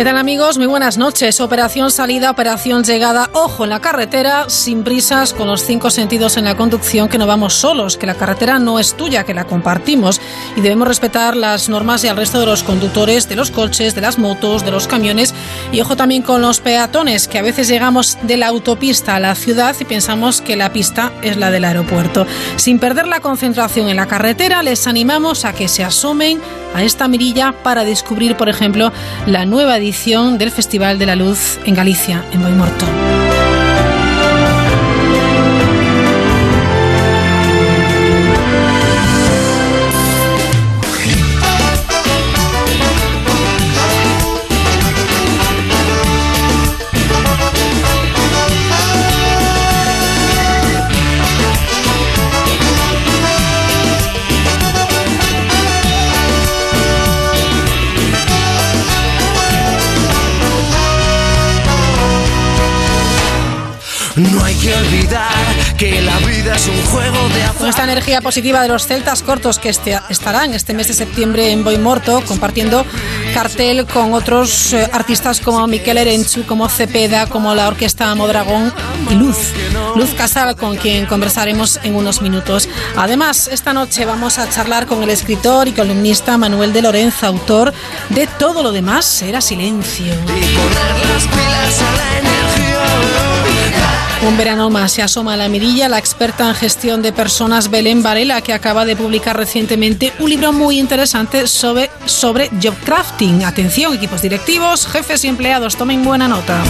[0.00, 0.56] ¿Qué tal amigos?
[0.56, 1.42] Muy buenas noches.
[1.42, 3.28] Operación salida, operación llegada.
[3.34, 7.26] Ojo en la carretera, sin prisas, con los cinco sentidos en la conducción, que no
[7.26, 10.18] vamos solos, que la carretera no es tuya, que la compartimos
[10.56, 14.00] y debemos respetar las normas y al resto de los conductores, de los coches, de
[14.00, 15.34] las motos, de los camiones.
[15.70, 19.34] Y ojo también con los peatones, que a veces llegamos de la autopista a la
[19.34, 22.26] ciudad y pensamos que la pista es la del aeropuerto.
[22.56, 26.40] Sin perder la concentración en la carretera, les animamos a que se asomen
[26.74, 28.92] a esta mirilla para descubrir, por ejemplo,
[29.26, 29.78] la nueva
[30.38, 33.19] del Festival de la Luz en Galicia, en Boimorto.
[64.80, 65.30] Olvidar
[65.76, 67.56] que la vida es un juego de azar.
[67.56, 71.50] Con esta energía positiva de los celtas cortos que este, estarán este mes de septiembre
[71.52, 72.84] en Boimorto compartiendo
[73.34, 78.72] cartel con otros eh, artistas como Miquel Erenchu, como Cepeda, como la Orquesta Modragón
[79.10, 79.38] y Luz.
[79.96, 82.68] Luz Casal, con quien conversaremos en unos minutos.
[82.96, 87.72] Además, esta noche vamos a charlar con el escritor y columnista Manuel de Lorenzo, autor
[88.10, 90.12] de Todo lo demás era silencio.
[90.12, 92.49] Y poner las pilas a la energía.
[94.22, 98.02] Un verano más se asoma a la mirilla la experta en gestión de personas Belén
[98.02, 103.44] Varela, que acaba de publicar recientemente un libro muy interesante sobre, sobre job crafting.
[103.44, 106.62] Atención, equipos directivos, jefes y empleados, tomen buena nota.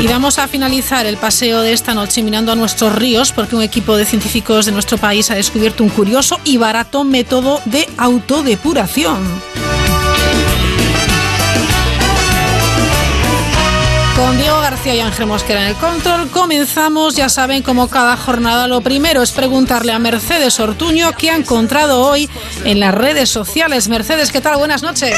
[0.00, 3.62] Y vamos a finalizar el paseo de esta noche mirando a nuestros ríos porque un
[3.62, 9.65] equipo de científicos de nuestro país ha descubierto un curioso y barato método de autodepuración.
[14.84, 17.16] Y Ángel Mosquera en el control, comenzamos.
[17.16, 22.02] Ya saben, como cada jornada, lo primero es preguntarle a Mercedes Ortuño qué ha encontrado
[22.02, 22.30] hoy
[22.64, 23.88] en las redes sociales.
[23.88, 24.58] Mercedes, ¿qué tal?
[24.58, 25.16] Buenas noches.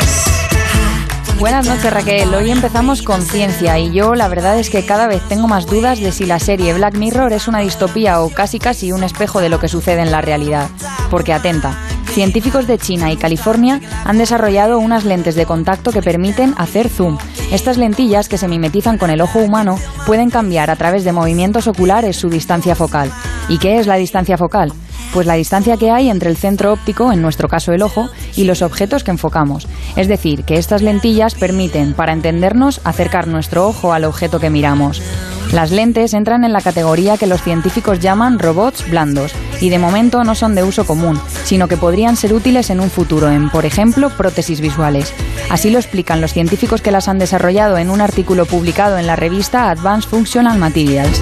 [1.39, 5.23] Buenas noches Raquel, hoy empezamos con ciencia y yo la verdad es que cada vez
[5.29, 8.91] tengo más dudas de si la serie Black Mirror es una distopía o casi casi
[8.91, 10.69] un espejo de lo que sucede en la realidad.
[11.11, 16.55] Porque atenta, científicos de China y California han desarrollado unas lentes de contacto que permiten
[16.57, 17.19] hacer zoom.
[17.53, 21.67] Estas lentillas que se mimetizan con el ojo humano pueden cambiar a través de movimientos
[21.67, 23.13] oculares su distancia focal.
[23.49, 24.73] ¿Y qué es la distancia focal?
[25.13, 28.45] Pues la distancia que hay entre el centro óptico, en nuestro caso el ojo, y
[28.45, 29.67] los objetos que enfocamos.
[29.97, 35.03] Es decir, que estas lentillas permiten, para entendernos, acercar nuestro ojo al objeto que miramos.
[35.53, 39.33] Las lentes entran en la categoría que los científicos llaman robots blandos
[39.63, 42.91] y de momento no son de uso común, sino que podrían ser útiles en un
[42.91, 45.15] futuro en, por ejemplo, prótesis visuales.
[45.49, 49.17] Así lo explican los científicos que las han desarrollado en un artículo publicado en la
[49.17, 51.19] revista Advanced Functional Materials.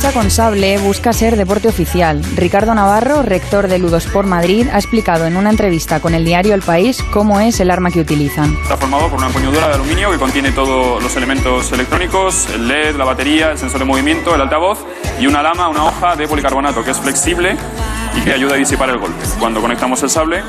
[0.00, 2.22] La lucha con sable busca ser deporte oficial.
[2.34, 6.62] Ricardo Navarro, rector de Ludosport Madrid, ha explicado en una entrevista con el diario El
[6.62, 8.56] País cómo es el arma que utilizan.
[8.62, 12.96] Está formado por una empuñadura de aluminio que contiene todos los elementos electrónicos, el LED,
[12.96, 14.78] la batería, el sensor de movimiento, el altavoz
[15.20, 17.58] y una lama, una hoja de policarbonato que es flexible
[18.16, 19.22] y que ayuda a disipar el golpe.
[19.38, 20.42] Cuando conectamos el sable,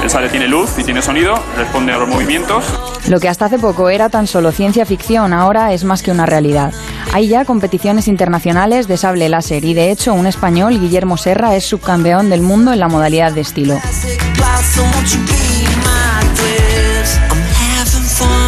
[0.00, 2.64] el sable tiene luz y tiene sonido, responde a los movimientos.
[3.08, 6.24] Lo que hasta hace poco era tan solo ciencia ficción, ahora es más que una
[6.24, 6.72] realidad.
[7.12, 11.64] Hay ya competiciones internacionales de sable láser y de hecho un español, Guillermo Serra, es
[11.64, 13.78] subcampeón del mundo en la modalidad de estilo.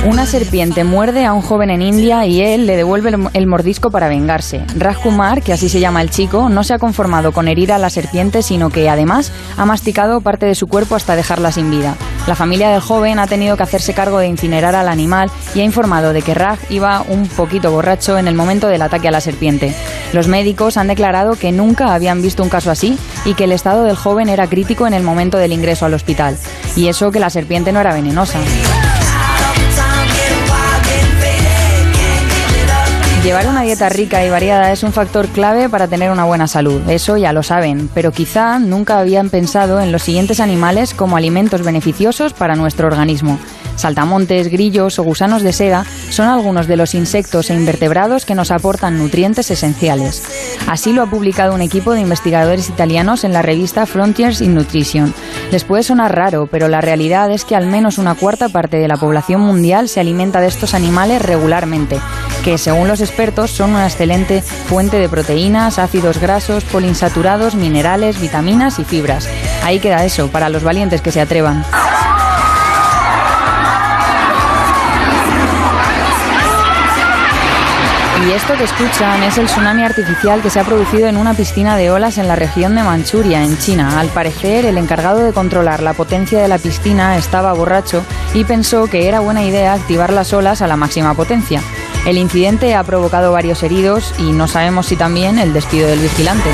[0.07, 4.09] Una serpiente muerde a un joven en India y él le devuelve el- mordisco para
[4.09, 4.63] vengarse.
[4.77, 7.79] Raj Kumar, que así se llama el chico, no se ha conformado con herir a
[7.79, 11.97] la serpiente, sino que además ha masticado parte de su cuerpo hasta dejarla sin vida.
[12.27, 15.65] La familia del joven ha tenido que hacerse cargo de incinerar al animal y ha
[15.65, 19.21] informado de que Raj iba un poquito borracho en el momento del ataque a la
[19.21, 19.75] serpiente.
[20.13, 23.85] Los médicos han declarado que nunca habían visto un caso así y que el estado
[23.85, 26.37] del joven era crítico en el momento del ingreso al hospital.
[26.77, 28.39] Y eso que la serpiente no era venenosa.
[33.23, 36.81] Llevar una dieta rica y variada es un factor clave para tener una buena salud,
[36.89, 41.63] eso ya lo saben, pero quizá nunca habían pensado en los siguientes animales como alimentos
[41.63, 43.39] beneficiosos para nuestro organismo.
[43.77, 48.51] Saltamontes, grillos o gusanos de seda son algunos de los insectos e invertebrados que nos
[48.51, 50.23] aportan nutrientes esenciales.
[50.67, 55.15] Así lo ha publicado un equipo de investigadores italianos en la revista Frontiers in Nutrition.
[55.51, 58.89] Les puede sonar raro, pero la realidad es que al menos una cuarta parte de
[58.89, 61.99] la población mundial se alimenta de estos animales regularmente,
[62.41, 68.79] que según los expertos son una excelente fuente de proteínas, ácidos grasos, poliinsaturados, minerales, vitaminas
[68.79, 69.29] y fibras.
[69.63, 71.65] Ahí queda eso, para los valientes que se atrevan.
[78.27, 81.77] Y esto que escuchan es el tsunami artificial que se ha producido en una piscina
[81.77, 83.99] de olas en la región de Manchuria, en China.
[83.99, 88.05] Al parecer, el encargado de controlar la potencia de la piscina estaba borracho
[88.35, 91.63] y pensó que era buena idea activar las olas a la máxima potencia.
[92.07, 96.49] El incidente ha provocado varios heridos y no sabemos si también el despido del vigilante.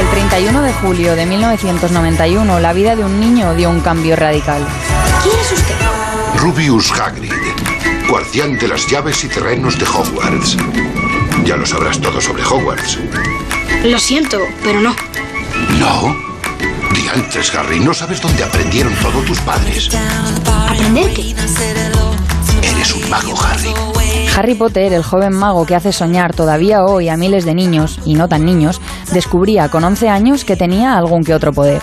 [0.00, 4.66] El 31 de julio de 1991, la vida de un niño dio un cambio radical.
[5.22, 5.74] ¿Quién es usted?
[6.36, 7.32] Rubius Hagrid,
[8.08, 10.56] guardián de las llaves y terrenos de Hogwarts.
[11.44, 12.98] Ya lo sabrás todo sobre Hogwarts.
[13.84, 14.94] Lo siento, pero no.
[15.78, 16.25] ¿No?
[17.06, 19.88] Diantres, Harry, ¿no sabes dónde aprendieron todos tus padres?
[20.68, 21.36] ¿Aprender qué?
[22.64, 23.72] Eres un mago, Harry.
[24.36, 28.14] Harry Potter, el joven mago que hace soñar todavía hoy a miles de niños, y
[28.14, 28.80] no tan niños,
[29.12, 31.80] descubría con 11 años que tenía algún que otro poder.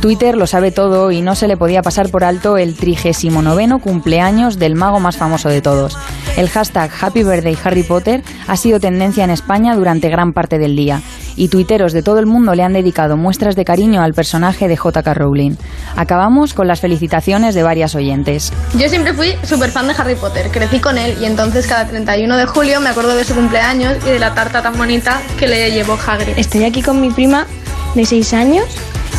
[0.00, 4.58] Twitter lo sabe todo y no se le podía pasar por alto el 39 cumpleaños
[4.58, 5.96] del mago más famoso de todos.
[6.36, 10.74] El hashtag Happy Birthday Harry Potter ha sido tendencia en España durante gran parte del
[10.74, 11.00] día
[11.36, 14.76] y tuiteros de todo el mundo le han dedicado muestras de cariño al personaje de
[14.76, 15.56] JK Rowling.
[15.96, 18.52] Acabamos con las felicitaciones de varias oyentes.
[18.76, 22.36] Yo siempre fui súper fan de Harry Potter, crecí con él y entonces cada 31
[22.36, 25.70] de julio me acuerdo de su cumpleaños y de la tarta tan bonita que le
[25.70, 26.36] llevó Hagrid.
[26.36, 27.46] Estoy aquí con mi prima
[27.94, 28.64] de 6 años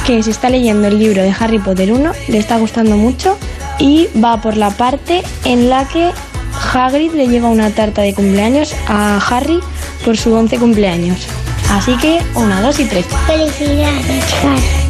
[0.06, 3.38] que se está leyendo el libro de Harry Potter 1, le está gustando mucho
[3.80, 6.12] y va por la parte en la que
[6.74, 9.60] Hagrid le lleva una tarta de cumpleaños a Harry
[10.04, 11.28] por su 11 cumpleaños.
[11.72, 13.06] Así que una, dos y tres.
[13.28, 14.86] Felicidades, Harry.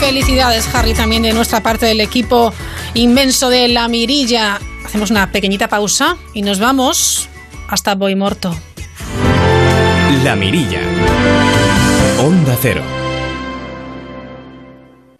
[0.00, 2.52] Felicidades, Harry, también de nuestra parte del equipo
[2.94, 4.60] inmenso de La Mirilla.
[4.84, 7.28] Hacemos una pequeñita pausa y nos vamos
[7.68, 8.54] hasta Boimorto.
[10.22, 10.80] La Mirilla.
[12.18, 13.03] Onda Cero.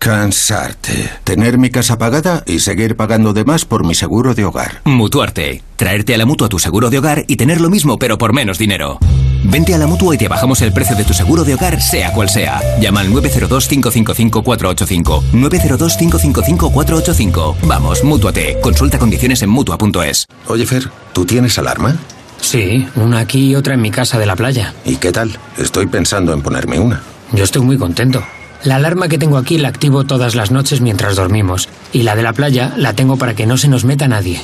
[0.04, 1.08] Cansarte.
[1.24, 4.82] Tener mi casa pagada y seguir pagando de más por mi seguro de hogar.
[4.84, 5.62] Mutuarte.
[5.76, 8.58] Traerte a la mutua tu seguro de hogar y tener lo mismo pero por menos
[8.58, 8.98] dinero.
[9.44, 12.12] Vente a la mutua y te bajamos el precio de tu seguro de hogar, sea
[12.12, 12.60] cual sea.
[12.78, 15.22] Llama al 902-555-485.
[15.32, 17.54] 902-555-485.
[17.62, 18.58] Vamos, mutuate.
[18.60, 20.26] Consulta condiciones en mutua.es.
[20.48, 21.96] Oye, Fer, ¿tú tienes alarma?
[22.42, 24.74] Sí, una aquí y otra en mi casa de la playa.
[24.84, 25.38] ¿Y qué tal?
[25.56, 27.00] Estoy pensando en ponerme una.
[27.32, 28.22] Yo estoy muy contento.
[28.64, 31.68] La alarma que tengo aquí la activo todas las noches mientras dormimos.
[31.92, 34.40] Y la de la playa la tengo para que no se nos meta nadie.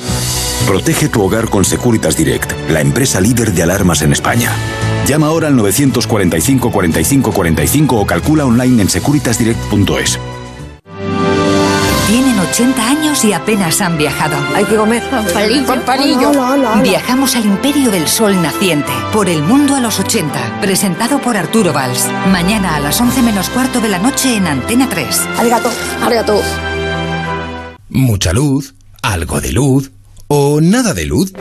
[0.67, 4.51] Protege tu hogar con Securitas Direct, la empresa líder de alarmas en España.
[5.07, 10.19] Llama ahora al 945 45 45 o calcula online en securitasdirect.es.
[12.51, 14.35] Tienen 80 años y apenas han viajado.
[14.55, 15.01] Hay que comer.
[15.85, 16.31] Palillo.
[16.83, 21.71] Viajamos al Imperio del Sol Naciente, por el mundo a los 80, presentado por Arturo
[21.71, 22.07] Valls.
[22.31, 25.27] Mañana a las 11 menos cuarto de la noche en Antena 3.
[25.39, 25.69] Arigato,
[26.01, 26.41] arigato.
[27.89, 29.91] Mucha luz, algo de luz
[30.33, 31.33] o nada de luz.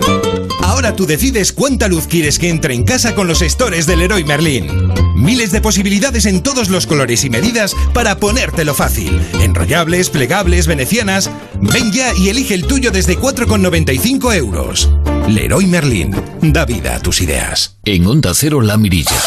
[0.65, 4.25] Ahora tú decides cuánta luz quieres que entre en casa con los stores del Leroy
[4.25, 4.93] Merlin.
[5.15, 9.21] Miles de posibilidades en todos los colores y medidas para ponértelo fácil.
[9.41, 11.31] Enrollables, plegables, venecianas.
[11.61, 14.91] Ven ya y elige el tuyo desde 4,95 euros.
[15.29, 16.17] Leroy Merlin.
[16.41, 17.77] Da vida a tus ideas.
[17.85, 19.23] En Onda Cero La Mirilla.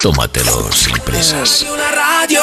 [0.00, 1.66] Tómatelo sin prisas.
[1.68, 2.40] Una radio.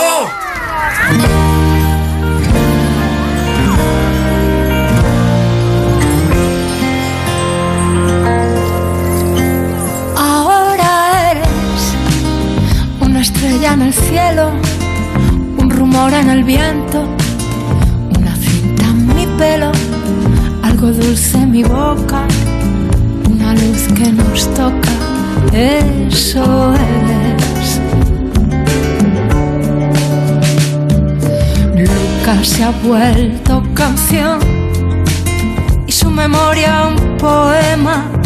[13.73, 14.51] En el cielo,
[15.57, 17.03] un rumor en el viento,
[18.17, 19.71] una cinta en mi pelo,
[20.61, 22.27] algo dulce en mi boca,
[23.29, 24.91] una luz que nos toca.
[25.51, 27.81] Eso eres.
[31.75, 34.39] Lucas se ha vuelto canción
[35.87, 38.24] y su memoria un poema.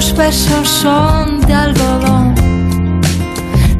[0.00, 2.34] tus besos son de algodón.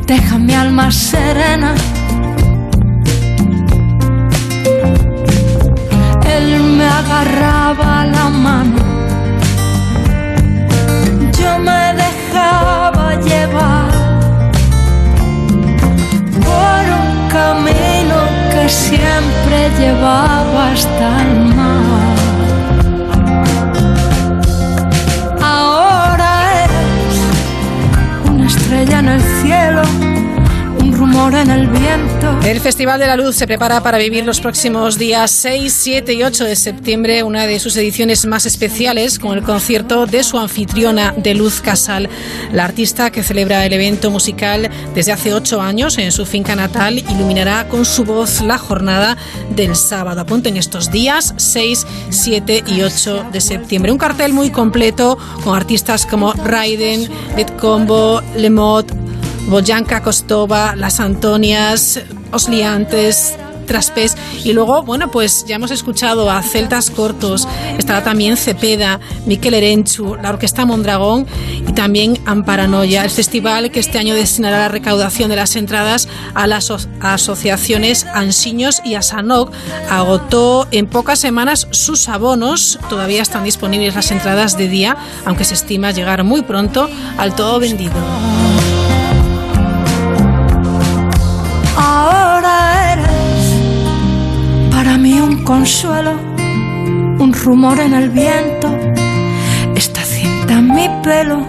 [0.07, 1.75] Deja mi alma serena.
[6.37, 6.47] Él
[6.77, 8.83] me agarraba la mano.
[11.39, 13.91] Yo me dejaba llevar
[16.47, 18.19] por un camino
[18.53, 22.10] que siempre llevaba hasta el mar.
[28.71, 30.10] Estrella en el cielo
[32.45, 36.23] el Festival de la Luz se prepara para vivir los próximos días 6, 7 y
[36.23, 41.14] 8 de septiembre, una de sus ediciones más especiales, con el concierto de su anfitriona
[41.17, 42.09] de Luz Casal,
[42.52, 46.99] la artista que celebra el evento musical desde hace 8 años en su finca natal,
[46.99, 49.17] iluminará con su voz la jornada
[49.55, 50.21] del sábado.
[50.21, 53.93] Apunten estos días 6, 7 y 8 de septiembre.
[53.93, 57.09] Un cartel muy completo con artistas como Raiden,
[57.61, 59.00] Combo, Lemot,
[59.50, 64.16] Boyanka Kostova, Las Antonias, Osliantes, Traspés.
[64.45, 70.14] Y luego, bueno, pues ya hemos escuchado a Celtas Cortos, estará también Cepeda, Miquel Erenchu,
[70.14, 71.26] la Orquesta Mondragón
[71.66, 76.47] y también Amparanoia, el festival que este año destinará la recaudación de las entradas a
[76.47, 79.52] las asociaciones Ansiños y Asanok.
[79.88, 85.54] Agotó en pocas semanas sus abonos, todavía están disponibles las entradas de día, aunque se
[85.54, 86.88] estima llegar muy pronto
[87.19, 87.95] al todo vendido.
[95.50, 96.12] Consuelo,
[97.19, 98.69] un rumor en el viento,
[99.75, 101.45] esta cinta en mi pelo,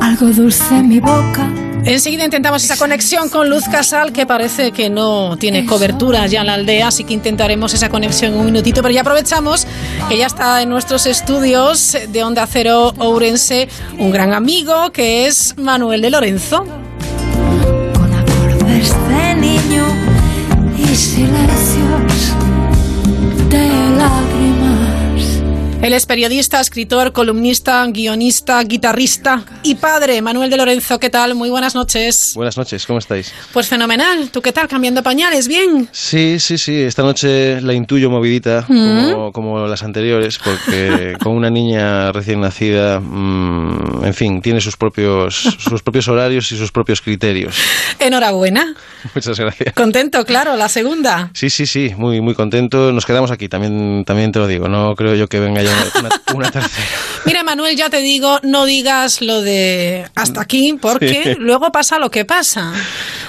[0.00, 1.46] algo dulce en mi boca.
[1.84, 6.46] Enseguida intentamos esa conexión con Luz Casal, que parece que no tiene cobertura ya en
[6.46, 8.80] la aldea, así que intentaremos esa conexión en un minutito.
[8.80, 9.66] Pero ya aprovechamos
[10.08, 13.68] que ya está en nuestros estudios de Onda Cero Ourense
[13.98, 16.64] un gran amigo que es Manuel de Lorenzo.
[17.92, 19.84] Con acordes de niño
[20.78, 21.77] y silencios
[23.98, 24.27] de lágrimas.
[25.80, 30.20] Él es periodista, escritor, columnista, guionista, guitarrista y padre.
[30.20, 31.36] Manuel de Lorenzo, ¿qué tal?
[31.36, 32.32] Muy buenas noches.
[32.34, 33.32] Buenas noches, ¿cómo estáis?
[33.52, 34.28] Pues fenomenal.
[34.30, 34.66] ¿Tú qué tal?
[34.66, 35.46] ¿Cambiando pañales?
[35.46, 35.88] ¿Bien?
[35.92, 36.74] Sí, sí, sí.
[36.74, 39.30] Esta noche la intuyo movidita, mm.
[39.30, 45.36] como, las anteriores, porque con una niña recién nacida, mm, en fin, tiene sus propios,
[45.36, 47.56] sus propios horarios y sus propios criterios.
[48.00, 48.74] Enhorabuena.
[49.14, 49.72] Muchas gracias.
[49.74, 51.30] Contento, claro, la segunda.
[51.34, 52.90] Sí, sí, sí, muy, muy contento.
[52.90, 54.68] Nos quedamos aquí, también, también te lo digo.
[54.68, 55.67] No creo yo que venga
[56.34, 56.86] una, tercera.
[57.24, 62.10] Mira, Manuel, ya te digo, no digas lo de hasta aquí, porque luego pasa lo
[62.10, 62.72] que pasa.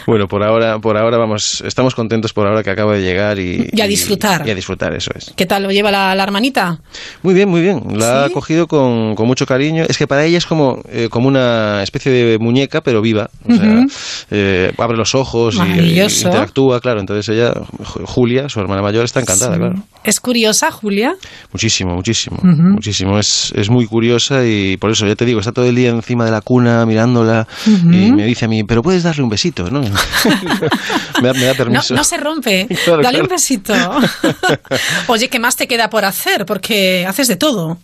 [0.10, 3.70] Bueno, por ahora, por ahora vamos, estamos contentos por ahora que acabo de llegar y,
[3.72, 4.48] y a disfrutar.
[4.48, 5.32] Y, a disfrutar, eso es.
[5.36, 6.80] ¿Qué tal lo lleva la, hermanita?
[7.22, 7.84] Muy bien, muy bien.
[8.00, 9.86] La ha cogido con, mucho cariño.
[9.88, 13.30] Es que para ella es como, eh, como una especie de muñeca, pero viva.
[13.48, 13.86] O sea,
[14.32, 17.00] eh, abre los ojos y, interactúa, claro.
[17.00, 19.84] Entonces ella, Julia, su hermana mayor, está encantada, claro.
[20.04, 21.16] ¿Es curiosa, Julia?
[21.54, 23.20] Muchísimo, muchísimo muchísimo.
[23.20, 26.26] Es, es, muy curiosa y por eso ya te digo, está todo el día encima
[26.26, 29.82] de la cuna mirándola y me dice a mí, pero puedes darle un besito, ¿no?
[31.22, 31.94] me, da, permiso.
[31.94, 32.68] No, se rompe,
[33.04, 33.74] dale un besito.
[35.08, 36.46] Oye, ¿qué más te queda por hacer?
[36.46, 37.78] Porque haces de todo.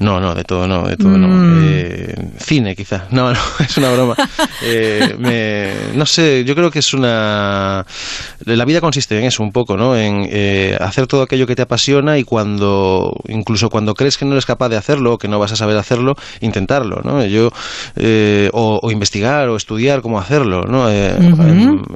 [0.00, 1.28] No, no, de todo no, de todo no.
[1.28, 1.60] Mm.
[1.62, 3.06] Eh, cine, quizá.
[3.10, 4.16] No, no, es una broma.
[4.62, 7.84] Eh, no sé, yo creo que es una...
[8.46, 9.94] La vida consiste en eso un poco, ¿no?
[9.94, 14.32] En eh, hacer todo aquello que te apasiona y cuando, incluso cuando crees que no
[14.32, 17.22] eres capaz de hacerlo o que no vas a saber hacerlo, intentarlo, ¿no?
[17.26, 17.50] Yo,
[18.52, 20.88] o, investigar o estudiar cómo hacerlo, ¿no?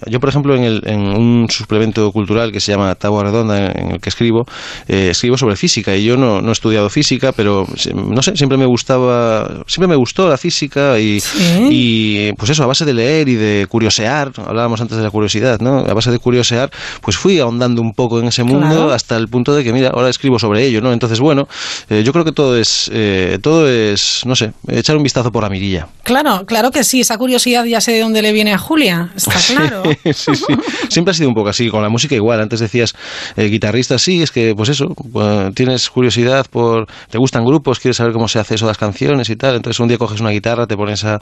[0.06, 3.92] Yo, por ejemplo, en, el, en un suplemento cultural que se llama Tabua Redonda, en
[3.92, 4.46] el que escribo,
[4.86, 8.66] escribo sobre física y yo no, no he estudiado física, pero no sé, siempre me
[8.66, 11.22] gustaba, siempre me gustó la física y,
[11.70, 15.60] y pues eso, a base de leer y de curiosear, hablábamos antes de la curiosidad,
[15.60, 15.78] ¿no?
[15.78, 16.70] A base de curiosear,
[17.00, 20.08] pues fui ahondando un poco en ese mundo hasta el punto de que, mira, ahora
[20.08, 20.92] escribo sobre ello, ¿no?
[20.92, 21.46] Entonces, bueno,
[21.88, 25.42] eh, yo creo que todo es, eh, todo es, no sé, echar un vistazo por
[25.42, 25.88] la mirilla.
[26.02, 29.34] Claro, claro que sí, esa curiosidad ya sé de dónde le viene a Julia, está
[29.46, 29.82] claro.
[30.04, 30.54] sí, sí,
[30.88, 32.94] siempre ha sido un poco así, con la música igual, antes decías
[33.36, 34.94] eh, guitarrista, sí, es que, pues eso,
[35.54, 39.28] tienes curiosidad por, te gustan grupos, quieres saber cómo se hace eso de las canciones
[39.28, 39.56] y tal.
[39.56, 41.20] Entonces un día coges una guitarra, te pones a,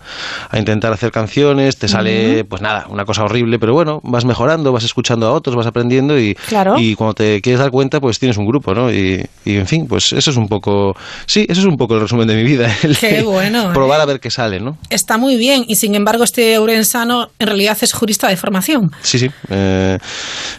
[0.55, 4.85] intentar hacer canciones, te sale, pues nada, una cosa horrible, pero bueno, vas mejorando, vas
[4.85, 6.37] escuchando a otros, vas aprendiendo y,
[6.79, 8.93] y cuando te quieres dar cuenta, pues tienes un grupo, ¿no?
[8.93, 10.95] Y, en fin, pues eso es un poco,
[11.27, 12.73] sí, eso es un poco el resumen de mi vida.
[13.01, 13.73] qué bueno.
[13.73, 14.79] Probar a ver qué sale, ¿no?
[14.89, 18.93] Está muy bien y sin embargo este Urensano en realidad es jurista de formación.
[19.03, 19.31] Sí, sí.
[19.51, 19.99] Eh,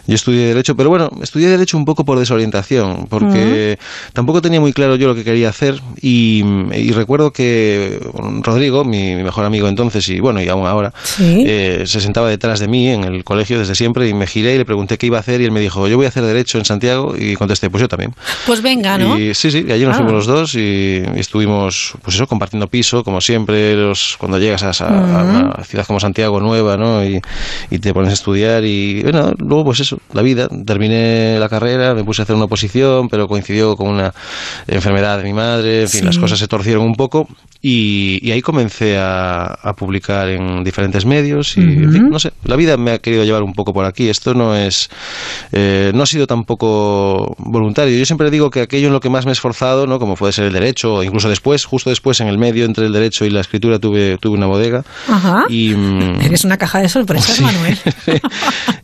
[0.06, 3.78] yo estudié Derecho, pero bueno, estudié Derecho un poco por desorientación, porque
[4.12, 6.42] tampoco tenía muy claro yo lo que quería hacer Y,
[6.74, 8.00] y recuerdo que
[8.42, 11.44] Rodrigo, mi, mi, mejor amigo entonces, y bueno, y aún ahora, ¿Sí?
[11.46, 14.58] eh, se sentaba detrás de mí en el colegio desde siempre y me giré y
[14.58, 16.58] le pregunté qué iba a hacer y él me dijo, yo voy a hacer Derecho
[16.58, 18.14] en Santiago y contesté, pues yo también.
[18.46, 19.18] Pues venga, ¿no?
[19.18, 19.98] Y sí, sí, y allí nos Ah.
[19.98, 24.62] fuimos los dos y, y estuvimos, pues eso, compartiendo piso, como siempre, los, cuando llegas
[24.64, 27.04] a, a una ciudad como Santiago nueva, ¿no?
[27.04, 27.20] Y,
[27.70, 30.48] y te pones a estudiar y, bueno, luego pues eso, la vida.
[30.66, 34.12] Terminé la carrera, me puse a hacer una oposición, pero coincidió con una
[34.66, 36.06] enfermedad de mi madre, en fin, Sí.
[36.06, 37.28] las cosas se torcieron un poco
[37.62, 42.32] y, y ahí comencé a, a publicar en diferentes medios y, en fin, no sé,
[42.44, 44.08] la vida me ha querido llevar un poco por aquí.
[44.08, 44.90] Esto no es,
[45.52, 47.96] eh, no ha sido tampoco voluntario.
[47.98, 49.98] Yo siempre digo que aquello en lo que más me he esforzado, ¿no?
[49.98, 52.92] Como puede ser el derecho, o incluso después, justo después, en el medio entre el
[52.92, 54.84] derecho y la escritura, tuve, tuve una bodega.
[55.08, 55.44] Ajá.
[55.48, 57.78] Y, mm, Eres una caja de sorpresas, Manuel.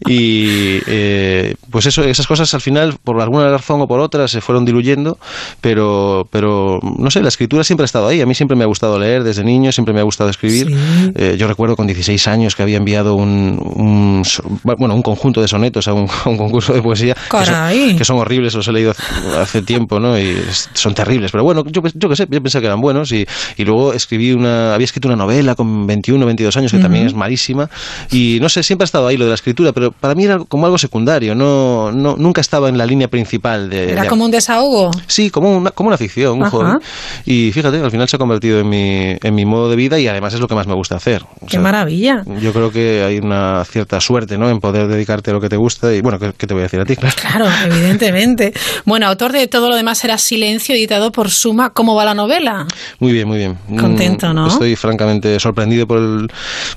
[0.07, 4.41] y eh, pues eso, esas cosas al final, por alguna razón o por otra, se
[4.41, 5.19] fueron diluyendo,
[5.61, 8.21] pero, pero no sé, la escritura siempre ha estado ahí.
[8.21, 10.69] A mí siempre me ha gustado leer desde niño, siempre me ha gustado escribir.
[11.15, 14.23] Eh, yo recuerdo con 16 años que había enviado un, un
[14.63, 18.05] bueno, un conjunto de sonetos a un, a un concurso de poesía que son, que
[18.05, 18.93] son horribles, los he leído
[19.41, 20.19] hace, tiempo, ¿no?
[20.19, 20.37] Y
[20.75, 23.65] son terribles, pero bueno, yo, yo qué sé, yo pensé que eran buenos y, y
[23.65, 27.69] luego escribí una, había escrito una novela con 21, 22 años que también es malísima
[28.11, 30.39] y no sé, siempre ha estado ahí lo de la escritura, pero para mí era
[30.39, 33.93] como algo secundario, no, no nunca estaba en la línea principal de...
[33.93, 34.91] Era de- como un desahogo.
[35.07, 36.79] Sí, como una, como una ficción, un Ajá.
[37.25, 40.07] Y fíjate, al final se ha convertido en mi, en mi modo de vida y
[40.09, 41.23] además es lo que más me gusta hacer.
[41.41, 42.23] O Qué sea, maravilla.
[42.41, 44.49] Yo creo que hay una cierta suerte ¿no?
[44.49, 46.65] en poder dedicarte a lo que te gusta y bueno, ¿qué, qué te voy a
[46.65, 46.97] decir a ti?
[46.97, 47.15] Claro.
[47.21, 48.53] Claro, evidentemente.
[48.85, 51.71] Bueno, autor de todo lo demás era Silencio, editado por Suma.
[51.71, 52.67] ¿Cómo va la novela?
[52.99, 53.57] Muy bien, muy bien.
[53.79, 54.47] Contento, Mm, ¿no?
[54.49, 56.29] Estoy francamente sorprendido por el,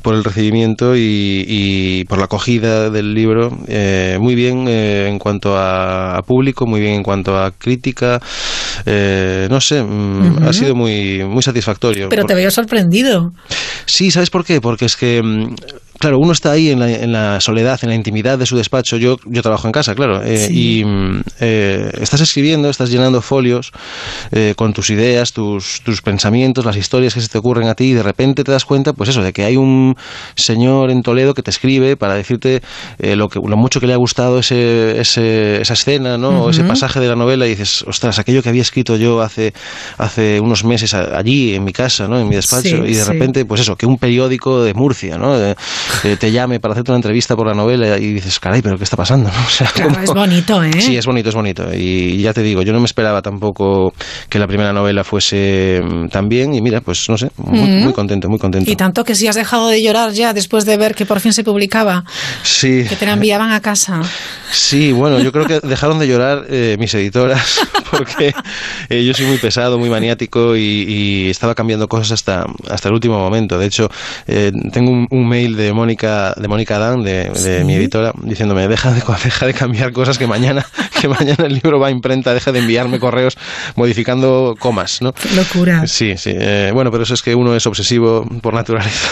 [0.01, 3.49] por el recibimiento y, y por la acogida del libro.
[3.67, 8.19] Eh, muy bien eh, en cuanto a, a público, muy bien en cuanto a crítica.
[8.85, 12.09] Eh, no sé, mm, ha sido muy, muy satisfactorio.
[12.09, 13.33] Pero te veo sorprendido.
[13.85, 14.61] Sí, ¿sabes por qué?
[14.61, 15.55] Porque es que, mm,
[15.99, 18.97] claro, uno está ahí en la, en la soledad, en la intimidad de su despacho.
[18.97, 20.21] Yo, yo trabajo en casa, claro.
[20.23, 20.79] eh, Sí.
[20.79, 23.71] Y mm, eh, estás escribiendo, estás llenando folios
[24.31, 27.85] eh, con tus ideas, tus, tus pensamientos, las historias que se te ocurren a ti
[27.85, 29.95] y de repente te das cuenta, pues eso, de que hay un
[30.35, 32.61] señor en Toledo que te escribe para decirte
[32.99, 36.43] eh, lo, que, lo mucho que le ha gustado ese, ese- esa escena, ¿no?
[36.43, 39.53] O ese pasaje de la novela y dices, ostras, aquello que había escrito yo hace,
[39.97, 42.19] hace unos meses allí, en mi casa, ¿no?
[42.19, 43.11] En mi despacho, Sí, y de sí.
[43.11, 45.37] repente, pues eso, que un periódico de Murcia, ¿no?
[45.37, 45.55] De-
[46.03, 48.83] de- te llame para hacerte una entrevista por la novela y dices, caray, pero ¿qué
[48.83, 49.29] está pasando?
[49.29, 49.35] ¿no?
[49.45, 50.03] O sea, Claro, ¿cómo?
[50.03, 50.81] es bonito, ¿eh?
[50.81, 51.65] Sí, es bonito, es bonito.
[51.73, 53.93] Y ya te digo, yo no me esperaba tampoco
[54.29, 57.83] que la primera novela fuese mm, tan bien y mira, pues no sé, muy, Mm.
[57.83, 58.69] muy contento, muy contento.
[58.69, 61.33] Y tanto que si has dejado de llorar ya después de ver que por fin
[61.33, 62.03] se publicaba,
[62.43, 64.01] Sí, que te la enviaban a casa.
[64.51, 67.59] sí, bueno, yo creo que dejaron de llorar eh, mis editoras
[67.91, 68.33] porque
[68.89, 72.93] eh, yo soy muy pesado, muy maniático y, y estaba cambiando cosas hasta, hasta el
[72.95, 73.57] último momento.
[73.57, 73.89] De hecho,
[74.27, 77.63] eh, tengo un, un mail de Mónica de Mónica Dan, de, de Sí.
[77.65, 80.65] mi editora, diciéndome, deja de, deja de cambiar cosas que mañana,
[81.01, 83.37] que mañana el libro va a imprenta, deja de enviarme correos
[83.75, 85.13] modificando comas, ¿no?
[85.13, 85.85] Qué locura.
[85.87, 86.31] Sí, sí.
[86.33, 89.07] eh, bueno, pero eso es que uno es obsesivo por naturaleza.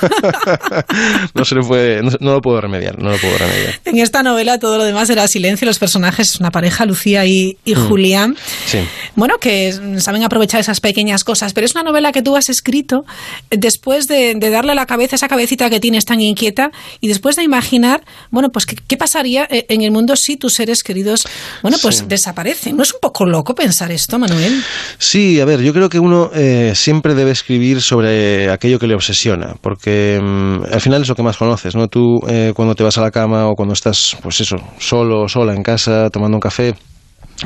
[1.34, 3.74] no se le puede, no, no lo puedo remediar, no lo puedo remediar.
[3.84, 5.66] En esta novela todo lo demás era silencio.
[5.66, 7.88] Los personajes, una pareja, Lucía y, y Mm.
[7.88, 8.36] Julián.
[8.66, 8.78] Sí.
[9.16, 13.04] Bueno, que saben aprovechar esas pequeñas cosas, pero es una novela que tú has escrito
[13.50, 17.42] después de, de darle a la cabeza esa cabecita que tan inquieta y después de
[17.42, 21.26] imaginar, bueno, pues qué, qué pasaría eh, en el mundo si tus seres queridos,
[21.62, 22.04] bueno, pues Sí.
[22.08, 22.76] desaparecen.
[22.76, 24.62] ¿No es un poco loco pensar esto, Manuel?
[24.98, 28.94] Sí, a ver, yo creo que uno eh, siempre debe escribir sobre aquello que le
[28.94, 31.88] obsesiona, porque mm, al final es lo que más conoces, ¿no?
[31.88, 35.28] Tú eh, cuando te vas a la cama o cuando estás, pues eso, solo o
[35.28, 36.74] sola en casa tomando un café,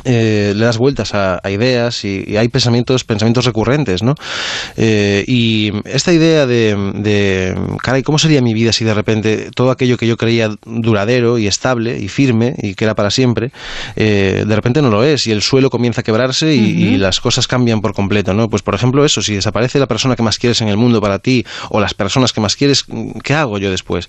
[0.03, 4.15] eh, le das vueltas a, a ideas y, y hay pensamientos pensamientos recurrentes, ¿no?
[4.77, 9.71] Eh, y esta idea de, de, caray, ¿cómo sería mi vida si de repente todo
[9.71, 13.51] aquello que yo creía duradero y estable y firme y que era para siempre,
[13.95, 17.19] eh, de repente no lo es y el suelo comienza a quebrarse y, y las
[17.19, 18.49] cosas cambian por completo, ¿no?
[18.49, 21.19] Pues por ejemplo eso, si desaparece la persona que más quieres en el mundo para
[21.19, 22.85] ti o las personas que más quieres,
[23.23, 24.07] ¿qué hago yo después?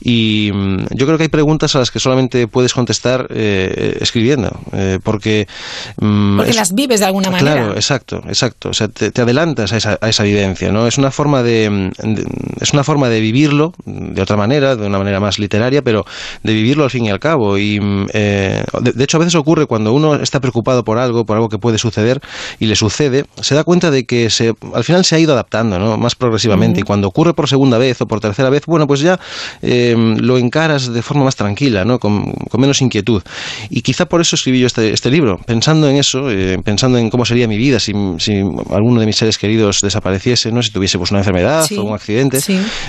[0.00, 3.28] Y mm, yo creo que hay preguntas a las que solamente puedes contestar
[4.00, 5.48] escribiendo, eh, porque...
[6.00, 7.54] mm, Porque es- las vives de alguna manera.
[7.56, 8.68] Claro, exacto, exacto.
[8.70, 10.86] O sea, te, te adelantas a esa, a esa vivencia, ¿no?
[10.86, 12.24] Es una forma de, de-
[12.60, 16.04] es una forma de vivirlo de otra manera, de una manera más literaria, pero
[16.42, 17.58] de vivirlo al fin y al cabo.
[17.58, 21.24] Y mm, eh, de, de hecho a veces ocurre cuando uno está preocupado por algo,
[21.26, 22.20] por algo que puede suceder
[22.60, 25.78] y le sucede, se da cuenta de que se, al final se ha ido adaptando,
[25.78, 25.96] ¿no?
[25.96, 26.80] Más progresivamente.
[26.80, 29.18] Y cuando ocurre por segunda vez o por tercera vez, bueno, pues ya
[29.62, 31.98] eh, lo encaras de forma más tranquila, ¿no?
[31.98, 33.22] Con, con menos inquietud.
[33.70, 36.98] Y quizá por eso escribí yo este, este libro libro, pensando en eso, eh, pensando
[36.98, 38.32] en cómo sería mi vida si, si,
[38.70, 40.62] alguno de mis seres queridos desapareciese, ¿no?
[40.62, 42.38] si tuviese pues, una enfermedad o un accidente,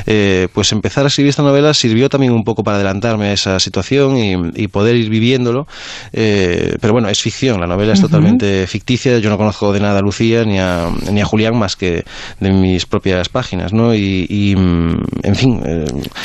[0.06, 3.60] eh, pues empezar a escribir esta novela sirvió también un poco para adelantarme a esa
[3.60, 5.66] situación y, poder ir viviéndolo.
[6.12, 10.02] pero bueno, es ficción, la novela es totalmente ficticia, yo no conozco de nada a
[10.02, 12.04] Lucía ni a, ni a Julián más que
[12.42, 13.96] de mis propias páginas, ¿no?
[13.96, 15.62] Y, mm, en fin.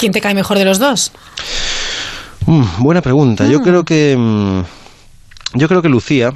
[0.01, 1.12] ¿Quién te cae mejor de los dos?
[2.47, 3.47] Mm, buena pregunta.
[3.47, 3.62] Yo mm.
[3.62, 4.17] creo que.
[4.19, 4.82] Mm,
[5.55, 6.33] yo creo que Lucía,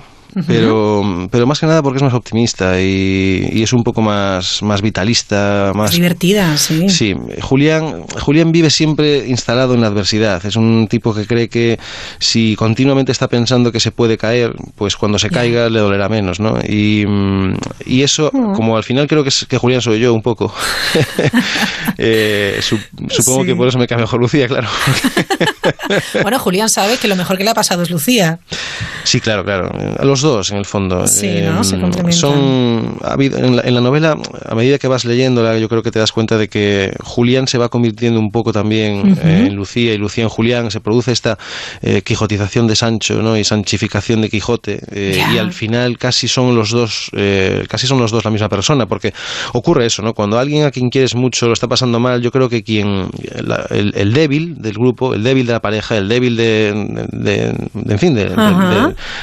[0.46, 4.82] pero, pero más que nada porque es más optimista y, es un poco más, más
[4.82, 6.88] vitalista, más divertida, sí.
[6.88, 10.44] Sí, Julián, Julián vive siempre instalado en la adversidad.
[10.44, 11.78] Es un tipo que cree que
[12.18, 16.40] si continuamente está pensando que se puede caer, pues cuando se caiga le dolerá menos,
[16.40, 16.58] ¿no?
[16.66, 17.04] Y,
[17.84, 18.54] y eso, mm.
[18.54, 20.52] como al final creo que, es, que Julián soy yo un poco.
[21.98, 22.60] eh,
[23.08, 24.68] supongo que por eso me cae mejor Lucía, claro.
[26.22, 28.38] bueno, Julián sabe que lo mejor que le ha pasado es Lucía.
[29.04, 29.70] Sí, claro, claro.
[30.02, 31.06] Los dos, en el fondo.
[31.06, 31.64] Sí, ¿no?
[31.64, 35.82] Se em, Son, en, la, en la novela, a medida que vas leyéndola, yo creo
[35.82, 39.94] que te das cuenta de que Julián se va convirtiendo un poco también en Lucía
[39.94, 40.70] y Lucía en Julián.
[40.70, 41.38] Se produce esta
[41.82, 43.36] eh, quijotización de Sancho, ¿no?
[43.36, 44.80] Y sanchificación de Quijote.
[44.90, 48.48] Eh, y al final casi son los dos, eh, casi son los dos la misma
[48.48, 49.12] persona, porque
[49.52, 50.14] ocurre eso, ¿no?
[50.14, 53.08] Cuando alguien a quien quieres mucho lo está pasando mal, yo creo que quien,
[53.70, 56.72] el, débil del grupo, el débil de la pareja, el débil de,
[57.12, 57.54] de,
[57.88, 58.26] en fin, de,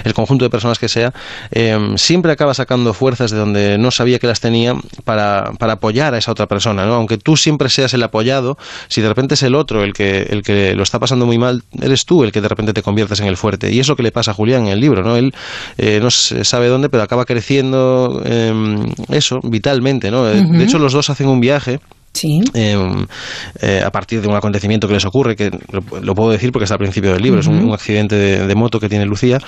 [0.04, 1.14] el conjunto de personas que sea,
[1.52, 6.14] em, siempre acaba sacando fuerzas de donde no sabía que las tenía para, para apoyar
[6.14, 6.94] a esa otra persona, ¿no?
[6.96, 10.44] Aunque tú siempre seas el apoyado, si de repente es el otro el que, el
[10.44, 13.28] que lo está pasando muy mal, eres tú el que de repente te conviertes en
[13.28, 13.72] el fuerte.
[13.72, 15.16] Y es lo que le pasa a Julián en el libro, ¿no?
[15.18, 15.34] Él
[15.78, 20.24] eh, no se sabe dónde, pero acaba creciendo em, eso, vitalmente, ¿no?
[20.26, 21.80] De hecho, los dos hacen un viaje
[22.14, 22.42] Sí.
[22.54, 23.08] Em,
[23.60, 26.76] eh, a partir de un acontecimiento que les ocurre, que lo, puedo decir porque está
[26.76, 29.40] al principio del libro, es un, accidente de, moto que tiene Lucía.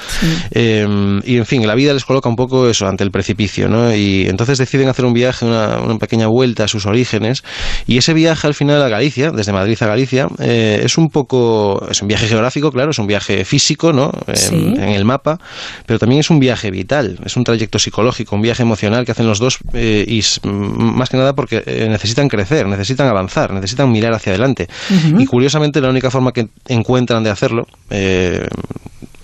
[0.49, 3.95] Em, y en fin, la vida les coloca un poco eso ante el precipicio, ¿no?
[3.95, 7.43] Y entonces deciden hacer un viaje, una, pequeña vuelta a sus orígenes.
[7.85, 11.85] Y ese viaje al final a Galicia, desde Madrid a Galicia, eh, es un poco.
[11.89, 14.11] Es un viaje geográfico, claro, es un viaje físico, ¿no?
[14.27, 15.39] En, el mapa,
[15.85, 19.27] pero también es un viaje vital, es un trayecto psicológico, un viaje emocional que hacen
[19.27, 24.31] los dos eh, y más que nada porque necesitan crecer necesitan avanzar, necesitan mirar hacia
[24.31, 24.67] adelante.
[25.17, 28.47] Y curiosamente la única forma que encuentran de hacerlo eh,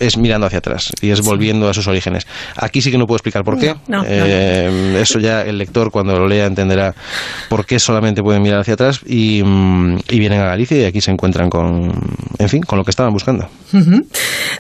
[0.02, 2.26] es mirando hacia atrás y es volviendo a sus orígenes.
[2.56, 3.76] Aquí sí que no puedo explicar por qué.
[4.06, 6.96] Eh, eso ya el lector cuando lo lea entenderá
[7.50, 11.12] por qué solamente pueden mirar hacia atrás y, mm, vienen a Galicia y aquí se
[11.12, 11.92] encuentran con,
[12.38, 13.48] en fin, con lo que estaban buscando.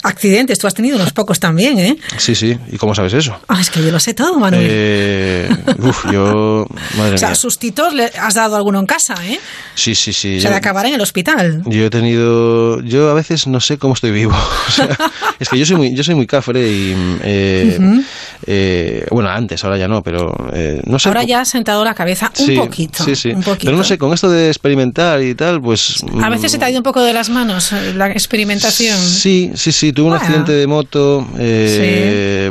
[0.03, 1.97] Accidentes, tú has tenido unos pocos también, ¿eh?
[2.17, 2.57] Sí, sí.
[2.71, 3.37] ¿Y cómo sabes eso?
[3.47, 4.65] Ah, es que yo lo sé todo, Manuel.
[4.67, 5.49] Eh,
[5.79, 6.65] uf, yo...
[6.97, 9.39] Madre o sea, sustitos le has dado alguno en casa, ¿eh?
[9.75, 10.37] Sí, sí, sí.
[10.37, 11.63] O sea, de acabar en el hospital.
[11.65, 12.81] Yo he tenido...
[12.81, 14.33] Yo a veces no sé cómo estoy vivo.
[14.71, 14.97] O sea,
[15.39, 17.79] es que yo soy muy, yo soy muy cafre y eh,
[18.45, 21.09] eh, bueno, antes, ahora ya no, pero eh, no sé.
[21.09, 23.03] Ahora ya has sentado la cabeza un poquito.
[23.03, 23.33] Sí, sí.
[23.61, 26.03] Pero no sé, con esto de experimentar y tal, pues.
[26.21, 28.97] A veces se te ha ido un poco de las manos la experimentación.
[28.97, 29.93] Sí, sí, sí.
[29.93, 31.27] Tuve un accidente de moto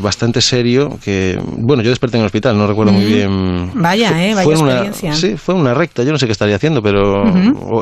[0.00, 3.70] bastante serio que, bueno, yo desperté en el hospital, no recuerdo muy bien.
[3.74, 5.14] Vaya, eh, vaya experiencia.
[5.14, 7.24] sí, fue una recta, yo no sé qué estaría haciendo, pero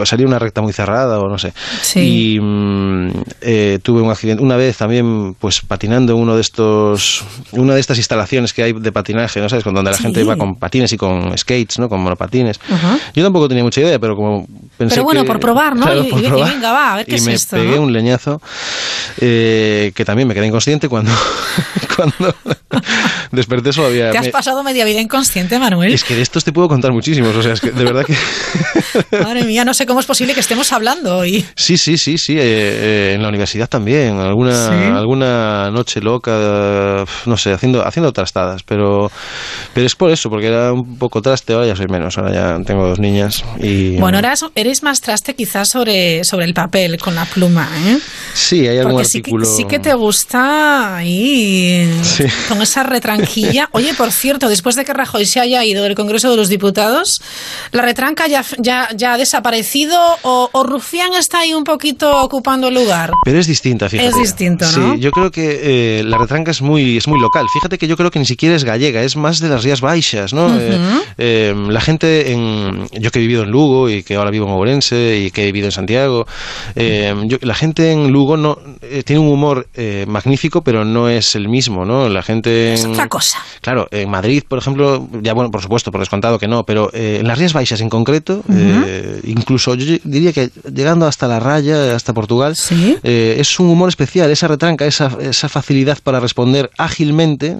[0.04, 1.52] salía una recta muy cerrada o no sé.
[1.96, 3.10] Y mm,
[3.82, 7.22] tuve un accidente una vez también pues patinando uno de estos
[7.52, 9.62] una de estas instalaciones que hay de patinaje, ¿no sabes?
[9.62, 11.90] Con donde la gente va con patines y con skates, ¿no?
[11.90, 12.58] Con monopatines.
[13.14, 14.46] Yo tampoco tenía mucha idea, pero como
[14.78, 15.94] pensé Pero bueno, que, por probar, ¿no?
[15.94, 18.40] y, venga, va, a ver qué y es me esto, pegué un leñazo
[19.20, 21.12] eh, que también me quedé inconsciente cuando
[21.98, 22.34] cuando
[23.32, 24.10] desperté había...
[24.12, 25.92] Te has pasado media vida inconsciente, Manuel.
[25.92, 28.14] Es que de estos te puedo contar muchísimos, o sea, es que de verdad que...
[29.22, 31.44] Madre mía, no sé cómo es posible que estemos hablando hoy.
[31.56, 37.36] Sí, sí, sí, sí, eh, eh, en la universidad también, alguna, alguna noche loca, no
[37.36, 39.10] sé, haciendo, haciendo trastadas, pero,
[39.74, 42.64] pero es por eso, porque era un poco traste, ahora ya soy menos, ahora ya
[42.64, 43.96] tengo dos niñas y...
[43.96, 47.98] Bueno, ahora eres más traste quizás sobre, sobre el papel, con la pluma, ¿eh?
[48.34, 49.44] Sí, hay algún porque artículo...
[49.44, 51.87] Sí que, sí que te gusta ahí,
[52.48, 53.68] con esa retranquilla.
[53.72, 57.20] Oye, por cierto, después de que Rajoy se haya ido del Congreso de los Diputados,
[57.72, 62.68] ¿la retranca ya, ya, ya ha desaparecido o, o Rufián está ahí un poquito ocupando
[62.68, 63.12] el lugar?
[63.24, 64.08] Pero es distinta, fíjate.
[64.08, 64.94] Es distinto, ¿no?
[64.94, 67.46] Sí, yo creo que eh, la retranca es muy, es muy local.
[67.52, 70.32] Fíjate que yo creo que ni siquiera es gallega, es más de las Rías Baixas,
[70.32, 70.48] ¿no?
[70.58, 70.78] Eh,
[71.18, 74.52] eh, la gente, en, yo que he vivido en Lugo y que ahora vivo en
[74.52, 76.26] Ourense y que he vivido en Santiago,
[76.74, 78.58] la gente en Lugo no
[79.04, 79.68] tiene un humor
[80.06, 82.08] magnífico, pero no es el mismo mismo, ¿no?
[82.08, 82.74] La gente...
[82.74, 83.38] Es otra cosa.
[83.60, 87.18] Claro, en Madrid, por ejemplo, ya bueno, por supuesto, por descontado que no, pero eh,
[87.20, 91.94] en las Rías Baixas en concreto, eh, incluso yo diría que llegando hasta la raya,
[91.94, 92.54] hasta Portugal,
[93.02, 97.56] eh, es un humor especial, esa retranca, esa, esa facilidad para responder ágilmente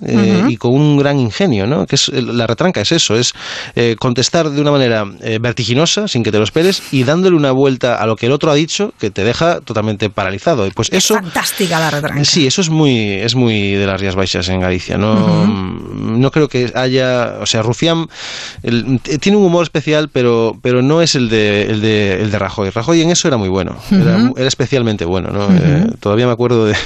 [0.48, 1.86] y con un gran ingenio, ¿no?
[1.86, 3.34] Que es, la retranca es eso, es
[3.98, 5.04] contestar de una manera
[5.40, 8.50] vertiginosa, sin que te lo esperes, y dándole una vuelta a lo que el otro
[8.50, 10.66] ha dicho, que te deja totalmente paralizado.
[10.66, 11.14] Y pues eso...
[11.14, 12.24] Fantástica la retranca.
[12.24, 14.96] Sí, eso es muy, es muy de las Rías Baixas en Galicia.
[14.96, 17.36] No, no creo que haya.
[17.40, 18.08] O sea, Rufián
[18.62, 22.38] el- tiene un humor especial, pero, pero no es el de, el, de, el de
[22.38, 22.70] Rajoy.
[22.70, 23.76] Rajoy en eso era muy bueno.
[23.90, 25.30] Era, especialmente bueno.
[25.30, 25.48] ¿no?
[25.54, 26.76] Eh, todavía me acuerdo de.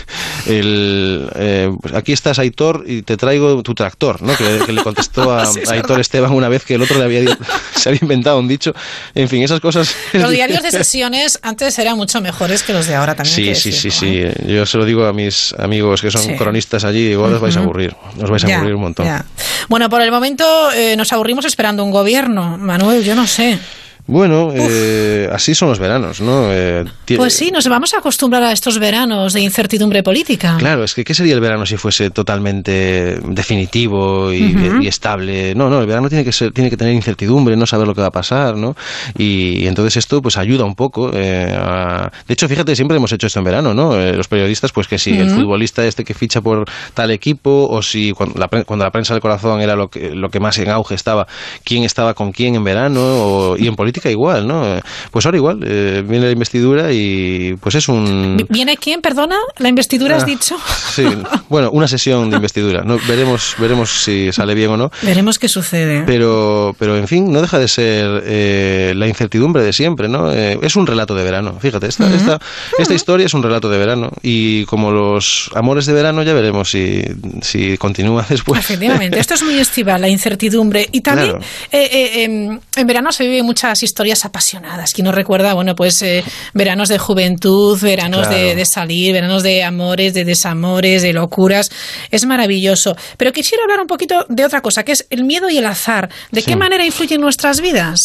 [0.46, 4.34] El, eh, pues aquí estás, Aitor, y te traigo tu tractor, ¿no?
[4.36, 6.00] que, le- que le contestó a, Sí, es a Aitor.
[6.00, 7.38] Esteban una vez que el otro le había,
[7.76, 8.74] se había inventado un dicho.
[9.14, 9.94] En fin, esas cosas.
[10.12, 13.54] Los diarios de sesiones antes eran mucho mejores que los de ahora también.
[13.54, 14.22] Sí, sí, sí, sí.
[14.48, 16.34] Yo se lo digo a mis amigos que son Sí.
[16.36, 19.04] cronistas allí, ahora os vais a aburrir, os vais a Ya, aburrir un montón.
[19.06, 19.24] ya.
[19.68, 22.56] Bueno, por el momento eh, nos aburrimos esperando un gobierno.
[22.58, 23.58] Manuel, yo no sé.
[24.06, 26.46] Bueno, eh, así son los veranos, ¿no?
[26.52, 26.84] Eh,
[27.16, 30.56] Pues sí, nos vamos a acostumbrar a estos veranos de incertidumbre política.
[30.58, 35.54] Claro, es que ¿qué sería el verano si fuese totalmente definitivo y, estable?
[35.54, 38.00] No, no, el verano tiene que ser, tiene que tener incertidumbre, no saber lo que
[38.00, 38.74] va a pasar, ¿no?
[39.16, 41.10] Y, entonces esto pues ayuda un poco.
[41.14, 43.96] eh, a- De hecho, fíjate, siempre hemos hecho esto en verano, ¿no?
[43.96, 47.80] Eh, los periodistas, pues que si el futbolista este que ficha por tal equipo o
[47.82, 50.58] si cuando la, pre- cuando la prensa del corazón era lo que, lo que más
[50.58, 51.28] en auge estaba,
[51.64, 54.76] quién estaba con quién en verano o- y en política igual, ¿no?
[54.76, 58.36] Eh, Pues ahora igual, eh, viene la investidura y pues es un...
[58.38, 59.36] Vi- ¿Viene quién, perdona?
[59.58, 60.26] ¿La investidura has Ah.
[60.26, 60.56] dicho?
[60.92, 61.04] Sí,
[61.48, 62.82] bueno, una sesión de investidura.
[62.84, 64.90] No, veremos, veremos si sale bien o no.
[65.02, 66.02] Veremos qué sucede.
[66.06, 70.30] Pero, pero en fin, no deja de ser eh, la incertidumbre de siempre, ¿no?
[70.30, 71.56] Eh, es un relato de verano.
[71.60, 72.14] Fíjate, esta, Ujú.
[72.14, 72.40] esta,
[72.78, 74.10] esta historia es un relato de verano.
[74.22, 77.02] Y como los amores de verano, ya veremos si,
[77.40, 78.60] si continúa después.
[78.60, 80.86] Efectivamente, esto es muy estival, la incertidumbre.
[80.92, 81.44] Y también Claro.
[81.70, 84.92] eh, eh, em, en verano se viven muchas historias apasionadas.
[84.92, 88.56] Quien no recuerda, bueno, pues eh, veranos de juventud, veranos de, Claro.
[88.56, 91.70] de salir, veranos de amores, de desamores, de locuras.
[92.10, 92.96] Es maravilloso.
[93.16, 96.08] Pero quisiera hablar un poquito de otra cosa, que es el miedo y el azar.
[96.30, 96.46] ¿De Sí.
[96.48, 98.00] qué manera influyen en nuestras vidas?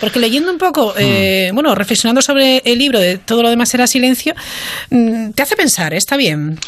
[0.00, 1.54] Porque leyendo un poco, eh, Hmm.
[1.54, 4.34] bueno, reflexionando sobre el libro de Todo lo demás era silencio,
[4.90, 5.96] mm, te hace pensar, ¿eh?
[5.96, 6.58] está bien.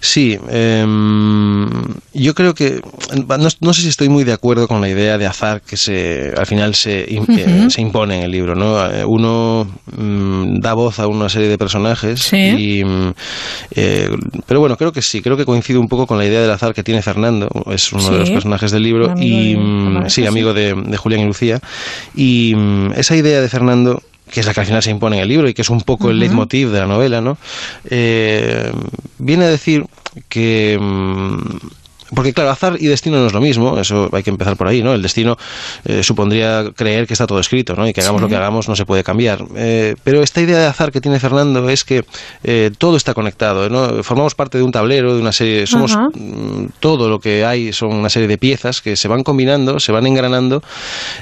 [0.00, 1.68] Sí, em,
[2.14, 2.80] yo creo que
[3.26, 6.32] no, no sé si estoy muy de acuerdo con la idea de azar que se
[6.36, 7.32] al final se, Ujú.
[7.32, 8.84] eh, se impone en el libro, ¿no?
[8.90, 13.12] Eh, Uno mm, da voz a una serie de personajes y mm,
[13.72, 14.08] eh,
[14.46, 16.74] pero bueno, creo que sí, creo que coincide un poco con la idea del azar
[16.74, 18.34] que tiene Fernando, es uno de los Sí.
[18.34, 20.26] personajes del libro Amigo y de- mm, sí, sí.
[20.26, 21.60] amigo de, de Julián y Lucía
[22.14, 25.22] y mm, esa idea de Fernando que es la que al final se impone en
[25.22, 26.20] el libro y que es un poco el Ujú.
[26.20, 27.36] leitmotiv de la novela, ¿no?
[27.90, 28.70] Eh,
[29.18, 29.84] viene a decir
[30.28, 31.38] que mm,
[32.14, 34.82] porque claro, azar y destino no es lo mismo, eso hay que empezar por ahí,
[34.82, 34.92] ¿no?
[34.92, 35.36] El destino
[35.84, 37.86] eh, supondría creer que está todo escrito, ¿no?
[37.88, 38.22] Y que hagamos Sí.
[38.22, 39.44] lo que hagamos no se puede cambiar.
[39.56, 42.04] Eh, pero esta idea de azar que tiene Fernando es que
[42.44, 44.02] eh, todo está conectado, ¿no?
[44.02, 46.08] Formamos parte de un tablero, de una serie, somos Ajá.
[46.14, 49.92] mm, todo lo que hay son una serie de piezas que se van combinando, se
[49.92, 50.62] van engranando,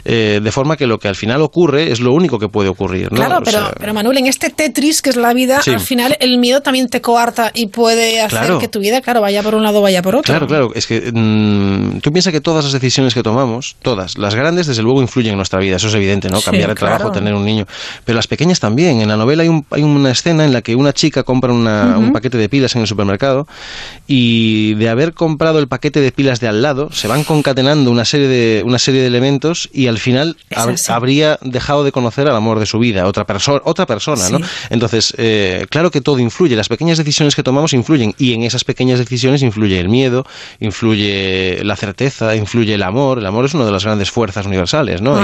[0.05, 3.11] eh, de forma que lo que al final ocurre es lo único que puede ocurrir,
[3.13, 3.17] ¿no?
[3.17, 5.71] Claro, O pero, sea, pero Manuel, en este Tetris que es la vida, Sí.
[5.71, 8.59] al final el miedo también te coarta y puede hacer Claro.
[8.59, 10.33] que tu vida, claro, vaya por un lado, vaya por otro.
[10.33, 10.73] Claro, claro.
[10.79, 14.83] Es que mm, tú piensas que todas las decisiones que tomamos, todas, las grandes desde
[14.83, 16.39] luego influyen en nuestra vida, eso es evidente, ¿no?
[16.39, 17.13] Sí, Cambiar de trabajo, claro.
[17.13, 17.67] tener un niño.
[18.05, 19.01] Pero las pequeñas también.
[19.01, 21.99] En la novela hay, un- hay una escena en la que una chica compra una-
[21.99, 23.47] un paquete de pilas en el supermercado
[24.07, 28.05] y de haber comprado el paquete de pilas de al lado, se van concatenando una
[28.05, 32.37] serie de, una serie de elementos y al final hab- habría dejado de conocer al
[32.37, 34.39] amor de su vida, otra, perso otra persona, ¿no?
[34.71, 38.65] Entonces, eh, claro que todo influye, las pequeñas decisiones que tomamos influyen y en esas
[38.65, 40.25] pequeñas decisiones influye el miedo,
[40.61, 43.19] influye la certeza, influye el amor.
[43.19, 45.15] El amor es una de las grandes fuerzas universales, ¿no?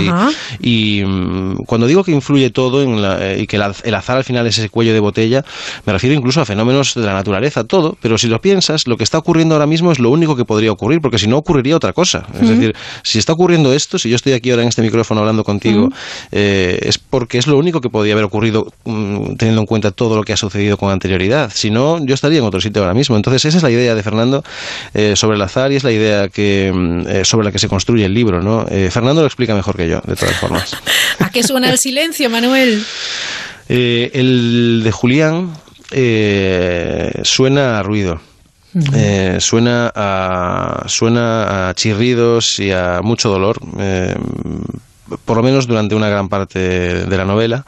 [0.61, 3.94] Y- mm, cuando digo que influye todo en la- eh, y que el az- el
[3.94, 5.44] azar al final es ese cuello de botella,
[5.87, 9.04] me refiero incluso a fenómenos de la naturaleza, todo, pero si lo piensas, lo que
[9.04, 11.92] está ocurriendo ahora mismo es lo único que podría ocurrir, porque si no ocurriría otra
[11.92, 12.26] cosa.
[12.40, 15.44] Es decir, si está ocurriendo esto, si yo estoy aquí ahora en este micrófono hablando
[15.44, 15.90] contigo,
[16.33, 20.16] eh, es porque es lo único que podría haber ocurrido mm, teniendo en cuenta todo
[20.16, 21.50] lo que ha sucedido con anterioridad.
[21.54, 23.16] Si no, yo estaría en otro sitio ahora mismo.
[23.16, 24.42] Entonces, esa es la idea de Fernando
[24.94, 27.68] eh, sobre el azar y es la idea que mm, eh, sobre la que se
[27.68, 28.66] construye el libro, ¿no?
[28.70, 30.77] Eh, Fernando lo explica mejor que yo, de todas formas.
[31.18, 32.85] ¿A qué suena el silencio, Manuel?
[33.68, 35.55] Eh, el de Julián
[37.23, 38.20] suena a ruido.
[38.92, 44.16] Eh, suena a suena a chirridos y a mucho dolor eh,
[45.25, 47.64] por lo menos durante una gran parte de la novela,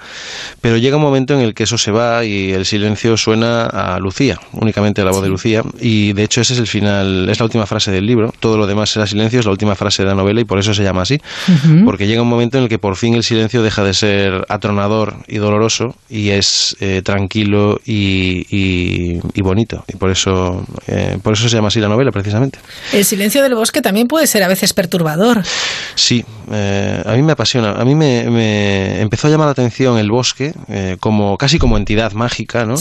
[0.61, 3.99] pero llega un momento en el que eso se va y el silencio suena a
[3.99, 7.44] Lucía, únicamente la voz de Lucía, y de hecho ese es el final, es la
[7.44, 10.14] última frase del libro, todo lo demás será silencio, es la última frase de la
[10.14, 11.18] novela y por eso se llama así,
[11.85, 15.16] porque llega un momento en el que por fin el silencio deja de ser atronador
[15.29, 21.35] y doloroso y es eh, tranquilo y, y- y bonito, y por eso, eh, por
[21.35, 22.59] eso se llama así la novela precisamente.
[22.92, 25.42] El silencio del bosque también puede ser a veces perturbador.
[25.94, 27.72] Sí, eh, a mí me apasiona.
[27.72, 31.76] A mí me, me empezó a llamar la atención el bosque eh, como casi como
[31.76, 32.76] entidad mágica, ¿no?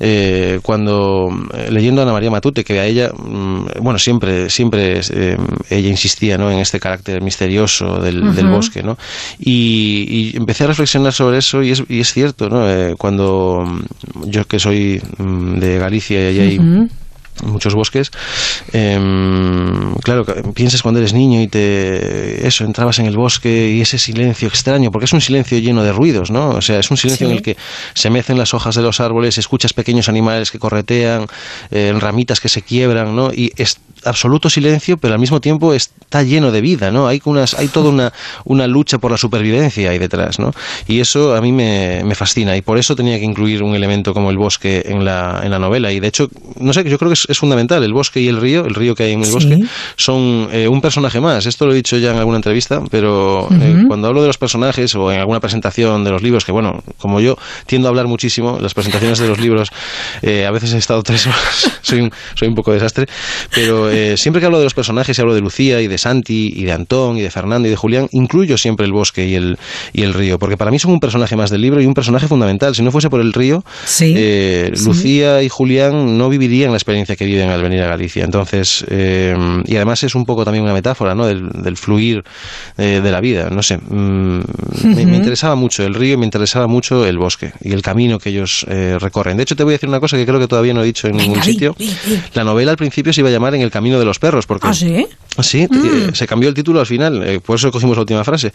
[0.00, 5.00] Eh, cuando eh, leyendo a Ana María Matute, que a ella, mm, bueno, siempre, siempre
[5.10, 5.36] eh,
[5.70, 6.50] ella insistía, ¿no?
[6.50, 8.96] En este carácter misterioso del, bosque, ¿no?
[9.38, 12.68] Y, y empecé a reflexionar sobre eso y es, y es cierto, ¿no?
[12.68, 16.88] Eh, cuando mm, yo que soy mm, de Galicia y allí hay.
[17.44, 18.10] Muchos bosques.
[18.72, 20.24] Em, claro,
[20.54, 24.90] piensas cuando eres niño y te eso entrabas en el bosque y ese silencio extraño,
[24.90, 26.50] porque es un silencio lleno de ruidos, ¿no?
[26.50, 27.30] O sea, es un silencio Sí.
[27.30, 27.56] en el que
[27.94, 31.26] se mecen las hojas de los árboles, escuchas pequeños animales que corretean,
[31.70, 33.32] eh, ramitas que se quiebran, ¿no?
[33.32, 37.06] Y es absoluto silencio, pero al mismo tiempo está lleno de vida, ¿no?
[37.06, 38.12] Hay unas, hay toda una,
[38.44, 40.52] una lucha por la supervivencia ahí detrás, ¿no?
[40.86, 44.14] Y eso a mí me, me fascina y por eso tenía que incluir un elemento
[44.14, 46.28] como el bosque en la, en la novela y de hecho,
[46.60, 48.94] no sé, yo creo que es, es fundamental, el bosque y el río, el río
[48.94, 49.32] que hay en el Sí.
[49.32, 49.58] bosque,
[49.96, 53.84] son eh, un personaje más, esto lo he dicho ya en alguna entrevista, pero eh,
[53.86, 57.20] cuando hablo de los personajes o en alguna presentación de los libros, que bueno, como
[57.20, 59.68] yo tiendo a hablar muchísimo, las presentaciones de los libros,
[60.22, 63.06] eh, a veces he estado tres horas, soy un, soy un poco desastre,
[63.54, 66.52] pero eh, siempre que hablo de los personajes y hablo de Lucía y de Santi
[66.54, 69.58] y de Antón y de Fernando y de Julián, incluyo siempre el bosque y el,
[69.92, 72.28] y el río, porque para mí son un personaje más del libro y un personaje
[72.28, 72.74] fundamental.
[72.74, 73.64] Si no fuese por el río,
[74.00, 74.84] eh, Sí.
[74.84, 78.24] Lucía y Julián no vivirían la experiencia que viven al venir a Galicia.
[78.24, 81.26] Entonces, eh, y además es un poco también una metáfora ¿no?
[81.26, 82.24] del, del fluir
[82.76, 83.50] de la vida.
[83.50, 84.40] No sé, mm,
[84.84, 88.30] me, interesaba mucho el río y me interesaba mucho el bosque y el camino que
[88.30, 89.36] ellos recorren.
[89.36, 91.08] De hecho, te voy a decir una cosa que creo que todavía no he dicho
[91.08, 91.76] en ningún Venga, sitio.
[92.34, 94.66] La novela al principio se iba a llamar En el camino de los perros, porque
[94.68, 95.06] ¿Ah, sí?
[95.40, 95.86] Sí, Mm.
[95.86, 98.50] eh, se cambió el título al final, eh, por eso cogimos la última frase,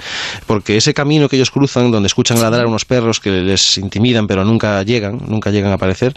[0.47, 4.27] porque ese camino que ellos cruzan, donde escuchan ladrar a unos perros que les intimidan
[4.27, 6.13] pero nunca llegan, nunca llegan a aparecer,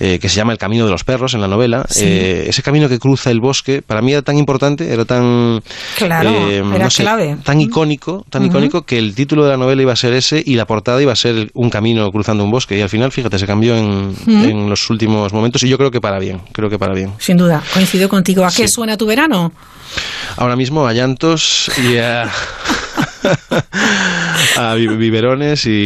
[0.00, 2.04] eh, que se llama el camino de los perros en la novela, Sí.
[2.06, 5.62] eh, ese camino que cruza el bosque, para mí era tan importante, era tan...
[5.98, 7.36] Claro, eh, era no sé, clave.
[7.44, 10.54] Tan icónico, tan icónico que el título de la novela iba a ser ese y
[10.54, 13.46] la portada iba a ser un camino cruzando un bosque y al final, fíjate, se
[13.46, 16.94] cambió en, en los últimos momentos y yo creo que para bien, creo que para
[16.94, 17.12] bien.
[17.18, 18.45] Sin duda, coincido contigo.
[18.46, 18.74] ¿A qué Sí.
[18.74, 19.52] suena tu verano?
[20.36, 22.30] Ahora mismo a llantos y a,
[24.58, 25.84] a bi- biberones y,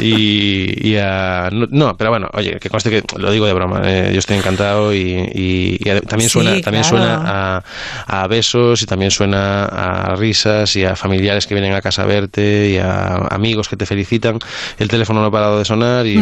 [0.00, 1.48] y, y a...
[1.52, 4.94] No, pero bueno, oye, que conste que lo digo de broma, eh, yo estoy encantado
[4.94, 6.88] y, también Sí, suena, también claro.
[6.98, 7.22] suena
[8.06, 12.02] a, a besos y también suena a risas y a familiares que vienen a casa
[12.02, 14.38] a verte y a amigos que te felicitan.
[14.78, 16.20] El teléfono no ha parado de sonar y,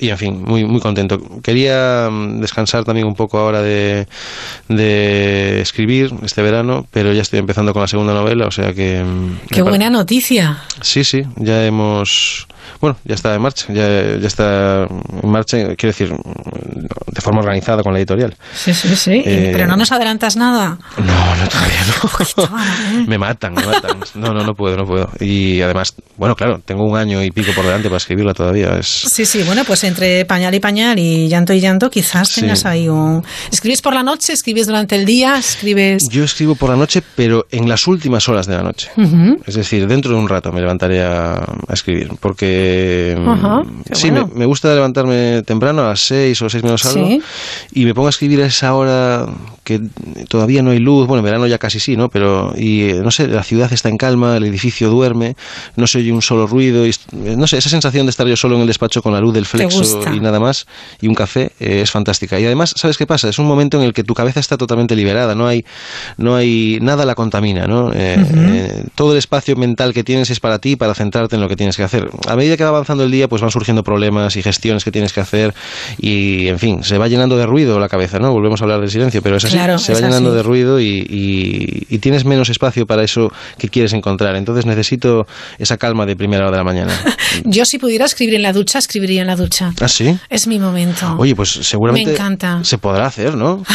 [0.00, 1.20] y en fin, muy, muy contento.
[1.42, 4.06] Quería mm, descansar también un poco ahora de,
[4.68, 9.02] de escribir este verano, pero ya estoy empezando con la segunda novela, o sea que...
[9.04, 10.62] mm, Qué buena noticia.
[10.82, 12.46] Sí, sí, ya hemos...
[12.80, 16.12] Bueno, ya está en marcha, ya, ya está en marcha, quiero decir,
[17.06, 18.36] de forma organizada con la editorial.
[18.54, 19.22] Sí, sí, sí.
[19.24, 20.78] Eh, Pero no nos adelantas nada.
[20.98, 21.80] No, no, todavía
[22.96, 23.06] no.
[23.06, 23.98] me matan, me matan.
[24.14, 25.10] No, no, no puedo, no puedo.
[25.20, 28.76] Y además, bueno, claro, tengo un año y pico por delante para escribirla todavía.
[28.78, 28.86] Es...
[28.86, 32.40] Sí, sí, bueno, pues entre pañal y pañal y llanto y llanto, quizás Sí.
[32.42, 33.24] tengas ahí un...
[33.50, 34.32] ¿Escribes por la noche?
[34.32, 35.36] ¿Escribes durante el día?
[35.38, 36.08] ¿Escribes...?
[36.08, 38.90] Yo escribo por la noche, pero en las últimas horas de la noche.
[39.46, 42.57] Es decir, dentro de un rato me levantaré a, a escribir, porque
[43.18, 44.28] mm, Ajá, sí, bueno.
[44.32, 47.22] me, me gusta levantarme temprano, a las seis o seis menos algo, Sí.
[47.72, 49.26] y me pongo a escribir a esa hora
[49.64, 49.80] que
[50.30, 52.08] todavía no hay luz, bueno, en verano ya casi sí, ¿no?
[52.08, 55.36] Pero, y eh, no sé, la ciudad está en calma, el edificio duerme,
[55.76, 58.34] no se oye un solo ruido, y, eh, no sé, esa sensación de estar yo
[58.36, 60.66] solo en el despacho con la luz del flexo y nada más,
[61.02, 62.40] y un café, eh, es fantástica.
[62.40, 63.28] Y además, ¿sabes qué pasa?
[63.28, 65.66] Es un momento en el que tu cabeza está totalmente liberada, no hay,
[66.16, 67.92] no hay, nada la contamina, ¿no?
[67.92, 71.48] Eh, eh, todo el espacio mental que tienes es para ti, para centrarte en lo
[71.48, 72.08] que tienes que hacer.
[72.26, 75.12] A medida que va avanzando el día, pues van surgiendo problemas y gestiones que tienes
[75.12, 75.54] que hacer
[75.98, 78.32] y, en fin, se va llenando de ruido la cabeza, ¿no?
[78.32, 80.36] Volvemos a hablar del silencio, pero es así, Claro, se va es llenando así.
[80.36, 84.36] de ruido y, y- y tienes menos espacio para eso que quieres encontrar.
[84.36, 85.26] Entonces necesito
[85.58, 86.92] esa calma de primera hora de la mañana.
[87.44, 89.72] Yo si pudiera escribir en la ducha, escribiría en la ducha.
[89.80, 90.16] ¿Ah, sí?
[90.28, 91.16] Es mi momento.
[91.18, 92.60] Oye, pues seguramente Me encanta.
[92.64, 93.62] se podrá hacer, ¿no?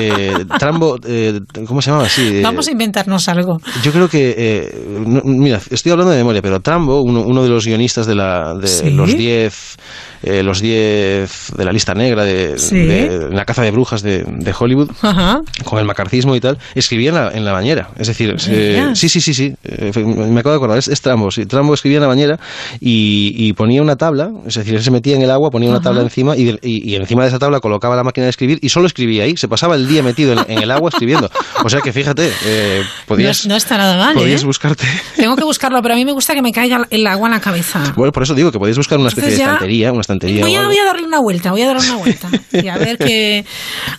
[0.00, 2.38] Eh, Trambo, eh, ¿cómo se llamaba así?
[2.38, 3.58] Eh, Vamos a inventarnos algo.
[3.84, 7.48] Yo creo que, eh, no- mira, estoy hablando de memoria, pero Trambo, uno, uno de
[7.48, 8.90] los guionistas de, la, de ¿Sí?
[8.90, 9.76] los 10
[10.24, 12.76] eh, los 10 de la lista negra de, Sí.
[12.78, 15.42] de la caza de brujas de, de Hollywood, Ajá.
[15.64, 17.90] con el macartismo y tal, escribía en la, en la bañera.
[17.98, 18.98] Es decir, digas?
[18.98, 19.54] sí, sí, sí, sí.
[19.64, 21.30] eh, me acabo de acordar, es, es Trambo.
[21.30, 22.40] Sí, Trambo escribía en la bañera
[22.80, 25.78] y, y ponía una tabla, es decir, él se metía en el agua, ponía una
[25.78, 25.84] Ajá.
[25.90, 28.68] tabla encima y, y- y encima de esa tabla colocaba la máquina de escribir y
[28.68, 29.36] solo escribía ahí.
[29.36, 31.30] Se pasaba el día metido en, en el agua escribiendo.
[31.64, 34.46] O sea que fíjate, eh, podías, no, no está nada mal, podías ¿eh?
[34.46, 34.84] buscarte.
[35.16, 37.40] Tengo que buscarlo, pero a mí me gusta que me caiga el agua en la
[37.40, 37.92] cabeza.
[37.96, 40.13] Bueno, por eso digo que podéis buscar una especie Entonces de ya- estantería, una estantería.
[40.20, 40.68] Voy a, algo.
[40.68, 42.28] voy a darle una vuelta, voy a darle una vuelta.
[42.52, 43.44] Y a ver que,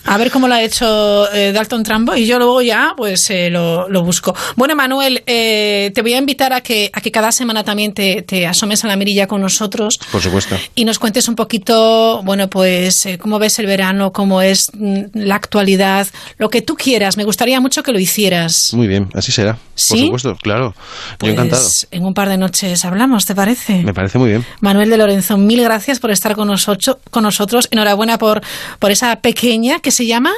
[0.04, 3.50] a ver cómo lo ha hecho eh, Dalton Trambo y yo luego ya pues eh,
[3.50, 4.34] lo, lo busco.
[4.56, 8.22] Bueno, Manuel, eh, te voy a invitar a que, a que cada semana también te,
[8.22, 10.56] te asomes a la mirilla con nosotros Por supuesto.
[10.74, 15.02] y nos cuentes un poquito, bueno, pues eh, cómo ves el verano, cómo es mm,
[15.14, 16.06] la actualidad,
[16.38, 17.16] lo que tú quieras.
[17.16, 18.72] Me gustaría mucho que lo hicieras.
[18.74, 19.54] Muy bien, así será.
[19.54, 20.04] Por ¿Sí?
[20.06, 20.74] supuesto, claro.
[20.76, 21.68] Yo Pues encantado.
[21.90, 23.82] en un par de noches hablamos, ¿te parece?
[23.82, 24.44] Me parece muy bien.
[24.60, 26.96] Manuel de Lorenzo, mil gracias por estar con nosotros.
[27.10, 27.68] Con nosotros.
[27.70, 28.40] Enhorabuena por,
[28.78, 30.32] por esa pequeña que se llama.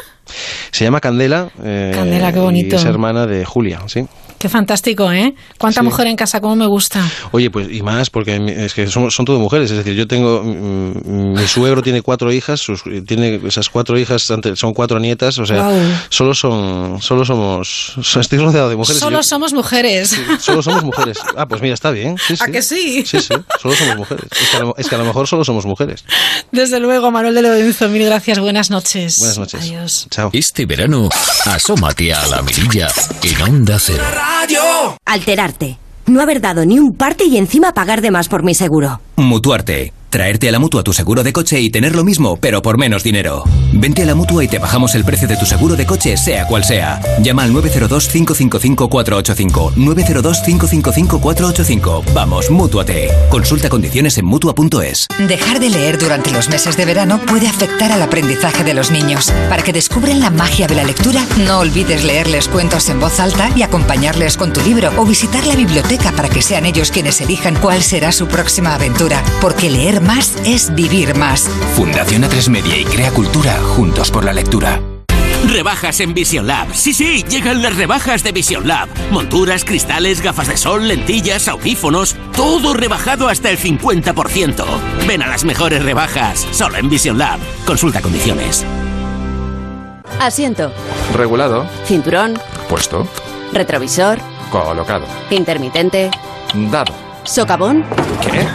[0.70, 1.50] Se llama Candela.
[1.64, 2.76] eh, Candela, qué bonito.
[2.76, 4.06] Y es hermana de Julia, ¿sí?
[4.38, 5.34] Qué fantástico, ¿eh?
[5.58, 5.84] Cuánta Sí.
[5.84, 7.02] mujer en casa, cómo me gusta.
[7.32, 9.70] Oye, pues y más, porque mi- es que son, son todo mujeres.
[9.70, 10.42] Es decir, yo tengo.
[10.44, 14.22] mm, Mi suegro tiene cuatro hijas, sus- tiene esas cuatro hijas,
[14.54, 15.68] son cuatro nietas, o sea,
[16.08, 17.00] solo son.
[17.02, 17.94] Solo somos.
[18.20, 19.00] Estoy rodeado de mujeres.
[19.00, 20.16] Solo yo- somos mujeres.
[20.40, 21.18] Solo somos mujeres.
[21.36, 22.16] Ah, pues mira, está bien.
[22.26, 23.04] Sí, ¿A que sí?
[23.06, 24.24] Sí, sí, solo somos mujeres.
[24.40, 26.04] Es que, a lo, es que a lo mejor solo somos mujeres.
[26.52, 28.38] Desde luego, Manuel de Lorenzo, mil gracias.
[28.38, 29.16] Buenas noches.
[29.18, 29.60] Buenas noches.
[29.62, 30.06] Adiós.
[30.10, 30.30] Chao.
[30.32, 31.08] Este verano,
[31.44, 32.88] asómate a la mirilla
[33.22, 34.04] en Onda Cero.
[35.04, 35.78] Alterarte.
[36.06, 39.00] No haber dado ni un parte y encima pagar de más por mi seguro.
[39.16, 39.92] Mutuarte.
[40.10, 43.02] Traerte a la mutua tu seguro de coche y tener lo mismo, pero por menos
[43.02, 43.44] dinero.
[43.74, 46.46] Vente a la mutua y te bajamos el precio de tu seguro de coche, sea
[46.46, 46.98] cual sea.
[47.20, 49.74] Llama al 902-555-485.
[49.74, 52.04] 902-555-485.
[52.14, 53.10] Vamos, mutuate.
[53.28, 55.08] Consulta condiciones en mutua.es.
[55.28, 59.30] Dejar de leer durante los meses de verano puede afectar al aprendizaje de los niños.
[59.50, 63.50] Para que descubran la magia de la lectura, no olvides leerles cuentos en voz alta
[63.54, 67.56] y acompañarles con tu libro o visitar la biblioteca para que sean ellos quienes elijan
[67.56, 69.22] cuál será su próxima aventura.
[69.42, 71.48] Porque leer más es vivir más.
[71.74, 74.80] Fundación A3 Media y Crea Cultura, juntos por la lectura.
[75.46, 76.74] Rebajas en Vision Lab.
[76.74, 78.88] Sí, sí, llegan las rebajas de Vision Lab.
[79.10, 84.64] Monturas, cristales, gafas de sol, lentillas, audífonos, todo rebajado hasta el 50%.
[85.06, 87.38] Ven a las mejores rebajas, solo en Vision Lab.
[87.64, 88.66] Consulta condiciones.
[90.20, 90.72] Asiento.
[91.14, 91.66] Regulado.
[91.86, 92.34] Cinturón.
[92.68, 93.06] Puesto.
[93.52, 94.18] Retrovisor.
[94.50, 95.06] Colocado.
[95.30, 96.10] Intermitente.
[96.70, 96.92] Dado.
[97.24, 97.84] Socavón.
[98.22, 98.46] ¿Qué?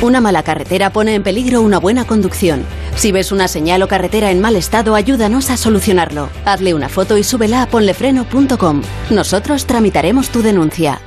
[0.00, 2.64] Una mala carretera pone en peligro una buena conducción.
[2.94, 6.30] Si ves una señal o carretera en mal estado, ayúdanos a solucionarlo.
[6.44, 8.82] Hazle una foto y súbela a ponlefreno.com.
[9.10, 11.00] Nosotros tramitaremos tu denuncia.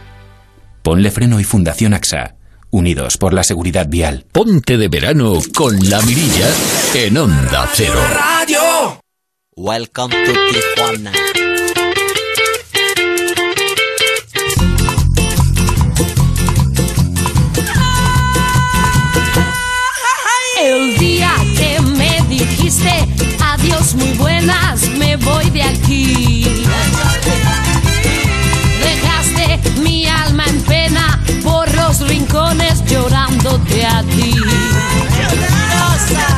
[0.84, 2.36] Ponle Freno y Fundación AXA.
[2.70, 4.26] Unidos por la seguridad vial.
[4.32, 6.50] Ponte de verano con la mirilla
[6.94, 8.00] en Onda Cero.
[8.14, 8.60] Radio.
[9.56, 11.12] Welcome to Tijuana.
[25.24, 26.46] Voy de aquí.
[28.82, 34.36] Dejaste mi alma en pena por los rincones llorándote a ti.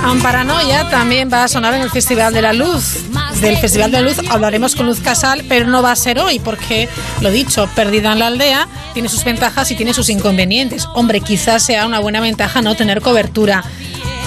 [0.03, 2.97] Amparanoia también va a sonar en el Festival de la Luz.
[3.41, 6.39] Del Festival de la Luz hablaremos con Luz Casal, pero no va a ser hoy
[6.39, 6.87] porque,
[7.21, 10.87] lo dicho, Perdida en la Aldea tiene sus ventajas y tiene sus inconvenientes.
[10.93, 13.63] Hombre, quizás sea una buena ventaja no tener cobertura.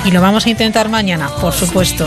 [0.05, 2.07] Y lo vamos a intentar mañana, por supuesto.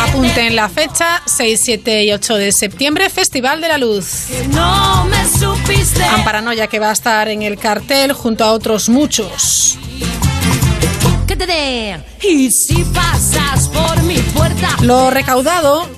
[0.00, 4.26] Apunten la fecha, 6, 7 y 8 de septiembre, Festival de la Luz.
[4.50, 6.04] No me supiste.
[6.04, 9.78] Amparanoia que va a estar en el cartel junto a otros muchos.
[11.26, 12.04] que te den.
[12.22, 14.76] Y si pasas por mi puerta.
[14.82, 15.88] Lo recaudado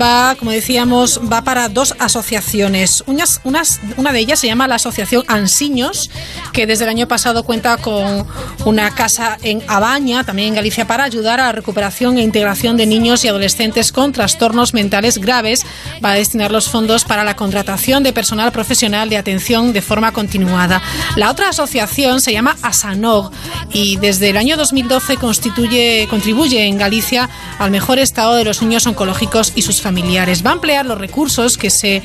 [0.00, 3.02] va, como decíamos, va para dos asociaciones.
[3.06, 6.10] Unas, unas, una de ellas se llama la Asociación Ansiños,
[6.52, 8.26] que desde el año pasado cuenta con
[8.64, 12.86] una casa en Abaña, también en Galicia, para ayudar a la recuperación e integración de
[12.86, 15.64] niños y adolescentes con trastornos mentales graves.
[16.04, 20.12] Va a destinar los fondos para la contratación de personal profesional de atención de forma
[20.12, 20.82] continuada.
[21.16, 23.30] La otra asociación se llama Asanog
[23.72, 27.28] y desde el año 2012 constituye, contribuye en Galicia
[27.58, 30.44] al mejor estado de los niños oncológicos y sus familiares.
[30.44, 32.02] Va a emplear los recursos que se,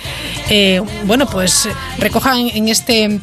[0.50, 1.68] eh, bueno, pues
[1.98, 3.20] recojan en este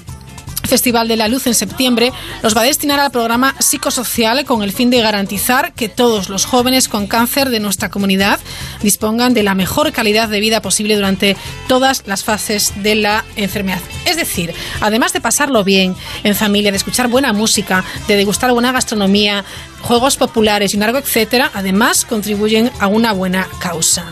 [0.72, 4.72] Festival de la Luz en septiembre los va a destinar al programa psicosocial con el
[4.72, 8.40] fin de garantizar que todos los jóvenes con cáncer de nuestra comunidad
[8.82, 11.36] dispongan de la mejor calidad de vida posible durante
[11.68, 13.80] todas las fases de la enfermedad.
[14.06, 15.94] Es decir, además de pasarlo bien
[16.24, 19.44] en familia, de escuchar buena música, de degustar buena gastronomía,
[19.82, 24.06] juegos populares y un largo etcétera, además contribuyen a una buena causa.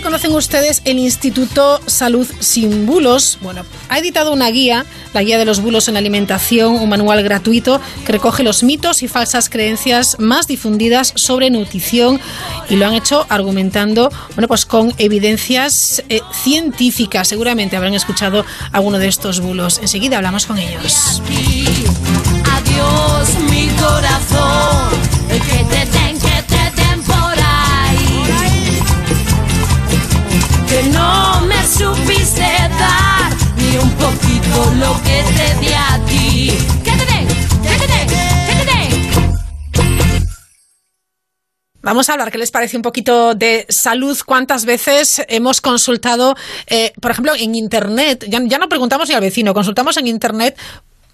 [0.00, 3.38] Conocen ustedes el Instituto Salud Sin Bulos.
[3.40, 4.84] Bueno, ha editado una guía,
[5.14, 9.02] la guía de los bulos en la alimentación, un manual gratuito que recoge los mitos
[9.02, 12.20] y falsas creencias más difundidas sobre nutrición
[12.68, 17.28] y lo han hecho argumentando, bueno, pues con evidencias eh, científicas.
[17.28, 19.78] Seguramente habrán escuchado alguno de estos bulos.
[19.78, 21.22] Enseguida hablamos con ellos.
[22.44, 24.65] Adiós, mi corazón.
[34.78, 36.50] Lo que te di a ti.
[36.84, 37.26] Que te den.
[41.86, 44.18] Vamos a hablar, ¿qué les parece un poquito de salud?
[44.26, 46.34] ¿Cuántas veces hemos consultado,
[46.66, 48.24] eh, por ejemplo, en Internet?
[48.28, 50.58] Ya, ya no preguntamos ni al vecino, consultamos en Internet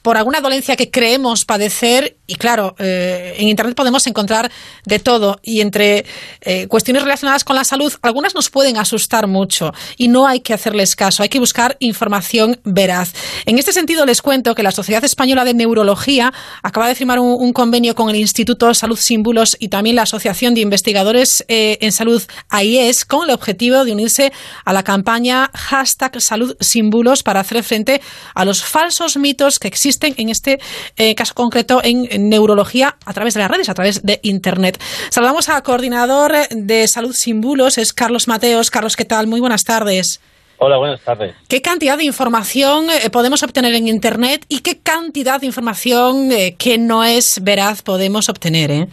[0.02, 4.50] por alguna dolencia que creemos padecer y claro, eh, en Internet podemos encontrar
[4.84, 6.06] de todo y entre
[6.40, 10.54] eh, cuestiones relacionadas con la salud, algunas nos pueden asustar mucho y no hay que
[10.54, 13.12] hacerles caso, hay que buscar información veraz.
[13.44, 16.32] En este sentido les cuento que la Sociedad Española de Neurología
[16.62, 20.54] acaba de firmar un, convenio con el Instituto Salud Sin Bulos y también la Asociación
[20.54, 24.32] de Investigadores eh, en Salud AIES con el objetivo de unirse
[24.64, 28.00] a la campaña hashtag Salud Sin Bulos para hacer frente
[28.34, 30.58] a los falsos mitos que existen en este
[30.96, 34.80] eh, caso concreto en, en neurología a través de las redes, a través de Internet.
[35.10, 38.70] Saludamos al coordinador de Salud Sin Bulos, es Carlos Mateos.
[38.70, 39.26] Carlos, ¿qué tal?
[39.26, 40.20] Muy buenas tardes.
[40.58, 41.34] Hola, buenas tardes.
[41.48, 46.54] ¿Qué cantidad de información eh, podemos obtener en Internet y qué cantidad de información eh,
[46.56, 48.70] que no es veraz podemos obtener?
[48.70, 48.86] Eh?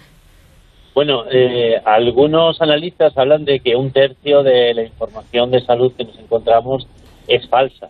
[0.96, 1.24] Bueno,
[1.86, 6.88] algunos analistas hablan de que un tercio de la información de salud que nos encontramos
[7.28, 7.90] es falsa.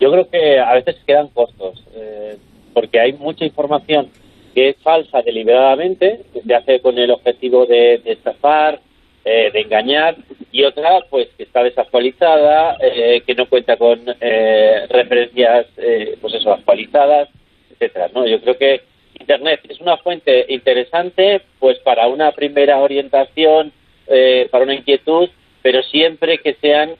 [0.00, 2.36] Yo creo que a veces quedan cortos, eh,
[2.72, 4.10] porque hay mucha información
[4.54, 8.80] que es falsa deliberadamente, que se hace con el objetivo de, de estafar,
[9.24, 10.16] eh, de engañar,
[10.50, 16.34] y otra, pues, que está desactualizada, eh, que no cuenta con eh, referencias, eh, pues
[16.34, 17.28] eso, actualizadas,
[17.70, 18.26] etcétera, ¿no?
[18.26, 18.80] Yo creo que
[19.20, 23.72] Internet es una fuente interesante, pues, para una primera orientación,
[24.06, 25.28] eh, para una inquietud,
[25.60, 26.94] pero siempre que sean,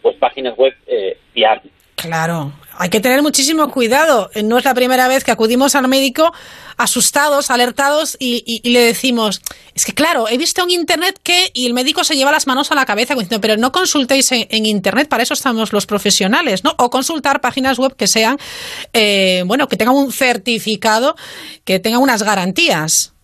[0.00, 0.74] pues, páginas web
[1.32, 1.72] fiables.
[2.06, 4.30] Claro, hay que tener muchísimo cuidado.
[4.32, 6.32] Eh, No es la primera vez que acudimos al médico
[6.76, 9.40] asustados, alertados y, le decimos,
[9.74, 12.70] es que claro, he visto en Internet que y el médico se lleva las manos
[12.70, 16.62] a la cabeza diciendo, pero no consultéis en, en Internet, para eso estamos los profesionales,
[16.62, 16.74] ¿no?
[16.78, 18.36] O consultar páginas web que sean,
[18.92, 21.16] eh, bueno, que tengan un certificado,
[21.64, 23.14] que tengan unas garantías.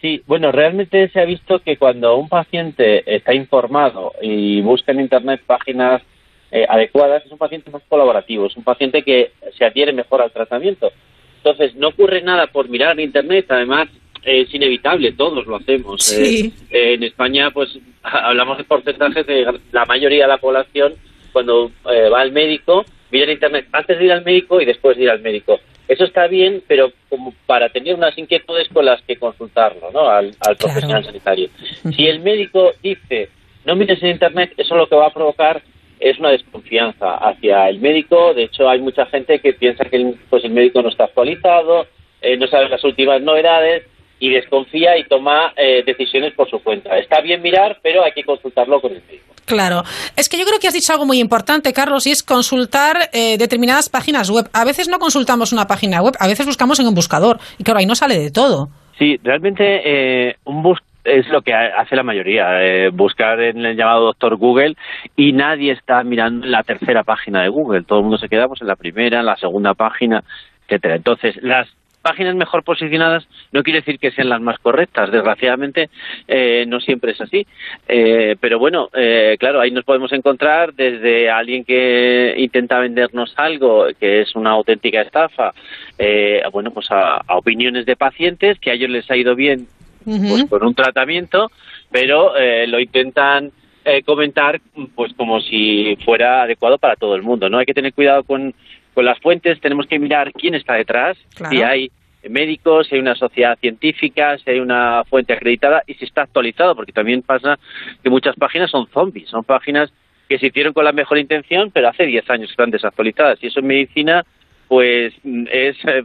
[0.00, 5.00] Sí, bueno, realmente se ha visto que cuando un paciente está informado y busca en
[5.00, 6.02] Internet páginas
[6.50, 10.30] eh, adecuadas, es un paciente más colaborativo, es un paciente que se adhiere mejor al
[10.30, 10.92] tratamiento.
[11.38, 13.88] Entonces, no ocurre nada por mirar en Internet, además
[14.24, 16.02] eh, es inevitable, todos lo hacemos.
[16.02, 16.52] Sí.
[16.70, 20.94] Eh, en España, pues hablamos de porcentajes de la mayoría de la población
[21.32, 24.96] cuando eh, va al médico, mira en Internet antes de ir al médico y después
[24.96, 25.60] de ir al médico.
[25.86, 30.08] Eso está bien, pero como para tener unas inquietudes con las que consultarlo, ¿no?
[30.08, 31.48] Al, al profesional sanitario.
[31.94, 33.28] Si el médico dice,
[33.64, 35.62] no mires en Internet, eso lo que va a provocar
[36.00, 38.34] es una desconfianza hacia el médico.
[38.34, 41.86] De hecho, hay mucha gente que piensa que el, pues el médico no está actualizado,
[42.20, 43.84] eh, no sabe las últimas novedades
[44.18, 46.96] y desconfía y toma eh, decisiones por su cuenta.
[46.98, 49.34] Está bien mirar, pero hay que consultarlo con el médico.
[49.44, 49.84] Claro.
[50.16, 53.38] Es que yo creo que has dicho algo muy importante, Carlos, y es consultar eh,
[53.38, 54.48] determinadas páginas web.
[54.52, 57.38] A veces no consultamos una página web, a veces buscamos en un buscador.
[57.58, 58.68] Y claro, ahí no sale de todo.
[58.98, 63.64] Sí, realmente eh, un bus es lo que ha- hace la mayoría, eh, buscar en
[63.64, 64.74] el llamado doctor Google
[65.16, 67.82] y nadie está mirando la tercera página de Google.
[67.84, 70.22] Todo el mundo se queda pues, en la primera, en la segunda página,
[70.66, 70.96] etcétera.
[70.96, 71.68] Entonces, las
[72.02, 75.10] páginas mejor posicionadas no quiere decir que sean las más correctas.
[75.10, 75.90] Desgraciadamente,
[76.28, 77.44] eh, no siempre es así.
[77.88, 83.86] Eh, pero bueno, eh, claro, ahí nos podemos encontrar desde alguien que intenta vendernos algo
[83.98, 85.52] que es una auténtica estafa,
[85.98, 89.66] eh, bueno, pues a opiniones de pacientes que a ellos les ha ido bien
[90.06, 91.50] pues con un tratamiento,
[91.90, 93.50] pero eh, lo intentan
[93.84, 94.60] eh, comentar
[94.94, 97.58] pues como si fuera adecuado para todo el mundo, ¿no?
[97.58, 98.54] Hay que tener cuidado con,
[98.94, 101.50] con las fuentes, tenemos que mirar quién está detrás, Claro.
[101.54, 101.90] si hay
[102.28, 106.74] médicos, si hay una sociedad científica, si hay una fuente acreditada y si está actualizado,
[106.74, 107.58] porque también pasa
[108.02, 109.92] que muchas páginas son zombies, son páginas
[110.28, 113.38] que se hicieron con la mejor intención, pero hace 10 años que están desactualizadas.
[113.42, 114.24] Y eso en medicina
[114.68, 116.02] pues es eh,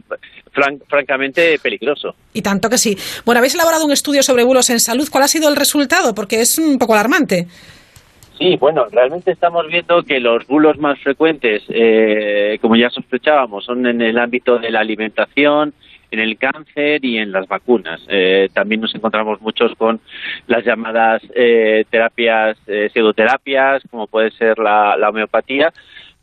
[0.54, 2.14] fran- francamente peligroso.
[2.32, 2.96] Y tanto que sí.
[3.24, 5.08] Bueno, habéis elaborado un estudio sobre bulos en salud.
[5.10, 6.14] ¿Cuál ha sido el resultado?
[6.14, 7.46] Porque es un poco alarmante.
[8.38, 13.86] Sí, bueno, realmente estamos viendo que los bulos más frecuentes, eh, como ya sospechábamos, son
[13.86, 15.74] en el ámbito de la alimentación,
[16.10, 18.00] en el cáncer y en las vacunas.
[18.08, 20.00] Eh, también nos encontramos muchos con
[20.46, 25.72] las llamadas eh, terapias, eh, pseudoterapias, como puede ser la, la homeopatía,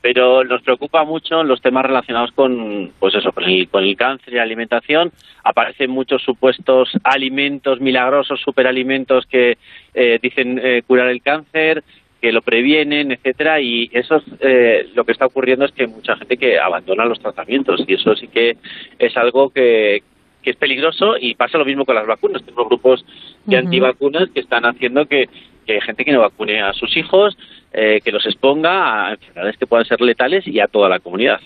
[0.02, 4.34] pero nos preocupa mucho los temas relacionados con, pues eso, con el, con el cáncer
[4.34, 5.12] y la alimentación.
[5.44, 9.58] Aparecen muchos supuestos alimentos milagrosos, superalimentos que
[9.94, 11.84] eh, dicen eh, curar el cáncer,
[12.22, 15.90] que lo previenen, etcétera, y eso es, eh, lo que está ocurriendo es que hay
[15.90, 18.58] mucha gente que abandona los tratamientos y eso sí que
[19.00, 20.04] es algo que,
[20.42, 22.44] que es peligroso y pasa lo mismo con las vacunas.
[22.44, 23.06] Tenemos grupos
[23.46, 23.66] de Ujú.
[23.66, 25.30] antivacunas que están haciendo que,
[25.66, 27.38] que hay gente que no vacune a sus hijos,
[27.74, 31.40] eh, que los exponga a enfermedades que puedan ser letales y a toda la comunidad.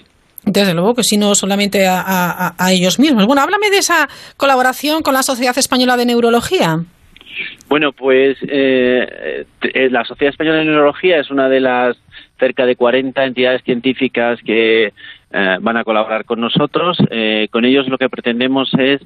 [0.45, 3.25] Desde luego que sí, no solamente a, a- a ellos mismos.
[3.25, 6.79] Bueno, háblame de esa colaboración con la Sociedad Española de Neurología.
[7.69, 11.97] Bueno, pues eh, eh, la Sociedad Española de Neurología es una de las
[12.37, 14.87] cerca de 40 entidades científicas que
[15.31, 16.97] eh, van a colaborar con nosotros.
[17.09, 19.01] Eh, con ellos lo que pretendemos es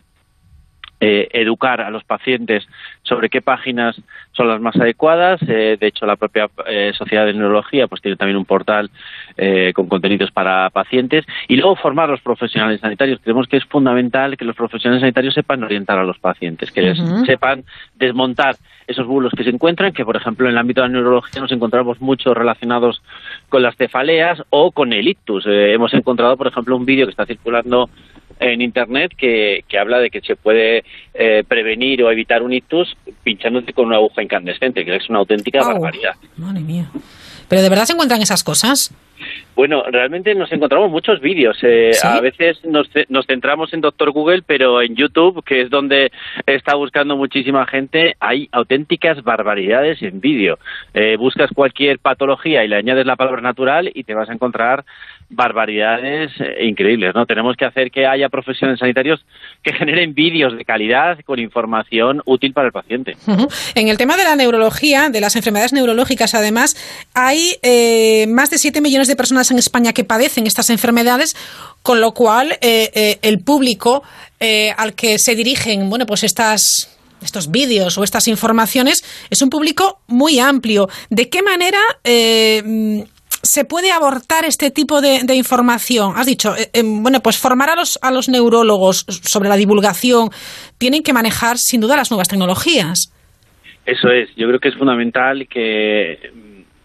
[0.99, 2.67] eh, educar a los pacientes
[3.03, 3.99] sobre qué páginas
[4.31, 5.39] son las más adecuadas.
[5.47, 8.89] Eh, de hecho, la propia eh, Sociedad de Neurología pues tiene también un portal
[9.37, 13.19] eh, con contenidos para pacientes y luego formar a los profesionales sanitarios.
[13.23, 16.99] Creemos que es fundamental que los profesionales sanitarios sepan orientar a los pacientes, que les
[16.99, 17.25] Ujú.
[17.25, 17.63] sepan
[17.95, 18.55] desmontar
[18.87, 21.51] esos bulos que se encuentran, que por ejemplo en el ámbito de la neurología nos
[21.51, 23.01] encontramos muchos relacionados
[23.49, 25.45] con las cefaleas o con el ictus.
[25.45, 27.89] Eh, hemos encontrado, por ejemplo, un vídeo que está circulando
[28.39, 30.83] en internet que, que habla de que se puede
[31.13, 35.59] eh, prevenir o evitar un ictus pinchándote con una aguja incandescente, que es una auténtica
[35.59, 35.73] Au.
[35.73, 36.15] barbaridad.
[36.37, 36.89] Madre mía.
[37.47, 38.93] Pero de verdad se encuentran esas cosas.
[39.57, 41.57] Bueno, realmente nos encontramos muchos vídeos.
[41.63, 42.07] eh, ¿Sí?
[42.07, 46.11] A veces nos, nos centramos en Doctor Google, pero en YouTube, que es donde
[46.45, 50.59] está buscando muchísima gente, hay auténticas barbaridades en vídeo.
[50.93, 54.85] Eh, buscas cualquier patología y le añades la palabra natural y te vas a encontrar
[55.29, 57.15] barbaridades eh, increíbles.
[57.15, 59.25] no Tenemos que hacer que haya profesionales sanitarios
[59.63, 63.17] que generen vídeos de calidad con información útil para el paciente.
[63.73, 66.75] En el tema de la neurología, de las enfermedades neurológicas, además,
[67.15, 71.35] hay eh, más de 7 millones de personas en España que padecen estas enfermedades,
[71.83, 74.03] con lo cual eh, eh, el público
[74.39, 79.49] eh, al que se dirigen, bueno, pues estas estos vídeos o estas informaciones es un
[79.49, 80.87] público muy amplio.
[81.09, 81.79] ¿De qué manera
[83.41, 86.13] se puede abortar este tipo de, información?
[86.15, 90.29] Has dicho, eh, bueno, pues formar a los, a los neurólogos sobre la divulgación.
[90.77, 93.13] Tienen que manejar, sin duda, las nuevas tecnologías.
[93.85, 96.19] Eso es, yo creo que es fundamental que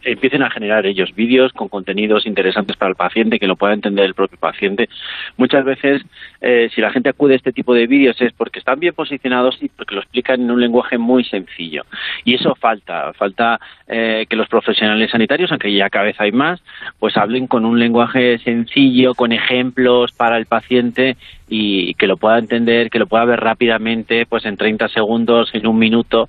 [0.05, 4.05] empiecen a generar ellos vídeos con contenidos interesantes para el paciente, que lo pueda entender
[4.05, 4.89] el propio paciente.
[5.37, 6.03] Muchas veces,
[6.41, 9.59] eh, si la gente acude a este tipo de vídeos es porque están bien posicionados
[9.61, 11.85] y porque lo explican en un lenguaje muy sencillo.
[12.25, 16.63] Y eso falta, falta eh, que los profesionales sanitarios, aunque ya cada vez hay más,
[16.99, 21.17] pues hablen con un lenguaje sencillo, con ejemplos para el paciente
[21.49, 25.67] y que lo pueda entender, que lo pueda ver rápidamente, pues en 30 segundos, en
[25.67, 26.29] un minuto.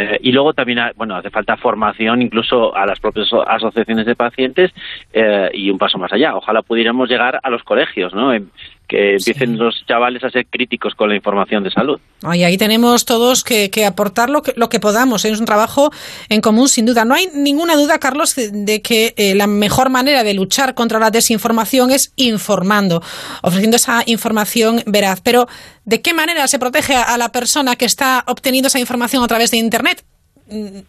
[0.00, 4.06] Eh, y luego también, ha- bueno, hace falta formación incluso a las propias aso- asociaciones
[4.06, 4.72] de pacientes
[5.12, 6.34] eh, y un paso más allá.
[6.36, 8.32] Ojalá pudiéramos llegar a los colegios, ¿no?
[8.90, 12.00] Que empiecen los chavales a ser críticos con la información de salud.
[12.24, 15.24] Ay, ahí tenemos todos que, que aportar lo que, lo que podamos.
[15.24, 15.92] Es un trabajo
[16.28, 17.04] en común, sin duda.
[17.04, 20.98] No hay ninguna duda, Carlos, de, de que eh, la mejor manera de luchar contra
[20.98, 23.00] la desinformación es informando,
[23.42, 25.20] ofreciendo esa información veraz.
[25.20, 25.46] Pero,
[25.84, 29.52] ¿de qué manera se protege a la persona que está obteniendo esa información a través
[29.52, 30.04] de Internet?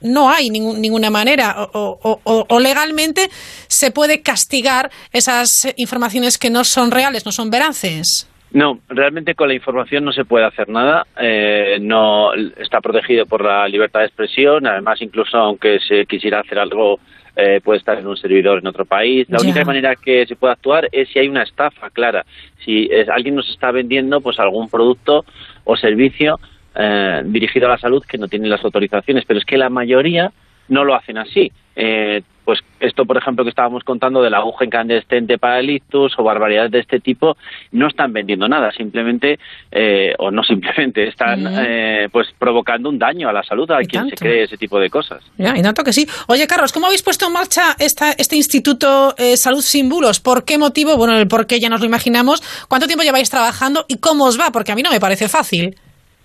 [0.01, 3.29] No hay ningún- ninguna manera o, o- o- o legalmente
[3.67, 8.27] se puede castigar esas informaciones que no son reales, no son veraces.
[8.53, 11.05] No, realmente con la información no se puede hacer nada.
[11.21, 14.65] eh, no está protegido por la libertad de expresión.
[14.67, 16.99] Además, incluso aunque se quisiera hacer algo,
[17.37, 19.25] eh, puede estar en un servidor en otro país.
[19.29, 19.43] La Ya.
[19.43, 22.25] única manera que se puede actuar es si hay una estafa clara.
[22.65, 25.23] Si es- alguien nos está vendiendo, pues algún producto
[25.63, 26.37] o servicio
[26.75, 29.25] eh, dirigido a la salud que no tiene las autorizaciones.
[29.25, 30.31] Pero es que la mayoría
[30.67, 31.51] no lo hacen así.
[31.75, 36.23] Eh, pues esto, por ejemplo, que estábamos contando del aguja incandescente para el ictus o
[36.23, 37.37] barbaridades de este tipo,
[37.71, 39.39] no están vendiendo nada, simplemente,
[39.71, 44.09] eh, o no simplemente, están eh, pues provocando un daño a la salud a quien
[44.09, 45.23] se cree ese tipo de cosas.
[45.37, 46.07] Ya, y tanto que sí.
[46.27, 50.19] Oye, Carlos, ¿cómo habéis puesto en marcha esta, este Instituto eh, Salud Sin Bulos?
[50.19, 50.97] ¿Por qué motivo?
[50.97, 52.41] Bueno, el por qué ya nos lo imaginamos.
[52.67, 54.51] ¿Cuánto tiempo lleváis trabajando y cómo os va?
[54.51, 55.75] Porque a mí no me parece fácil.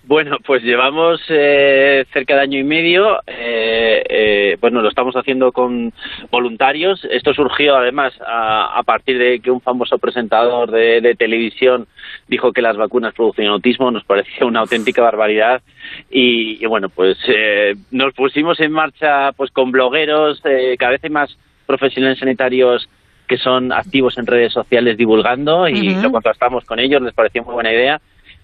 [0.07, 3.19] Bueno, pues llevamos eh, cerca de año y medio.
[3.27, 5.91] Eh, eh, bueno, lo estamos haciendo con
[6.31, 7.05] voluntarios.
[7.11, 11.87] Esto surgió además a, a partir de que un famoso presentador de, de, televisión
[12.29, 13.91] dijo que las vacunas producen autismo.
[13.91, 15.61] Nos parecía una auténtica barbaridad.
[16.09, 21.03] Y, y bueno, pues eh, nos pusimos en marcha pues con blogueros, eh, cada vez
[21.03, 22.87] hay más profesionales sanitarios
[23.27, 26.01] que son activos en redes sociales divulgando y Ujú.
[26.01, 27.01] lo contrastamos con ellos.
[27.01, 27.99] Les pareció muy buena idea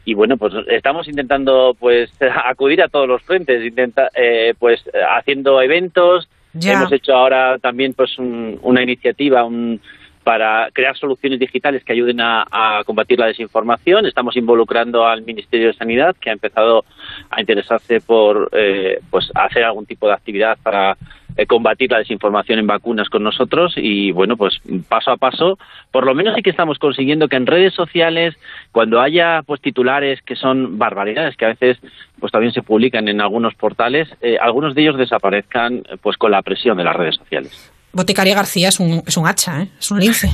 [0.06, 2.12] y bueno pues estamos intentando pues
[2.46, 4.84] acudir a todos los frentes intenta eh, pues
[5.18, 6.74] haciendo eventos Ya.
[6.74, 9.80] hemos hecho ahora también pues un- una iniciativa un-
[10.24, 15.68] para crear soluciones digitales que ayuden a, a combatir la desinformación estamos involucrando al Ministerio
[15.68, 16.86] de Sanidad que ha empezado
[17.30, 20.98] a interesarse por eh, pues hacer algún tipo de actividad para
[21.36, 23.74] eh, combatir la desinformación en vacunas con nosotros.
[23.76, 25.58] Y bueno pues paso a paso
[25.92, 28.36] por lo menos sí que estamos consiguiendo que en redes sociales
[28.72, 31.80] cuando haya pues titulares que son barbaridades que a veces
[32.20, 36.42] pues también se publican en algunos portales eh, algunos de ellos desaparezcan pues con la
[36.42, 39.68] presión de las redes sociales Boticaria García es un, es un hacha, ¿eh?
[39.80, 40.28] es un lince.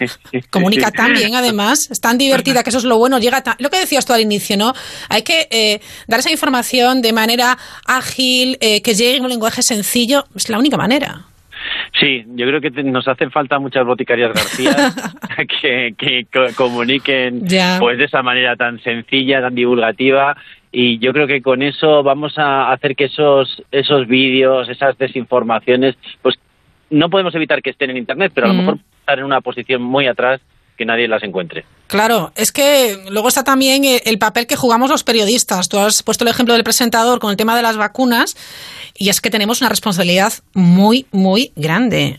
[0.50, 3.18] Comunica tan bien, además, es tan divertida que eso es lo bueno.
[3.20, 4.72] Llega tan- lo que decías tú al inicio, ¿no?
[5.08, 7.56] Hay que eh, dar esa información de manera
[7.86, 10.24] ágil, eh, que llegue en un lenguaje sencillo.
[10.34, 11.22] Es la única manera.
[11.98, 14.92] Sí, yo creo que te- nos hacen falta muchas boticarias García
[15.62, 17.46] que, que co- comuniquen
[17.78, 20.36] pues de esa manera tan sencilla, tan divulgativa
[20.72, 25.94] y yo creo que con eso vamos a hacer que esos esos vídeos, esas desinformaciones,
[26.20, 26.34] pues
[26.94, 28.58] no podemos evitar que estén en internet, pero a lo Mm.
[28.58, 30.40] mejor estar en una posición muy atrás
[30.76, 31.64] que nadie las encuentre.
[31.86, 35.68] Claro, es que luego está también eh, el papel que jugamos los periodistas.
[35.68, 38.34] Tú has puesto el ejemplo del presentador con el tema de las vacunas
[38.96, 42.18] y es que tenemos una responsabilidad muy, muy grande.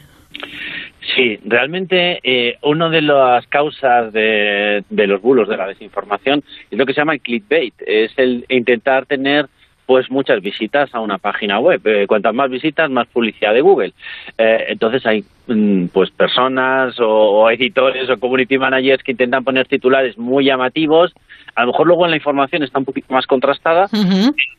[1.15, 6.77] Sí, realmente eh, una de las causas de, de los bulos de la desinformación es
[6.77, 9.47] lo que se llama el clickbait, es el intentar tener
[9.85, 11.81] pues muchas visitas a una página web.
[11.85, 13.93] Eh, cuantas más visitas, más publicidad de Google.
[14.37, 19.67] Eh, entonces hay mm, pues personas o, o editores o community managers que intentan poner
[19.67, 21.13] titulares muy llamativos.
[21.55, 23.87] A lo mejor luego en la información está un poquito más contrastada,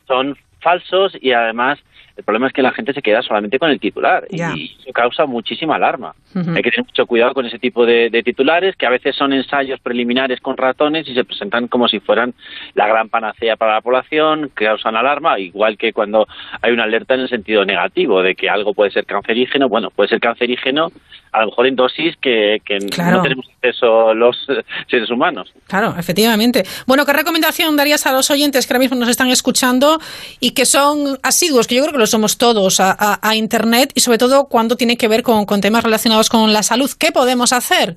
[0.07, 1.79] son falsos y además
[2.17, 5.25] el problema es que la gente se queda solamente con el titular y eso causa
[5.25, 6.15] muchísima alarma.
[6.35, 9.33] Hay que tener mucho cuidado con ese tipo de, de titulares que a veces son
[9.33, 12.33] ensayos preliminares con ratones y se presentan como si fueran
[12.73, 16.27] la gran panacea para la población, causan alarma, igual que cuando
[16.61, 19.69] hay una alerta en el sentido negativo de que algo puede ser cancerígeno.
[19.69, 20.91] Bueno, puede ser cancerígeno
[21.31, 23.17] a lo mejor en dosis que, que Claro.
[23.17, 25.53] no tenemos acceso los eh, seres humanos.
[25.67, 26.63] Claro, efectivamente.
[26.87, 29.99] Bueno, ¿qué recomendación darías a los oyentes que ahora mismo nos están escuchando
[30.39, 33.91] y que son asiduos, que yo creo que lo somos todos, a, a- a Internet
[33.93, 36.89] y sobre todo cuando tiene que ver con, con temas relacionados con la salud?
[36.97, 37.95] ¿Qué podemos hacer?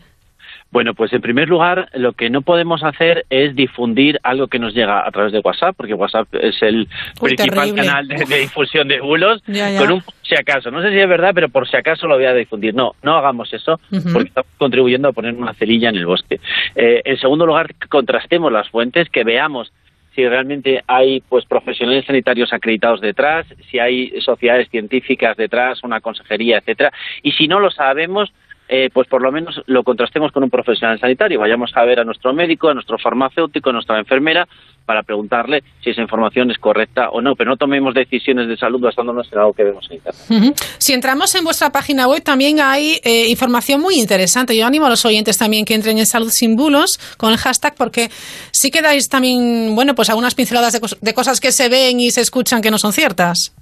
[0.72, 4.72] Bueno, pues en primer lugar, lo que no podemos hacer es difundir algo que nos
[4.72, 6.86] llega a través de WhatsApp, porque WhatsApp es el
[7.20, 7.84] Uy, principal terrible.
[7.86, 9.80] canal de, de difusión de bulos, Ya, ya.
[9.80, 10.70] con un por si acaso.
[10.70, 12.72] No sé si es verdad, pero por si acaso lo voy a difundir.
[12.72, 13.80] No, no hagamos eso,
[14.12, 16.38] porque estamos contribuyendo a poner una cerilla en el bosque.
[16.76, 19.72] Eh, en segundo lugar, contrastemos las fuentes, que veamos
[20.14, 26.58] si realmente hay pues profesionales sanitarios acreditados detrás, si hay sociedades científicas detrás, una consejería,
[26.58, 26.92] etcétera,
[27.22, 28.32] y si no lo sabemos,
[28.72, 31.40] eh, pues por lo menos lo contrastemos con un profesional sanitario.
[31.40, 34.46] Vayamos a ver a nuestro médico, a nuestro farmacéutico, a nuestra enfermera,
[34.90, 37.36] para preguntarle si esa información es correcta o no.
[37.36, 40.56] Pero no tomemos decisiones de salud basándonos en algo que vemos en Internet.
[40.78, 44.56] Si entramos en vuestra página web también hay eh, información muy interesante.
[44.56, 47.76] Yo animo a los oyentes también que entren en Salud Sin Bulos con el hashtag
[47.76, 48.08] porque
[48.50, 52.00] sí que dais también, bueno, pues algunas pinceladas de, cos- de cosas que se ven
[52.00, 53.54] y se escuchan que no son ciertas.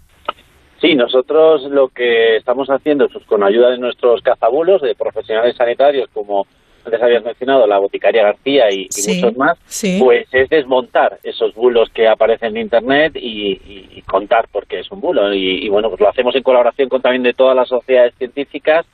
[0.81, 6.09] Sí, nosotros lo que estamos haciendo, pues con ayuda de nuestros cazabulos, de profesionales sanitarios,
[6.15, 6.47] como
[6.89, 9.99] antes habías mencionado, la boticaria García y, y Sí, muchos más, sí.
[10.03, 14.81] pues es desmontar esos bulos que aparecen en Internet y, y- y contar por qué
[14.81, 15.33] es un bulo.
[15.33, 18.85] Y, y, bueno, pues lo hacemos en colaboración con también de todas las sociedades científicas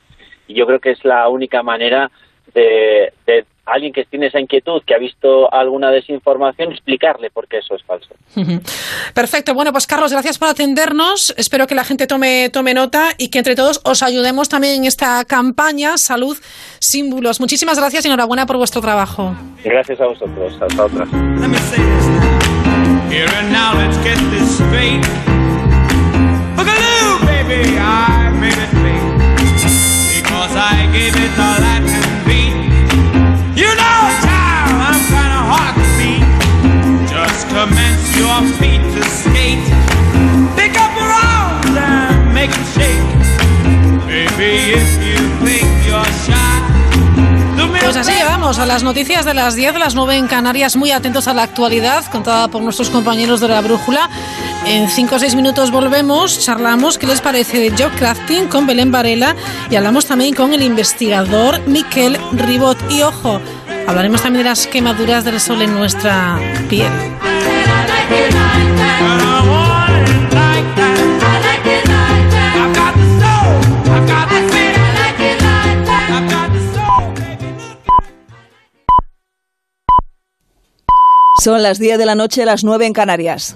[0.47, 2.11] y yo creo que es la única manera
[2.53, 7.57] de, de alguien que tiene esa inquietud, que ha visto alguna desinformación, explicarle por qué
[7.57, 8.09] eso es falso.
[9.13, 9.53] Perfecto.
[9.53, 11.33] Bueno, pues Carlos, gracias por atendernos.
[11.37, 14.85] Espero que la gente tome, tome nota y que entre todos os ayudemos también en
[14.85, 16.37] esta campaña Salud
[16.79, 17.39] Sin Bulos.
[17.39, 19.35] Muchísimas gracias y enhorabuena por vuestro trabajo.
[19.63, 20.61] Gracias a vosotros.
[20.61, 21.05] Hasta otra.
[30.57, 31.94] I it all I.
[33.55, 36.25] You know, child, I'm kinda hard to beat.
[37.07, 39.63] Just commence your feet to skate.
[40.57, 43.05] Pick up your arms and make shake.
[44.07, 46.55] Baby, if you think you're shy.
[47.81, 51.27] Pues así llegamos a las noticias de las 10, las 9 en Canarias, muy atentos
[51.27, 54.09] a la actualidad contada por nuestros compañeros de la Brújula.
[54.67, 58.91] En 5 o 6 minutos volvemos, charlamos qué les parece de job crafting con Belén
[58.91, 59.35] Varela
[59.69, 62.77] y hablamos también con el investigador Miquel Ribot.
[62.89, 63.39] Y ojo,
[63.87, 66.91] hablaremos también de las quemaduras del sol en nuestra piel.
[81.43, 83.55] Son las 10 de la noche, las 9 en Canarias.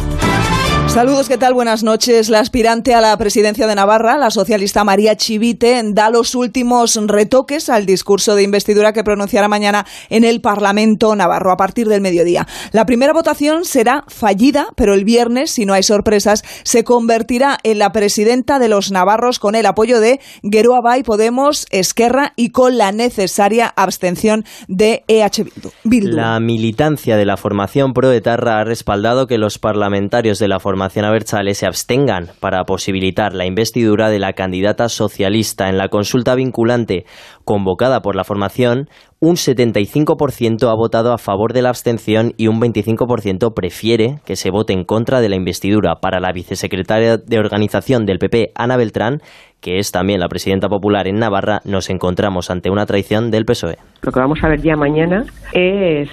[0.93, 1.53] Saludos, ¿qué tal?
[1.53, 2.27] Buenas noches.
[2.27, 7.69] La aspirante a la presidencia de Navarra, la socialista María Chivite, da los últimos retoques
[7.69, 12.45] al discurso de investidura que pronunciará mañana en el Parlamento Navarro a partir del mediodía.
[12.73, 17.79] La primera votación será fallida, pero el viernes, si no hay sorpresas, se convertirá en
[17.79, 22.77] la presidenta de los navarros con el apoyo de Geroa Bay, Podemos, Esquerra y con
[22.77, 25.45] la necesaria abstención de EH
[25.85, 26.17] Bildu.
[26.17, 31.53] La militancia de la formación pro-etarra ha respaldado que los parlamentarios de la formación Abertzale
[31.53, 37.05] se abstengan para posibilitar la investidura de la candidata socialista en la consulta vinculante
[37.45, 38.87] convocada por la formación.
[39.19, 44.49] Un 75% ha votado a favor de la abstención y un 25% prefiere que se
[44.49, 45.95] vote en contra de la investidura.
[46.01, 49.19] Para la vicesecretaria de organización del PP, Ana Beltrán,
[49.59, 53.77] que es también la presidenta popular en Navarra, nos encontramos ante una traición del PSOE.
[54.01, 55.23] Lo que vamos a ver ya mañana
[55.53, 56.09] es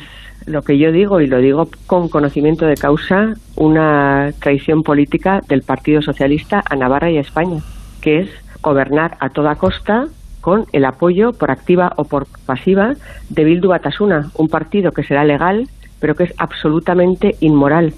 [0.49, 5.62] lo que yo digo, y lo digo con conocimiento de causa, una traición política del
[5.62, 7.61] Partido Socialista a Navarra y a España,
[8.01, 8.30] que es
[8.62, 10.07] gobernar a toda costa
[10.40, 12.94] con el apoyo por activa o por pasiva
[13.28, 15.68] de Bildu Batasuna, un partido que será legal,
[16.01, 17.92] pero que es absolutamente inmoral.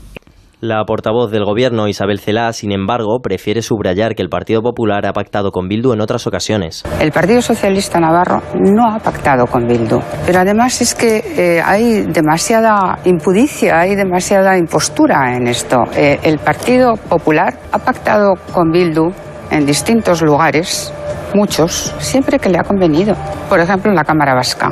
[0.61, 5.14] La portavoz del gobierno, Isabel Celá, sin embargo, prefiere subrayar que el Partido Popular ha
[5.14, 6.84] pactado con Bildu en otras ocasiones.
[7.00, 12.02] El Partido Socialista Navarro no ha pactado con Bildu, pero además es que eh, hay
[12.02, 15.78] demasiada impudicia, hay demasiada impostura en esto.
[15.96, 19.08] Eh, el Partido Popular ha pactado con Bildu
[19.50, 20.92] en distintos lugares,
[21.34, 23.14] muchos, siempre que le ha convenido.
[23.48, 24.70] Por ejemplo, en la Cámara Vasca.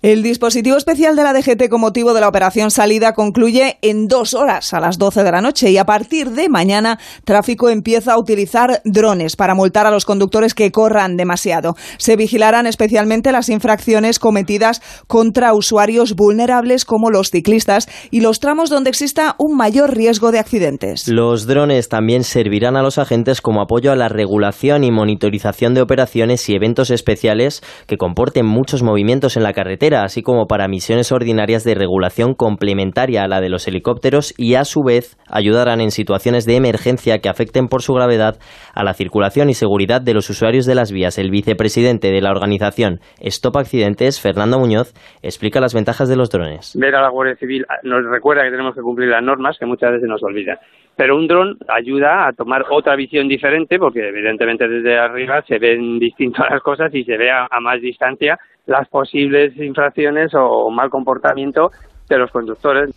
[0.00, 4.32] El dispositivo especial de la DGT con motivo de la operación salida concluye en dos
[4.32, 8.18] horas, a las 12 de la noche, y a partir de mañana tráfico empieza a
[8.20, 11.74] utilizar drones para multar a los conductores que corran demasiado.
[11.96, 18.70] Se vigilarán especialmente las infracciones cometidas contra usuarios vulnerables como los ciclistas y los tramos
[18.70, 21.08] donde exista un mayor riesgo de accidentes.
[21.08, 25.82] Los drones también servirán a los agentes como apoyo a la regulación y monitorización de
[25.82, 31.12] operaciones y eventos especiales que comporten muchos movimientos en la carretera así como para misiones
[31.12, 35.90] ordinarias de regulación complementaria a la de los helicópteros y a su vez ayudarán en
[35.90, 38.36] situaciones de emergencia que afecten por su gravedad
[38.74, 41.18] a la circulación y seguridad de los usuarios de las vías.
[41.18, 46.76] El vicepresidente de la organización Stop Accidentes, Fernando Muñoz, explica las ventajas de los drones.
[46.78, 49.92] Ver a la Guardia Civil nos recuerda que tenemos que cumplir las normas que muchas
[49.92, 50.58] veces nos olvidan.
[50.96, 55.98] Pero un dron ayuda a tomar otra visión diferente porque evidentemente desde arriba se ven
[55.98, 58.38] distintas las cosas y se ve a más distancia
[58.68, 61.70] las posibles infracciones o mal comportamiento
[62.08, 62.90] de los conductores.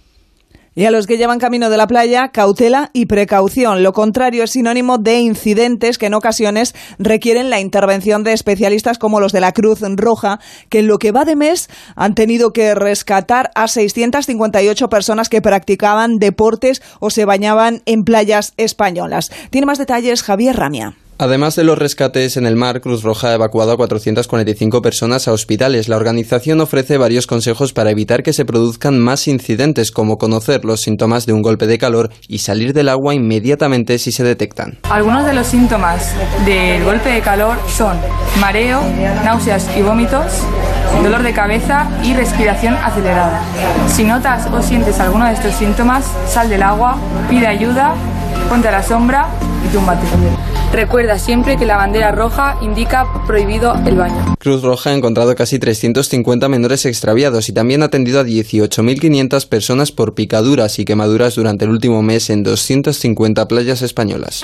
[0.73, 3.83] Y a los que llevan camino de la playa, cautela y precaución.
[3.83, 9.19] Lo contrario es sinónimo de incidentes que en ocasiones requieren la intervención de especialistas como
[9.19, 12.73] los de la Cruz Roja, que en lo que va de mes han tenido que
[12.73, 19.29] rescatar a 658 personas que practicaban deportes o se bañaban en playas españolas.
[19.49, 20.93] Tiene más detalles Javier Ramia.
[21.21, 25.33] Además de los rescates en el mar, Cruz Roja ha evacuado a 445 personas a
[25.33, 25.87] hospitales.
[25.87, 30.81] La organización ofrece varios consejos para evitar que se produzcan más incidentes, como conocer los
[30.81, 34.79] síntomas de un golpe de calor y salir del agua inmediatamente si se detectan.
[34.89, 36.11] Algunos de los síntomas
[36.43, 37.99] del golpe de calor son
[38.39, 38.81] mareo,
[39.23, 40.25] náuseas y vómitos,
[41.03, 43.43] dolor de cabeza y respiración acelerada.
[43.87, 46.97] Si notas o sientes alguno de estos síntomas, sal del agua,
[47.29, 47.93] pide ayuda,
[48.49, 49.27] ponte a la sombra
[49.65, 50.05] y túmbate.
[50.71, 54.35] Recuerda siempre que la bandera roja indica prohibido el baño.
[54.39, 59.91] Cruz Roja ha encontrado casi 350 menores extraviados y también ha atendido a 18.500 personas
[59.91, 64.43] por picaduras y quemaduras durante el último mes en 250 playas españolas.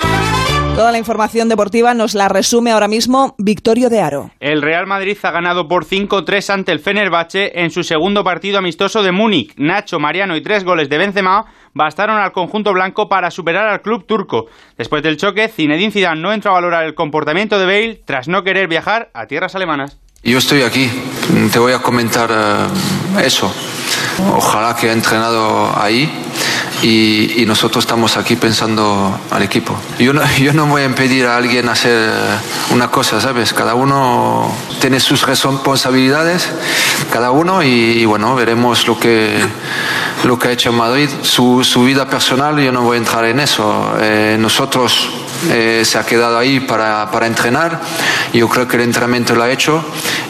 [0.78, 4.30] Toda la información deportiva nos la resume ahora mismo Victorio de Aro.
[4.38, 9.02] El Real Madrid ha ganado por 5-3 ante el Fenerbahce en su segundo partido amistoso
[9.02, 9.54] de Múnich.
[9.56, 14.06] Nacho, Mariano y tres goles de Benzema bastaron al conjunto blanco para superar al club
[14.06, 14.46] turco.
[14.76, 18.44] Después del choque, Zinedine Zidane no entró a valorar el comportamiento de Bale tras no
[18.44, 19.98] querer viajar a tierras alemanas.
[20.22, 20.88] Yo estoy aquí,
[21.52, 23.52] te voy a comentar eh, eso.
[24.32, 26.08] Ojalá que ha entrenado ahí
[26.82, 29.74] y, nosotros estamos aquí pensando al equipo.
[29.98, 33.52] Yo no, yo no voy a impedir a alguien hacer eh, una cosa, ¿sabes?
[33.52, 36.48] Cada uno tiene sus responsabilidades,
[37.12, 39.38] cada uno, y, bueno, veremos lo que,
[40.24, 41.08] lo que ha hecho Madrid.
[41.22, 43.94] Su, su vida personal, yo no voy a entrar en eso.
[44.00, 45.08] Eh, nosotros
[45.50, 47.80] eh, se ha quedado ahí para, para entrenar.
[48.32, 49.82] Yo creo que el entrenamiento lo ha hecho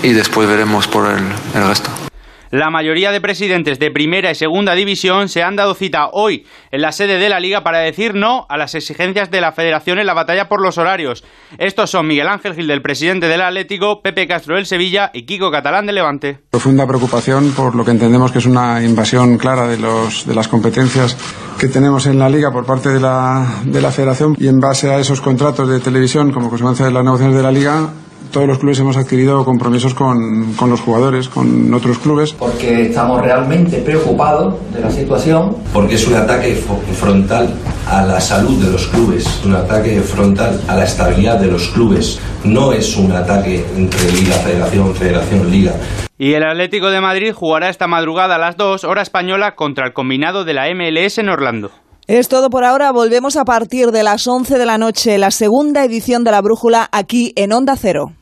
[0.03, 1.25] y después veremos por el,
[1.55, 2.08] el resto.
[2.51, 6.81] La mayoría de presidentes de primera y segunda división se han dado cita hoy en
[6.81, 10.07] la sede de la liga para decir no a las exigencias de la federación en
[10.07, 11.25] la batalla por los horarios.
[11.59, 15.51] Estos son Miguel Ángel Gil del presidente del Atlético, Pepe Castro del Sevilla y Kiko
[15.51, 16.39] Catalán del Levante.
[16.51, 20.49] Profunda preocupación por lo que entendemos que es una invasión clara de, los, de las
[20.49, 21.19] competencias
[21.59, 24.91] que tenemos en la liga por parte de la, de la federación y en base
[24.91, 27.91] a esos contratos de televisión como consecuencia de las negociaciones de la liga
[28.31, 32.33] todos los clubes hemos adquirido compromisos con, con, los jugadores, con otros clubes.
[32.33, 35.57] Porque estamos realmente preocupados de la situación.
[35.73, 37.55] Porque es un ataque frontal
[37.87, 42.21] a la salud de los clubes, un ataque frontal a la estabilidad de los clubes.
[42.45, 45.73] No es un ataque entre Liga, Federación, Federación, Liga.
[46.19, 49.93] Y el Atlético de Madrid jugará esta madrugada a las 2 hora española contra el
[49.93, 51.71] combinado de la MLS en Orlando.
[52.09, 52.91] Es todo por ahora.
[52.91, 56.89] Volvemos a partir de las 11 de la noche, la segunda edición de la Brújula
[56.91, 58.15] aquí en Onda Cero.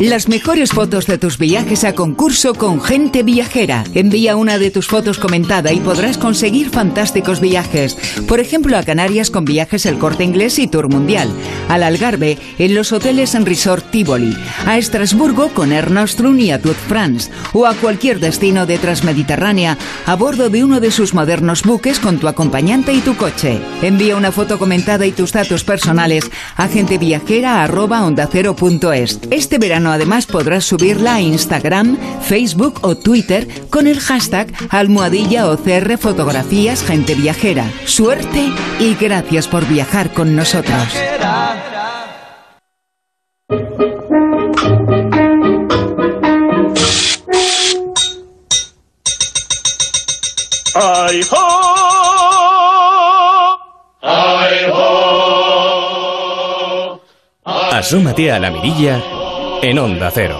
[0.00, 3.84] Las mejores fotos de tus viajes a concurso con Gente Viajera.
[3.94, 7.96] Envía una de tus fotos comentada y podrás conseguir fantásticos viajes.
[8.26, 11.30] Por ejemplo, a Canarias con viajes El Corte Inglés y Tour Mundial.
[11.68, 14.36] Al Algarve en los hoteles en Resort Tivoli.
[14.66, 17.30] A Estrasburgo con Air Nostrum y Tour France.
[17.52, 22.18] O a cualquier destino de Transmediterránea a bordo de uno de sus modernos buques con
[22.18, 23.60] tu acompañante y tu coche.
[23.82, 29.20] Envía una foto comentada y tus datos personales a genteviajera.ondacero.es.
[29.30, 35.96] Este verano además podrás subirla a Instagram, Facebook o Twitter con el hashtag almohadilla OCR
[35.98, 37.70] Fotografías Gente Viajera.
[37.84, 40.88] Suerte y gracias por viajar con nosotros.
[50.74, 51.36] ¡Ay, ho!
[54.02, 57.00] ¡Ay, ho!
[57.44, 59.11] Asómate a la mirilla
[59.62, 60.36] en Onda Cero.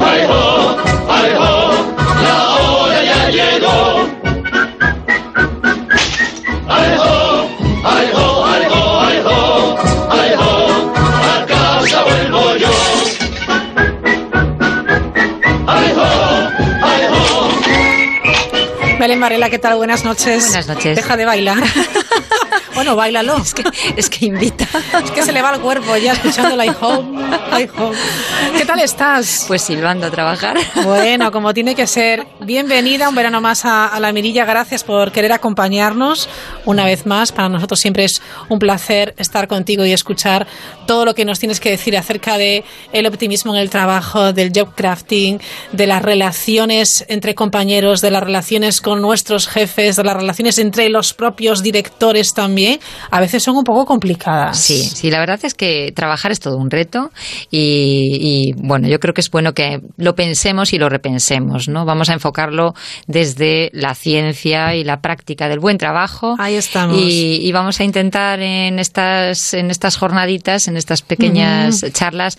[0.00, 0.76] ¡Ay, ho!
[1.08, 1.94] ¡Ay, ho!
[2.22, 4.08] ¡La hora ya llegó!
[6.68, 7.48] ¡Ay, ho!
[7.84, 8.46] ¡Ay, ho!
[8.46, 9.00] ¡Ay, ho!
[9.00, 9.76] ¡Ay, ho!
[10.10, 10.92] ¡Ay, ho!
[10.96, 12.74] ¡A casa vuelvo yo!
[15.68, 16.48] ¡Ay, ho!
[16.82, 18.98] ¡Ay, ho!
[18.98, 19.76] Belén Varela, ¿qué tal?
[19.76, 20.46] Buenas noches.
[20.46, 20.96] Buenas noches.
[20.96, 21.62] Deja de bailar.
[22.76, 23.36] Bueno, bailalo.
[23.46, 23.64] Es que,
[23.96, 24.66] es que invita.
[25.02, 27.26] Es que se le va el cuerpo ya escuchando la home,
[27.78, 27.96] home.
[28.56, 29.44] ¿Qué tal estás?
[29.48, 30.58] Pues silbando a trabajar.
[30.84, 32.26] Bueno, como tiene que ser.
[32.46, 34.44] Bienvenida un verano más a, a, La Mirilla.
[34.44, 36.28] Gracias por querer acompañarnos
[36.64, 37.32] una vez más.
[37.32, 40.46] Para nosotros siempre es un placer estar contigo y escuchar
[40.86, 44.52] todo lo que nos tienes que decir acerca de el optimismo en el trabajo, del
[44.54, 45.40] job crafting,
[45.72, 50.88] de las relaciones entre compañeros, de las relaciones con nuestros jefes, de las relaciones entre
[50.88, 52.78] los propios directores también
[53.10, 54.60] a veces son un poco complicadas.
[54.60, 57.10] Sí, sí, la verdad es que trabajar es todo un reto
[57.50, 61.84] y, y, bueno, yo creo que es bueno que lo pensemos y lo repensemos, ¿no?
[61.84, 62.74] Vamos a enfocarlo
[63.06, 66.36] desde la ciencia y la práctica del buen trabajo.
[66.38, 66.98] Ahí estamos.
[66.98, 71.92] Y, y vamos a intentar en estas, en estas jornaditas, en estas pequeñas uh -huh.
[71.92, 72.38] charlas,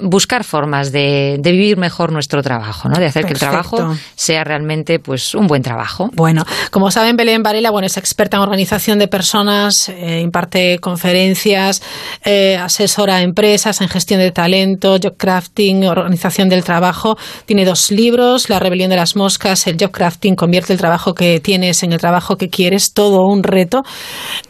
[0.00, 2.98] buscar formas de, de, vivir mejor nuestro trabajo, ¿no?
[2.98, 3.28] De hacer Perfecto.
[3.28, 6.10] que el trabajo sea realmente pues un buen trabajo.
[6.14, 11.82] Bueno, como saben, Belén Varela, bueno, es experta en organización de personas, eh, imparte conferencias,
[12.24, 17.16] eh, asesora a empresas en gestión de talento, job crafting, organización del trabajo.
[17.46, 21.40] Tiene dos libros, La rebelión de las moscas, el job crafting, convierte el trabajo que
[21.40, 23.82] tienes en el trabajo que quieres, todo un reto.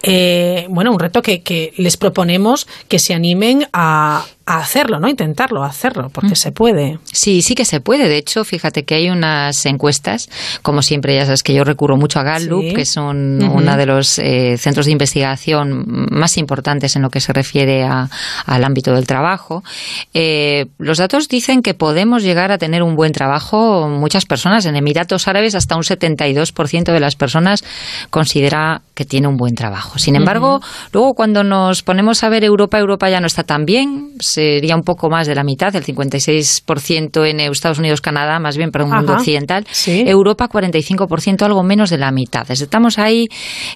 [0.02, 5.08] Eh, bueno, un reto que, que les proponemos que se animen a a hacerlo, ¿no?
[5.08, 6.98] Intentarlo, hacerlo, porque se puede.
[7.12, 8.08] Sí, sí que se puede.
[8.08, 10.28] De hecho, fíjate que hay unas encuestas,
[10.62, 14.18] como siempre, ya sabes que yo recurro mucho a Gallup, que es uno de los
[14.18, 19.64] eh, centros de investigación más importantes en lo que se refiere al ámbito del trabajo.
[20.12, 24.66] Eh, los datos dicen que podemos llegar a tener un buen trabajo muchas personas.
[24.66, 27.64] En Emiratos Árabes hasta un 72% de las personas
[28.10, 29.98] considera que tiene un buen trabajo.
[29.98, 30.60] Sin embargo,
[30.92, 34.82] luego cuando nos ponemos a ver Europa, Europa ya no está tan bien sería un
[34.82, 38.90] poco más de la mitad, el 56% en Estados Unidos, Canadá, más bien para un
[38.90, 39.66] mundo occidental.
[39.86, 42.50] Europa, 45%, algo menos de la mitad.
[42.50, 43.28] Estamos ahí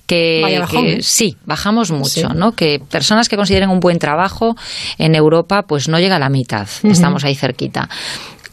[0.07, 0.99] que, ¿eh?
[1.01, 2.53] sí, bajamos mucho, ¿no?
[2.53, 4.55] Que personas que consideren un buen trabajo
[4.99, 6.69] en Europa, pues no llega a la mitad.
[6.83, 7.89] Estamos ahí cerquita.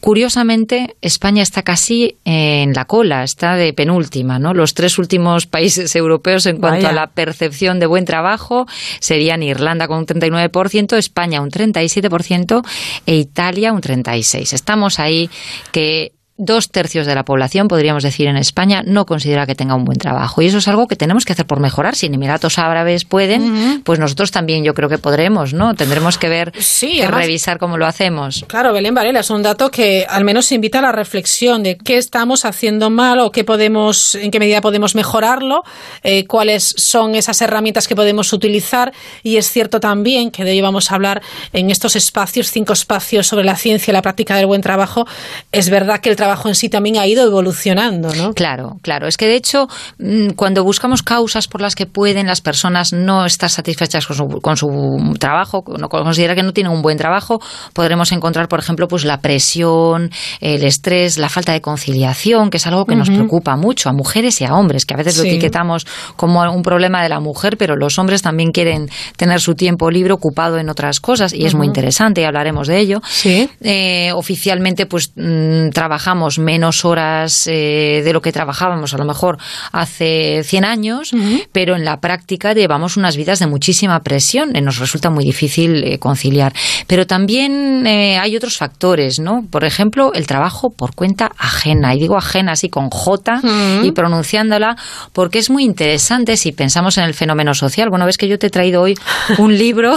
[0.06, 4.54] Curiosamente, España está casi en la cola, está de penúltima, ¿no?
[4.54, 8.68] Los tres últimos países europeos en cuanto a la percepción de buen trabajo
[9.00, 12.64] serían Irlanda con un 39%, España un 37%
[13.08, 14.54] e Italia un 36%.
[14.54, 15.28] Estamos ahí
[15.72, 19.86] que dos tercios de la población, podríamos decir, en España no considera que tenga un
[19.86, 20.42] buen trabajo.
[20.42, 21.96] Y eso es algo que tenemos que hacer por mejorar.
[21.96, 25.76] Si en Emiratos Árabes pueden, pues nosotros también yo creo que podremos, ¿no?
[25.76, 28.44] Tendremos que ver, sí, revisar cómo lo hacemos.
[28.48, 31.98] Claro, Belén Varela, es un dato que al menos invita a la reflexión de qué
[31.98, 35.64] estamos haciendo mal o qué podemos, en qué medida podemos mejorarlo,
[36.04, 38.92] eh, cuáles son esas herramientas que podemos utilizar.
[39.24, 41.22] Y es cierto también que de ello vamos a hablar
[41.54, 45.08] en estos espacios, cinco espacios sobre la ciencia y la práctica del buen trabajo.
[45.54, 48.34] Es verdad que el trabajo en sí también ha ido evolucionando, ¿no?
[48.34, 49.08] Claro, claro.
[49.08, 49.68] Es que de hecho,
[50.00, 54.08] mm, cuando buscamos causas por las que pueden las personas no estar satisfechas
[54.42, 57.40] con su, trabajo, no considerar que no tienen un buen trabajo,
[57.74, 62.68] podremos encontrar, por ejemplo, pues la presión, el estrés, la falta de conciliación, que es
[62.68, 65.86] algo que nos preocupa mucho a mujeres y a hombres, que a veces lo etiquetamos
[66.16, 70.14] como un problema de la mujer, pero los hombres también quieren tener su tiempo libre
[70.14, 73.02] ocupado en otras cosas y es muy interesante y hablaremos de ello.
[73.08, 73.50] Sí.
[73.62, 75.70] Eh, oficialmente, pues mm,
[76.16, 79.38] trabajamos menos horas eh, de lo que trabajábamos a lo mejor
[79.72, 81.12] hace 100 años,
[81.52, 85.84] pero en la práctica llevamos unas vidas de muchísima presión y nos resulta muy difícil
[85.84, 86.54] eh, conciliar.
[86.88, 89.46] Pero también eh, hay otros factores, ¿no?
[89.52, 91.94] Por ejemplo, el trabajo por cuenta ajena.
[91.94, 93.42] Y digo ajena así con J
[93.84, 94.78] y pronunciándola
[95.12, 97.90] porque es muy interesante si pensamos en el fenómeno social.
[97.90, 98.96] Bueno, ves que yo te he traído hoy
[99.38, 99.96] un libro,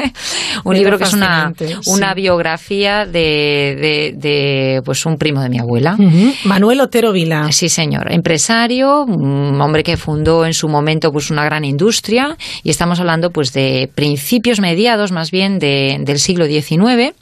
[0.64, 1.52] un libro que es una,
[1.86, 5.96] una biografía de, de, pues un primo de mi abuela.
[6.44, 7.50] Manuel Otero Vila.
[7.52, 8.12] Sí, señor.
[8.12, 13.30] Empresario, un hombre que fundó en su momento pues una gran industria y estamos hablando
[13.30, 17.14] pues de principios mediados más bien de, del siglo XIX,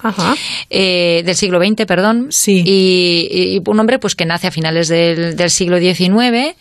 [0.70, 2.29] eh, del siglo XX, perdón.
[2.31, 2.62] Sí.
[2.64, 6.57] Y, un hombre pues que nace a finales del, del siglo XIX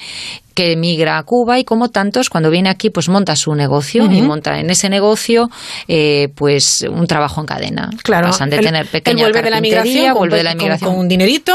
[0.58, 4.24] que emigra a Cuba y como tantos cuando viene aquí pues monta su negocio y
[4.24, 5.52] monta en ese negocio
[5.88, 7.92] eh, pues un trabajo en cadena.
[8.02, 8.30] Claro.
[8.30, 11.54] Pasan de tener pequeña vuelve de la migración, vuelve de la migración con, un dinerito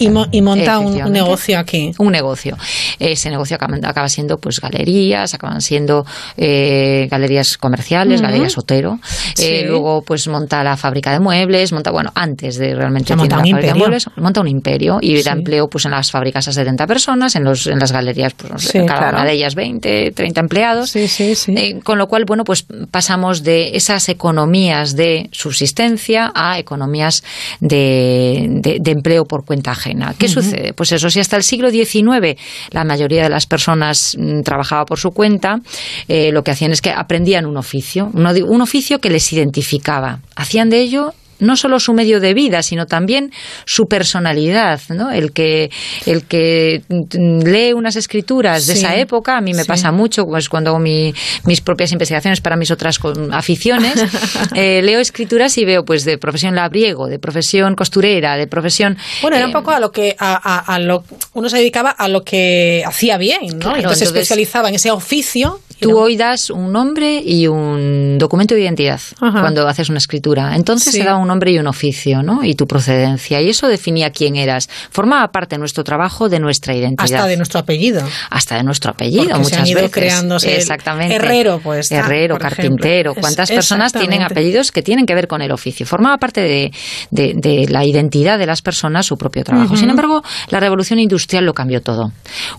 [0.00, 0.08] y,
[0.40, 1.92] monta un, negocio aquí.
[1.98, 2.56] Un negocio.
[2.98, 6.04] Ese negocio acaba, siendo pues galerías, acaban siendo
[6.36, 8.98] eh, galerías comerciales, galerías Otero.
[9.38, 13.44] Eh, luego pues monta la fábrica de muebles, monta, bueno, antes de realmente monta la
[13.44, 16.88] fábrica de muebles, monta un imperio y da empleo pues en las fábricas a 70
[16.88, 18.15] personas, en, los, en las galerías
[18.48, 20.90] pues cada una de ellas 20, 30 empleados.
[20.96, 27.22] Eh, con lo cual, bueno, pues pasamos de esas economías de subsistencia a economías
[27.60, 30.14] de, empleo por cuenta ajena.
[30.18, 30.72] ¿Qué sucede?
[30.72, 32.36] Pues eso, si hasta el siglo XIX
[32.70, 35.60] la mayoría de las personas mm, trabajaba por su cuenta,
[36.08, 40.20] eh, lo que hacían es que aprendían un oficio, un oficio que les identificaba.
[40.34, 43.32] Hacían de ello no solo su medio de vida, sino también
[43.64, 45.10] su personalidad, ¿no?
[45.10, 45.70] El que,
[46.06, 50.70] el que lee unas escrituras de esa época, a mí me pasa mucho, pues cuando
[50.70, 52.98] hago mis propias investigaciones para mis otras
[53.32, 53.94] aficiones,
[54.54, 58.96] eh, leo escrituras y veo pues de profesión labriego, de profesión costurera, de profesión...
[59.22, 62.22] Bueno, era un eh, poco a lo que a, lo, uno se dedicaba a lo
[62.22, 63.76] que hacía bien, ¿no?
[63.76, 65.60] entonces, se especializaba en ese oficio.
[65.78, 70.56] Tú hoy das un nombre y un documento de identidad cuando haces una escritura.
[70.56, 72.44] Entonces se da un nombre y un oficio, ¿no?
[72.44, 73.40] Y tu procedencia.
[73.42, 74.68] Y eso definía quién eras.
[74.90, 77.04] Formaba parte de nuestro trabajo, de nuestra identidad.
[77.04, 78.02] Hasta de nuestro apellido.
[78.30, 79.92] Hasta de nuestro apellido, muchas se han ido veces.
[79.92, 81.16] creándose Exactamente.
[81.16, 81.90] Herrero, pues.
[81.90, 83.14] Herrero, carpintero.
[83.14, 85.84] ¿Cuántas personas tienen apellidos que tienen que ver con el oficio?
[85.86, 86.72] Formaba parte de,
[87.10, 89.76] de, la identidad de las personas su propio trabajo.
[89.76, 92.12] Sin embargo, la revolución industrial lo cambió todo.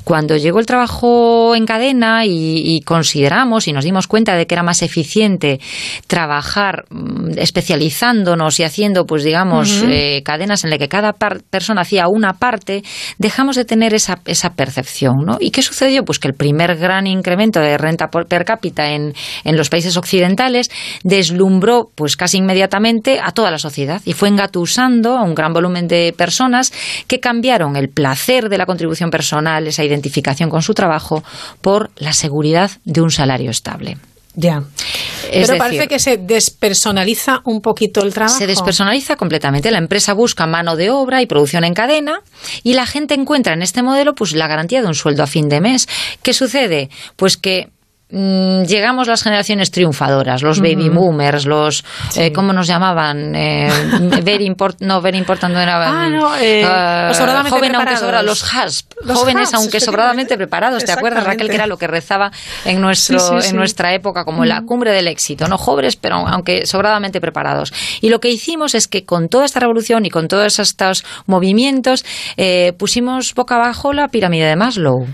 [0.04, 4.48] Cuando llegó el trabajo en cadena y, y con consideramos y nos dimos cuenta de
[4.48, 5.60] que era más eficiente
[6.08, 12.08] trabajar mm, especializándonos y haciendo, pues digamos, eh, cadenas en las que cada persona hacía
[12.08, 12.84] una parte,
[13.18, 15.16] dejamos de tener esa, esa percepción.
[15.26, 15.38] ¿no?
[15.40, 16.04] ¿Y qué sucedió?
[16.04, 19.98] Pues que el primer gran incremento de renta por- per cápita en, en los países
[19.98, 20.70] occidentales
[21.04, 25.88] deslumbró pues casi inmediatamente a toda la sociedad y fue engatusando a un gran volumen
[25.88, 26.72] de personas
[27.08, 31.24] que cambiaron el placer de la contribución personal, esa identificación con su trabajo,
[31.62, 33.98] por la seguridad de un salario estable.
[34.38, 34.64] Ya.
[35.24, 38.38] Es Pero decir, parece que se despersonaliza un poquito el trabajo.
[38.38, 39.72] se despersonaliza completamente.
[39.72, 42.22] La empresa busca mano de obra y producción en cadena
[42.64, 45.50] y la gente encuentra en este modelo pues la garantía de un sueldo a fin
[45.50, 45.90] de mes.
[46.22, 46.90] ¿Qué sucede?
[47.16, 47.70] Pues que
[48.10, 51.84] llegamos las generaciones triunfadoras, los baby boomers, los
[52.16, 53.36] eh, ¿cómo nos llamaban?
[53.36, 53.70] Eh,
[54.24, 57.18] very import, no very important no era Ah, mm, no, eh, ah, los
[57.50, 61.56] joven aunque sobra, los HASP, Los jóvenes HASP, aunque sobradamente preparados, ¿te acuerdas Raquel que
[61.56, 62.32] era lo que rezaba
[62.64, 63.50] en nuestro Sí, sí, sí.
[63.50, 67.74] en nuestra época como la cumbre del éxito, no jóvenes, pero aunque sobradamente preparados.
[68.02, 72.06] Y lo que hicimos es que con toda esta revolución y con todos estos movimientos
[72.38, 75.08] eh, pusimos boca abajo la pirámide de Maslow.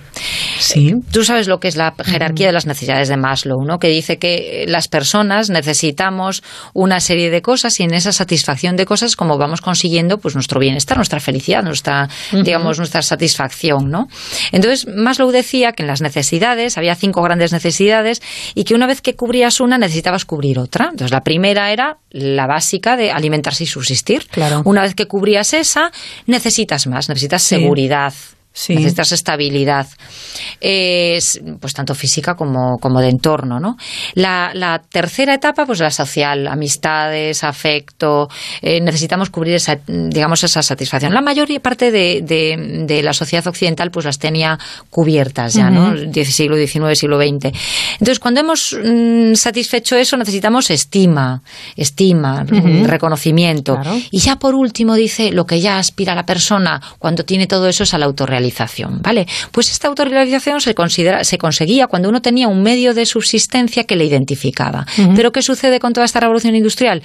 [0.60, 0.94] Sí.
[1.12, 3.80] Tú sabes lo que es la jerarquía de las necesidades de Maslow, ¿no?
[3.80, 6.44] Que dice que las personas necesitamos
[6.74, 10.60] una serie de cosas y en esa satisfacción de cosas como vamos consiguiendo pues nuestro
[10.60, 14.08] bienestar, nuestra felicidad, nuestra digamos nuestra satisfacción, ¿no?
[14.52, 18.22] Entonces Maslow decía que en las necesidades había cinco grandes necesidades
[18.56, 20.86] y que una vez que cubrías una necesitabas cubrir otra.
[20.92, 24.28] Entonces la primera era la básica de alimentarse y subsistir.
[24.30, 24.62] Claro.
[24.66, 25.92] Una vez que cubrías esa
[26.28, 27.56] necesitas más, necesitas Sí.
[27.56, 28.14] seguridad.
[28.54, 28.76] Sí.
[28.76, 29.88] Necesitas estabilidad,
[30.62, 33.78] es, pues tanto física como, como de entorno, ¿no?
[34.14, 38.30] La, la tercera etapa, pues la social, amistades, afecto,
[38.62, 41.14] eh, necesitamos cubrir esa, digamos, esa satisfacción.
[41.14, 44.58] La mayor parte de, de, de la sociedad occidental, pues las tenía
[44.90, 45.96] cubiertas ya, ¿no?
[46.24, 47.52] Siglo XIX, siglo XX.
[47.94, 51.42] Entonces, cuando hemos mm, satisfecho eso, necesitamos estima,
[51.76, 53.76] estima, reconocimiento.
[53.76, 54.00] Claro.
[54.12, 57.84] Y ya por último dice lo que ya aspira la persona cuando tiene todo eso
[57.84, 58.43] es a la autorrealización,
[59.02, 59.28] ¿vale?
[59.52, 63.96] Pues esta autorrealización se considera se conseguía cuando uno tenía un medio de subsistencia que
[63.96, 64.86] le identificaba.
[65.16, 67.04] Pero ¿qué sucede con toda esta revolución industrial?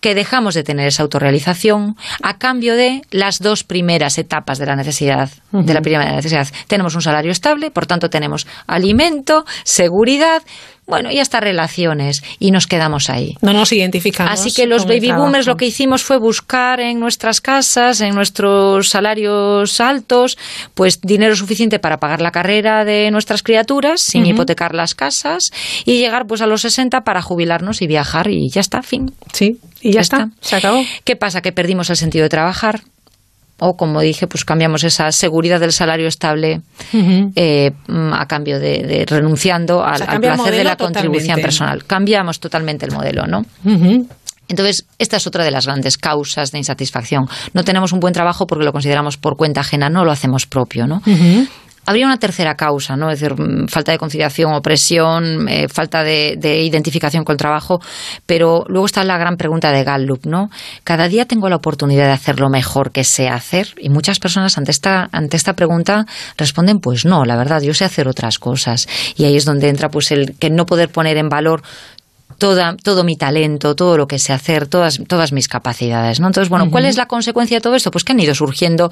[0.00, 4.76] Que dejamos de tener esa autorrealización a cambio de las dos primeras etapas de la
[4.76, 6.48] necesidad, de la primera necesidad.
[6.66, 10.42] Tenemos un salario estable, por tanto tenemos alimento, seguridad,
[10.86, 13.36] bueno, y hasta relaciones y nos quedamos ahí.
[13.42, 14.32] No nos identificamos.
[14.32, 18.88] Así que los baby boomers lo que hicimos fue buscar en nuestras casas, en nuestros
[18.88, 20.38] salarios altos,
[20.74, 25.50] pues dinero suficiente para pagar la carrera de nuestras criaturas sin hipotecar las casas
[25.84, 29.12] y llegar pues a los 60 para jubilarnos y viajar y ya está, fin.
[29.32, 30.82] Sí, y ya está, se acabó.
[31.04, 31.42] ¿Qué pasa?
[31.42, 32.82] Que perdimos el sentido de trabajar.
[33.58, 36.60] O, como dije, pues cambiamos esa seguridad del salario estable
[36.92, 40.76] eh, mm, a cambio de, de renunciando al, sea, al cambia el placer de la
[40.76, 41.42] contribución totalmente.
[41.42, 41.84] personal.
[41.86, 43.46] Cambiamos totalmente el modelo, ¿no?
[44.48, 47.28] Entonces, esta es otra de las grandes causas de insatisfacción.
[47.52, 50.86] No tenemos un buen trabajo porque lo consideramos por cuenta ajena, no lo hacemos propio,
[50.86, 51.02] ¿no?
[51.86, 53.10] Habría una tercera causa, ¿no?
[53.10, 57.80] Es decir, mm, falta de conciliación, opresión, eh, falta de, de identificación con el trabajo,
[58.26, 60.50] pero luego está la gran pregunta de Gallup, ¿no?
[60.84, 64.58] Cada día tengo la oportunidad de hacer lo mejor que sé hacer y muchas personas
[64.58, 66.06] ante esta, ante esta pregunta
[66.36, 68.86] responden, pues no, la verdad, yo sé hacer otras cosas.
[69.16, 71.62] Y ahí es donde entra pues el que no poder poner en valor
[72.38, 76.20] toda, todo mi talento, todo lo que sé hacer, todas, todas mis capacidades.
[76.20, 76.26] ¿no?
[76.26, 77.90] Entonces, bueno, ¿cuál es la consecuencia de todo esto?
[77.90, 78.90] Pues que han ido surgiendo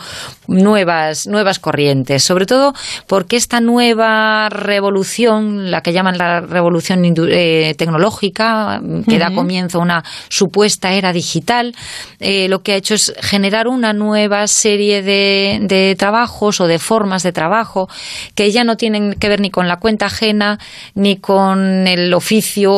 [0.48, 2.74] nuevas, nuevas corrientes, sobre todo
[3.06, 9.82] porque esta nueva revolución, la que llaman la revolución eh, tecnológica, que da comienzo a
[9.82, 11.74] una supuesta era digital,
[12.20, 16.78] eh, lo que ha hecho es generar una nueva serie de, de trabajos o de
[16.78, 17.88] formas de trabajo
[18.34, 20.58] que ya no tienen que ver ni con la cuenta ajena
[20.94, 22.72] ni con el oficio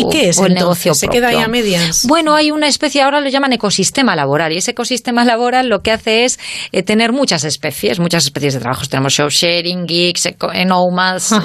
[0.00, 0.86] ¿Y qué es o el entonces?
[0.86, 2.04] negocio ¿Se queda ahí a medias?
[2.06, 5.90] Bueno, hay una especie, ahora lo llaman ecosistema laboral, y ese ecosistema laboral lo que
[5.92, 6.38] hace es
[6.72, 8.88] eh, tener muchas especies, muchas especies de trabajos.
[8.88, 9.86] Tenemos job sharing,
[10.26, 11.36] eco- eh, nomads, eh,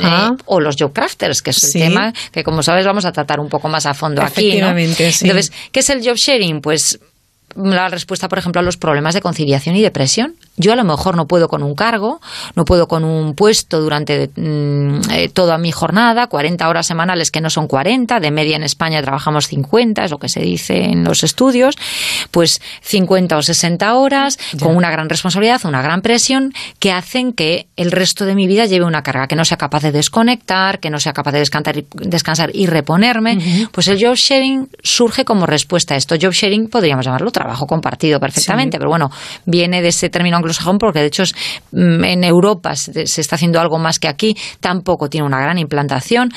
[0.46, 1.82] o los job crafters, que es Sí.
[1.82, 4.52] el tema que, como sabes, vamos a tratar un poco más a fondo aquí.
[5.12, 5.26] sí.
[5.28, 6.62] Entonces, ¿qué es el job sharing?
[6.62, 7.00] Pues
[7.56, 10.36] la respuesta, por ejemplo, a los problemas de conciliación y depresión.
[10.58, 12.22] Yo a lo mejor no puedo con un cargo,
[12.56, 17.42] no puedo con un puesto durante mm, eh, toda mi jornada, 40 horas semanales que
[17.42, 21.04] no son 40, de media en España trabajamos 50, es lo que se dice en
[21.04, 21.76] los estudios,
[22.32, 27.68] pues 50 o 60 horas con una gran responsabilidad, una gran presión que hacen que
[27.76, 30.90] el resto de mi vida lleve una carga, que no sea capaz de desconectar, que
[30.90, 33.70] no sea capaz de descansar y, descansar y reponerme.
[33.72, 36.16] Pues el job sharing surge como respuesta a esto.
[36.22, 39.12] Job sharing podríamos llamarlo trabajo trabajo compartido perfectamente, pero bueno,
[39.46, 41.24] viene de ese término anglosajón porque de hecho
[41.72, 46.30] mm, en Europa se, está haciendo algo más que aquí, tampoco tiene una gran implantación,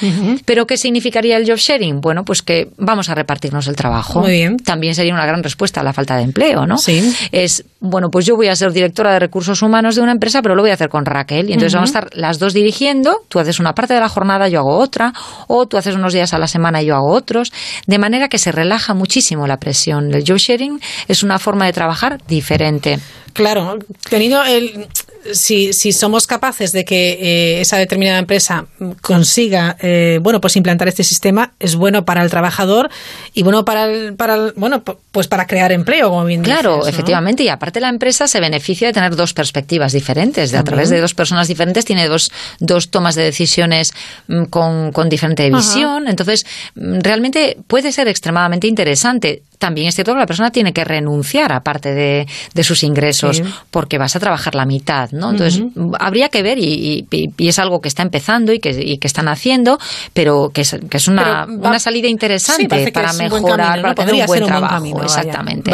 [0.44, 2.00] pero ¿qué significaría el job sharing?
[2.00, 4.20] Bueno, pues que vamos a repartirnos el trabajo.
[4.20, 4.58] Muy bien.
[4.58, 6.76] También sería una gran respuesta a la falta de empleo, ¿no?
[6.76, 7.14] Sí.
[7.32, 10.54] Es, bueno, pues yo voy a ser directora de recursos humanos de una empresa, pero
[10.54, 13.38] lo voy a hacer con Raquel y entonces vamos a estar las dos dirigiendo, tú
[13.38, 15.12] haces una parte de la jornada, yo hago otra,
[15.46, 17.52] o tú haces unos días a la semana y yo hago otros,
[17.86, 20.12] de manera que se relaja muchísimo la presión.
[20.12, 22.98] El job sharing es una forma de trabajar diferente.
[23.32, 24.88] Claro, tenido el,
[25.32, 28.66] si, si somos capaces de que eh, esa determinada empresa
[29.00, 32.90] consiga, eh, bueno, pues implantar este sistema, es bueno para el trabajador
[33.34, 37.42] y bueno para el, para el, bueno, pues para crear empleo, como bien Claro, efectivamente,
[37.42, 41.00] y aparte la empresa se beneficia de tener dos perspectivas diferentes, de a través de
[41.00, 43.92] dos personas diferentes tiene dos, dos tomas de decisiones
[44.28, 50.12] mm, con, con diferente visión, entonces mm, realmente puede ser extremadamente interesante también es cierto
[50.12, 52.26] que la persona tiene que renunciar a parte de,
[52.62, 55.30] sus ingresos porque vas a trabajar la mitad, ¿no?
[55.30, 55.62] Entonces,
[55.98, 57.06] habría que ver y,
[57.38, 59.78] es algo que está empezando y que, están haciendo,
[60.12, 64.44] pero que es, que es una, una salida interesante para mejorar, para tener un buen
[64.44, 65.02] trabajo.
[65.02, 65.70] exactamente.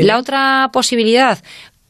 [0.00, 1.38] la otra posibilidad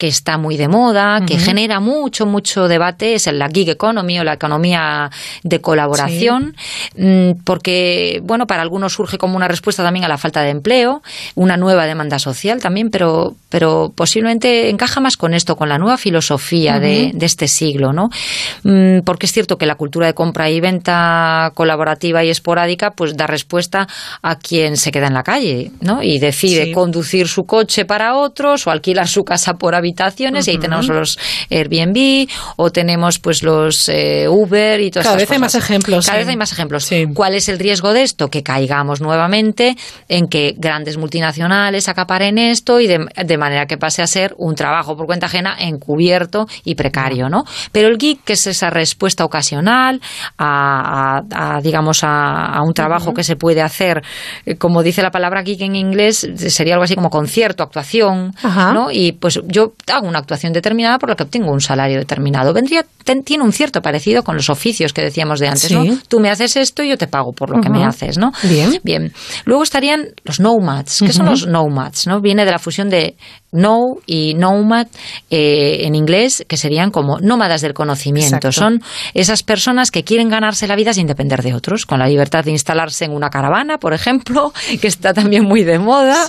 [0.03, 4.25] que está muy de moda, que genera mucho, mucho debate, es la gig economy o
[4.25, 5.09] la economía
[5.43, 6.57] de colaboración,
[6.97, 11.01] mm, porque, bueno, para algunos surge como una respuesta también a la falta de empleo,
[11.35, 15.95] una nueva demanda social también, pero, pero posiblemente encaja más con esto, con la nueva
[15.95, 18.09] filosofía de, este siglo, ¿no?
[18.63, 23.15] Mm, porque es cierto que la cultura de compra y venta colaborativa y esporádica, pues
[23.15, 23.87] da respuesta
[24.21, 26.03] a quien se queda en la calle, ¿no?
[26.03, 30.51] Y decide conducir su coche para otros o alquilar su casa por habitación habitaciones y
[30.51, 35.39] ahí tenemos los Airbnb o tenemos pues los eh, Uber y todas Cada vez hay
[35.39, 36.05] más ejemplos.
[36.05, 36.89] Cada vez hay más ejemplos.
[37.13, 38.29] ¿Cuál es el riesgo de esto?
[38.29, 39.75] Que caigamos nuevamente
[40.09, 44.95] en que grandes multinacionales acaparen esto y de, manera que pase a ser un trabajo
[44.95, 47.43] por cuenta ajena encubierto y precario, ¿no?
[47.71, 50.01] Pero el geek, que es esa respuesta ocasional
[50.37, 54.01] a, digamos, a, un trabajo que se puede hacer,
[54.45, 58.91] eh, como dice la palabra geek en inglés, sería algo así como concierto, actuación, ¿no?
[58.91, 62.53] Y pues yo hago una actuación determinada por la que obtengo un salario determinado.
[62.53, 62.85] Vendría,
[63.25, 65.83] tiene un cierto parecido con los oficios que decíamos de antes, ¿no?
[66.07, 68.31] Tú me haces esto y yo te pago por lo que me haces, ¿no?
[68.43, 68.79] Bien.
[68.83, 69.13] Bien.
[69.45, 70.99] Luego estarían los nomads.
[70.99, 72.07] ¿Qué son los nomads?
[72.07, 72.21] ¿no?
[72.21, 73.15] Viene de la fusión de
[73.51, 74.87] no y nomad
[75.29, 78.51] eh, en inglés, que serían como nómadas del conocimiento.
[78.51, 78.81] Son
[79.13, 82.51] esas personas que quieren ganarse la vida sin depender de otros, con la libertad de
[82.51, 84.51] instalarse en una caravana, por ejemplo,
[84.81, 86.25] que está también muy de moda,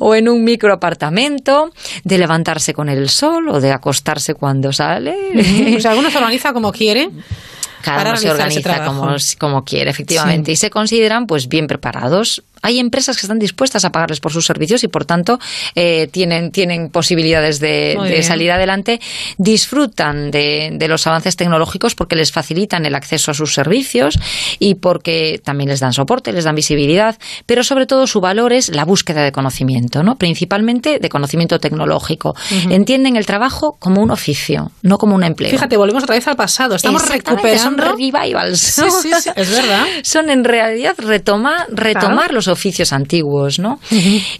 [0.00, 1.70] o en un microapartamento,
[2.02, 5.14] de levantarse con el sol o de acostarse cuando sale.
[5.76, 7.10] O sea, alguno se organiza como quiere
[7.84, 12.78] cada uno se organiza como, como, quiere, efectivamente, y se consideran pues bien preparados hay
[12.78, 15.38] empresas que están dispuestas a pagarles por sus servicios y por tanto
[15.74, 19.00] eh, tienen, tienen posibilidades de, salir adelante,
[19.36, 24.18] disfrutan de, los avances tecnológicos porque les facilitan el acceso a sus servicios
[24.58, 28.70] y porque también les dan soporte, les dan visibilidad, pero sobre todo su valor es
[28.70, 30.16] la búsqueda de conocimiento, ¿no?
[30.16, 32.34] principalmente de conocimiento tecnológico.
[32.70, 35.50] Entienden el trabajo como un oficio, no como un empleo.
[35.50, 37.73] Fíjate, volvemos otra vez al pasado, estamos recuperando.
[37.76, 38.60] Son revivals.
[38.60, 39.84] Sí, sí, sí, es verdad.
[40.02, 43.80] Son en realidad retomar, retomar los oficios antiguos, ¿no?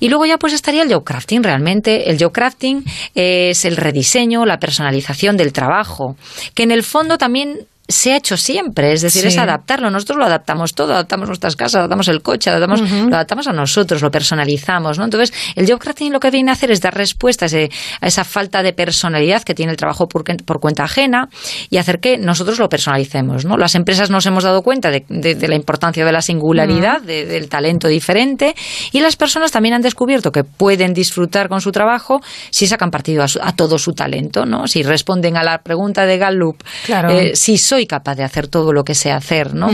[0.01, 2.11] Y luego ya pues estaría el geocrafting realmente.
[2.11, 2.85] El geocrafting
[3.15, 6.17] es el rediseño, la personalización del trabajo,
[6.55, 9.91] que en el fondo también se ha hecho siempre, es decir, es adaptarlo.
[9.91, 14.01] Nosotros lo adaptamos todo, adaptamos nuestras casas, adaptamos el coche, adaptamos, lo adaptamos a nosotros,
[14.01, 15.05] lo personalizamos, ¿no?
[15.05, 18.63] Entonces, el job crafting lo que viene a hacer es dar respuesta a, esa falta
[18.63, 20.25] de personalidad que tiene el trabajo por,
[20.61, 21.29] cuenta ajena
[21.69, 23.59] y hacer que nosotros lo personalicemos, ¿no?
[23.59, 25.05] Las empresas nos hemos dado cuenta de,
[25.47, 28.55] la importancia de la singularidad, del talento diferente
[28.93, 32.21] y las personas también han descubierto que pueden disfrutar con su trabajo
[32.51, 34.67] si sacan partido a, todo su talento, ¿no?
[34.69, 37.11] Si responden a la pregunta de Gallup, claro.
[37.11, 39.69] Eh, si soy capaz de hacer todo lo que sé hacer, ¿no?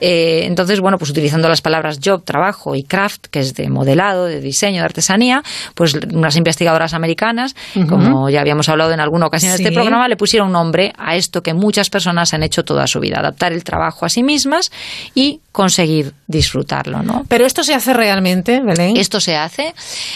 [0.00, 4.24] Eh, entonces, bueno, pues utilizando las palabras job, trabajo y craft, que es de modelado,
[4.24, 5.40] de diseño, de artesanía,
[5.76, 7.54] pues unas investigadoras americanas,
[7.88, 11.42] como ya habíamos hablado en alguna ocasión en este programa, le pusieron nombre a esto
[11.42, 14.72] que muchas personas han hecho toda su vida, adaptar el trabajo a sí mismas
[15.14, 17.24] y conseguir disfrutarlo, ¿no?
[17.28, 18.96] Pero esto se hace realmente, Belén.
[18.96, 19.72] Esto se hace,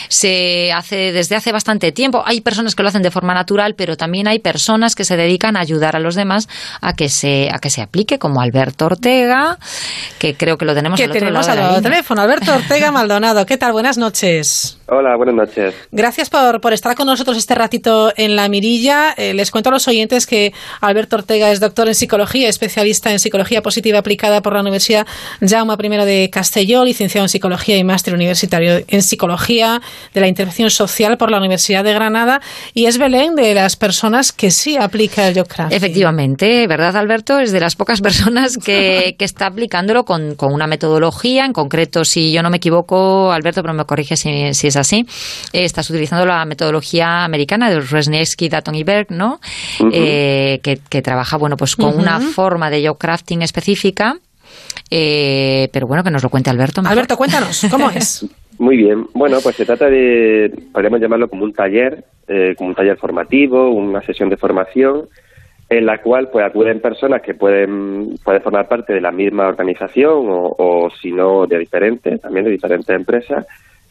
[0.08, 2.24] se hace desde hace bastante tiempo.
[2.26, 5.56] Hay personas que lo hacen de forma natural, pero también hay personas que se dedican
[5.56, 6.48] a ayudar a los demás
[6.80, 9.58] a que se a que se aplique, como Alberto Ortega,
[10.18, 12.20] que creo que lo tenemos que tenemos al teléfono.
[12.20, 13.70] Alberto Ortega Maldonado, ¿qué tal?
[13.70, 14.76] Buenas noches.
[14.88, 15.72] Hola, buenas noches.
[15.92, 19.14] Gracias por, por estar con nosotros este ratito en la mirilla.
[19.16, 23.20] Eh, les cuento a los oyentes que Alberto Ortega es doctor en psicología, especialista en
[23.20, 25.06] psicología positiva aplicada por la Universidad
[25.40, 29.80] Jaume I de Castelló, licenciado en psicología y máster universitario en psicología
[30.14, 32.40] de la intervención social por la Universidad de Granada
[32.74, 35.72] y es Belén de las personas que sí aplica el Yocraft.
[35.72, 37.38] Efectivamente, ¿verdad, Alberto?
[37.40, 42.04] Es de las pocas personas que, que está aplicándolo con, con, una metodología, en concreto,
[42.04, 45.06] si yo no me equivoco, Alberto, pero me corrige si, si es así,
[45.52, 49.40] eh, estás utilizando la metodología americana de Resniewski, Datton y Berg, ¿no?
[49.92, 54.16] eh, que, que, trabaja, bueno, pues con una forma de job crafting específica.
[54.90, 56.82] Eh, pero bueno, que nos lo cuente Alberto.
[56.82, 56.92] mejor.
[56.96, 58.26] Alberto, cuéntanos, ¿cómo es?
[58.58, 59.06] Muy bien.
[59.14, 63.70] Bueno, pues se trata de, podríamos llamarlo como un taller, eh, como un taller formativo,
[63.70, 65.02] una sesión de formación,
[65.68, 70.28] en la cual pues acuden personas que pueden, pueden formar parte de la misma organización
[70.28, 73.46] o, o si no de diferentes, también de diferentes empresas.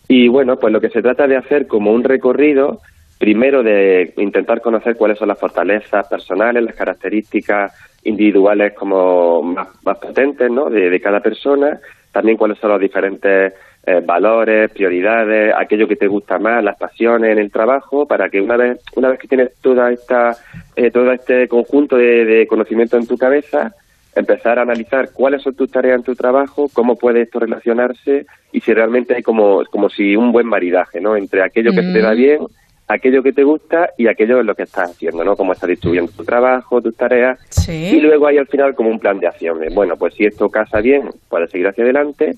[0.10, 2.82] Y bueno, pues lo que se trata de hacer como un recorrido,
[3.20, 7.72] primero de intentar conocer cuáles son las fortalezas personales, las características
[8.08, 10.70] individuales como más, más potentes ¿no?
[10.70, 11.80] de, de cada persona,
[12.12, 13.54] también cuáles son los diferentes
[13.86, 18.42] eh, valores, prioridades, aquello que te gusta más, las pasiones en el trabajo, para que
[18.42, 20.36] una vez, una vez que tienes toda esta,
[20.76, 23.72] eh, todo este conjunto de, de conocimiento en tu cabeza,
[24.16, 28.60] empezar a analizar cuáles son tus tareas en tu trabajo, cómo puede esto relacionarse y
[28.62, 31.16] si realmente hay como, como si un buen maridaje, ¿no?
[31.16, 32.18] Entre aquello que te da Mm.
[32.18, 32.40] bien,
[32.88, 35.36] aquello que te gusta y aquello en lo que estás haciendo, ¿no?
[35.36, 37.40] Cómo estás distribuyendo tu trabajo, tus tareas.
[37.68, 39.60] Y luego hay al final como un plan de acción.
[39.60, 42.36] de, Bueno, pues si esto casa bien, puedes seguir hacia adelante,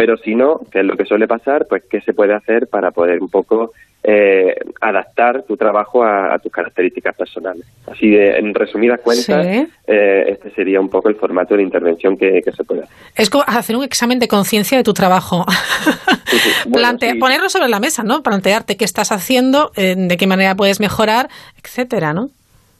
[0.00, 2.90] pero si no, que es lo que suele pasar, pues qué se puede hacer para
[2.90, 3.72] poder un poco
[4.02, 7.66] eh, adaptar tu trabajo a, a tus características personales.
[7.86, 9.68] Así de, en resumidas cuentas, Sí.
[9.88, 12.96] eh, este sería un poco el formato de intervención que, que se puede hacer.
[13.14, 15.44] Es como hacer un examen de conciencia de tu trabajo.
[16.66, 16.96] Bueno.
[17.18, 18.22] Ponerlo sobre la mesa, ¿no?
[18.22, 21.28] Plantearte qué estás haciendo, eh, de qué manera puedes mejorar,
[21.62, 22.30] etcétera, ¿no?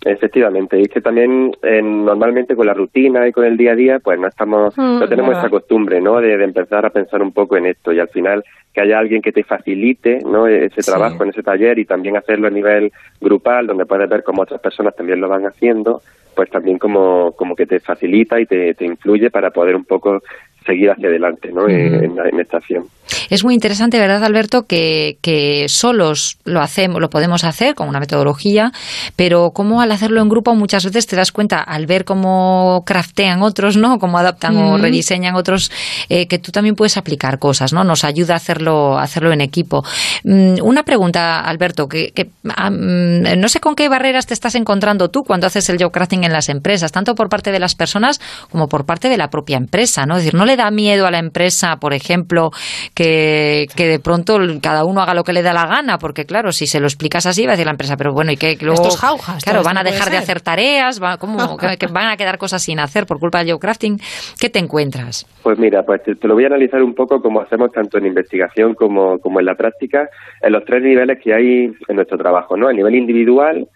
[0.02, 3.98] Efectivamente, y que también eh, normalmente con la rutina y con el día a día,
[3.98, 6.20] pues no estamos, Mm, no tenemos esa costumbre, ¿no?
[6.20, 9.20] De, de empezar a pensar un poco en esto y al final que haya alguien
[9.20, 10.46] que te facilite, ¿no?
[10.46, 10.90] Ese Sí.
[10.90, 14.60] trabajo en ese taller y también hacerlo a nivel grupal, donde puedes ver cómo otras
[14.60, 16.00] personas también lo van haciendo,
[16.34, 20.22] pues también como, como que te facilita y te, te influye para poder un poco
[20.64, 21.68] seguir hacia adelante, ¿no?
[21.68, 22.84] En- en, la- en esta acción.
[23.28, 24.62] Es muy interesante, ¿verdad, Alberto?
[24.66, 28.72] Que, que solos lo hacemos, lo podemos hacer con una metodología,
[29.16, 33.42] pero como al hacerlo en grupo muchas veces te das cuenta al ver cómo craftean
[33.42, 33.98] otros, ¿no?
[33.98, 35.70] Cómo adaptan o rediseñan otros,
[36.08, 37.84] eh, que tú también puedes aplicar cosas, ¿no?
[37.84, 39.84] Nos ayuda a hacerlo, a hacerlo en equipo.
[40.24, 45.22] Mm, una pregunta, Alberto, que, que, no sé con qué barreras te estás encontrando tú
[45.22, 48.20] cuando haces el job crafting en las empresas, tanto por parte de las personas
[48.50, 50.16] como por parte de la propia empresa, ¿no?
[50.16, 52.50] Es decir, ¿no le da miedo a la empresa, por ejemplo,
[52.94, 55.98] que, que de pronto cada uno haga lo que le da la gana?
[55.98, 58.36] Porque claro, si se lo explicas así, va a decir la empresa, pero bueno, ¿y
[58.36, 58.56] qué?
[58.60, 61.56] Luego, Estos jaujas, Claro, van a dejar de hacer tareas, va- ¿cómo?
[61.58, 63.98] que, que van a quedar cosas sin hacer por culpa del job crafting.
[64.38, 65.26] ¿Qué te encuentras?
[65.42, 68.06] Pues mira, pues te, te lo voy a analizar un poco como hacemos tanto en
[68.06, 70.08] investigación como, como en la práctica,
[70.42, 72.68] en los tres niveles que hay en nuestro trabajo, ¿no?
[72.68, 73.66] A nivel individual,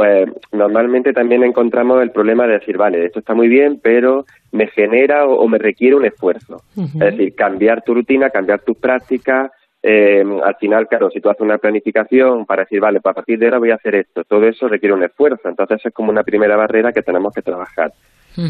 [0.00, 4.66] pues normalmente también encontramos el problema de decir, vale, esto está muy bien, pero me
[4.68, 6.62] genera o, o me requiere un esfuerzo.
[6.74, 9.50] Es decir, cambiar tu rutina, cambiar tus prácticas.
[9.82, 13.38] eh, al final, claro, si tú haces una planificación para decir, vale, pues a partir
[13.38, 15.48] de ahora voy a hacer esto, todo eso requiere un esfuerzo.
[15.48, 17.92] Entonces es como una primera barrera que tenemos que trabajar.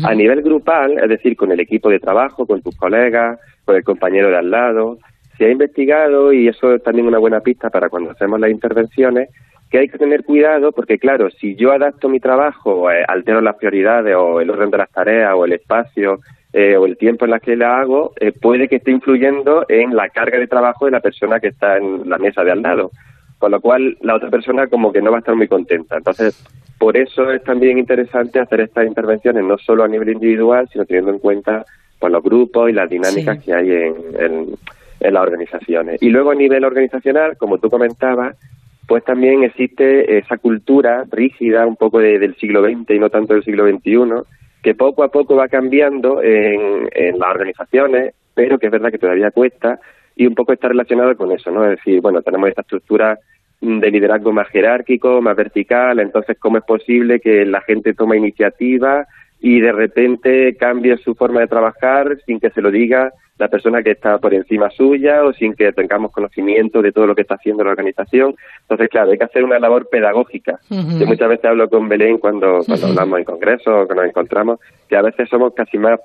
[0.05, 3.82] A nivel grupal, es decir, con el equipo de trabajo, con tus colegas, con el
[3.82, 4.98] compañero de al lado,
[5.36, 9.31] se ha investigado, y eso es también una buena pista para cuando hacemos las intervenciones,
[9.71, 13.57] que hay que tener cuidado porque, claro, si yo adapto mi trabajo, eh, altero las
[13.57, 16.19] prioridades o el orden de las tareas o el espacio
[16.53, 19.95] eh, o el tiempo en la que la hago, eh, puede que esté influyendo en
[19.95, 22.91] la carga de trabajo de la persona que está en la mesa de al lado.
[23.39, 25.97] Con lo cual, la otra persona como que no va a estar muy contenta.
[25.97, 26.45] Entonces,
[26.79, 31.13] por eso es también interesante hacer estas intervenciones, no solo a nivel individual, sino teniendo
[31.13, 31.65] en cuenta
[32.01, 33.45] pues, los grupos y las dinámicas Sí.
[33.45, 34.47] que hay en, en,
[34.99, 36.03] en las organizaciones.
[36.03, 38.37] Y luego a nivel organizacional, como tú comentabas,
[38.91, 43.35] pues también existe esa cultura rígida un poco de- del siglo XX y no tanto
[43.35, 44.25] del siglo XXI,
[44.65, 48.99] que poco a poco va cambiando en, en las organizaciones, pero que es verdad que
[48.99, 49.79] todavía cuesta
[50.17, 51.62] y un poco está relacionado con eso, ¿no?
[51.65, 53.17] Es decir, bueno, tenemos esta estructura
[53.61, 59.07] de liderazgo más jerárquico, más vertical, entonces cómo es posible que la gente tome iniciativa
[59.41, 63.83] y de repente cambie su forma de trabajar sin que se lo diga la persona
[63.83, 67.37] que está por encima suya o sin que tengamos conocimiento de todo lo que está
[67.37, 68.35] haciendo la organización.
[68.61, 70.61] Entonces, claro, hay que hacer una labor pedagógica.
[70.69, 74.61] Yo muchas veces hablo con Belén cuando, cuando hablamos en congresos o cuando nos encontramos,
[74.87, 76.01] que a veces somos casi más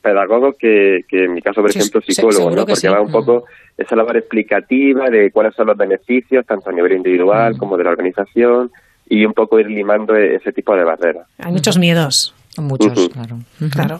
[0.00, 2.64] pedagogos que, en mi caso, por ejemplo, psicólogos, ¿no?
[2.64, 3.44] porque va un poco
[3.76, 7.90] esa labor explicativa de cuáles son los beneficios, tanto a nivel individual como de la
[7.90, 8.70] organización,
[9.06, 11.26] y un poco ir limando e-, ese tipo de barreras.
[11.38, 12.34] Hay muchos miedos.
[12.60, 13.38] Muchos, claro.
[13.70, 13.98] Claro.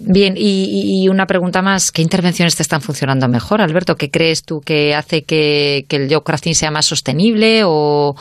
[0.00, 3.96] Bien, y, una pregunta más, ¿qué intervenciones te están funcionando mejor, Alberto?
[3.96, 8.14] ¿Qué crees tú que hace que, el job crafting sea más sostenible o,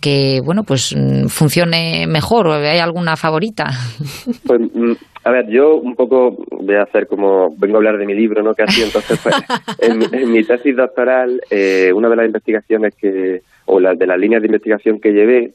[0.00, 2.46] que, bueno, pues mm, funcione mejor?
[2.48, 3.66] ¿O ¿Hay alguna favorita?
[4.46, 4.92] Pues, mm,
[5.24, 8.42] a ver, yo un poco voy a hacer como, vengo a hablar de mi libro,
[8.42, 8.54] ¿no?
[8.54, 9.34] Casi, entonces, pues,
[9.78, 14.40] en, mi tesis doctoral, eh, una de las investigaciones que, o la, de las líneas
[14.40, 15.52] de investigación que llevé,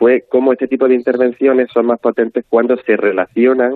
[0.00, 3.74] fue cómo este tipo de intervenciones son más potentes cuando se relacionan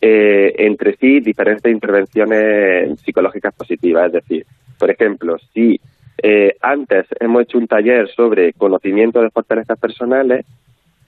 [0.00, 4.06] eh, entre sí diferentes intervenciones psicológicas positivas.
[4.06, 4.46] Es decir,
[4.78, 5.80] por ejemplo, si
[6.22, 10.46] eh, antes hemos hecho un taller sobre conocimiento de fortalezas personales,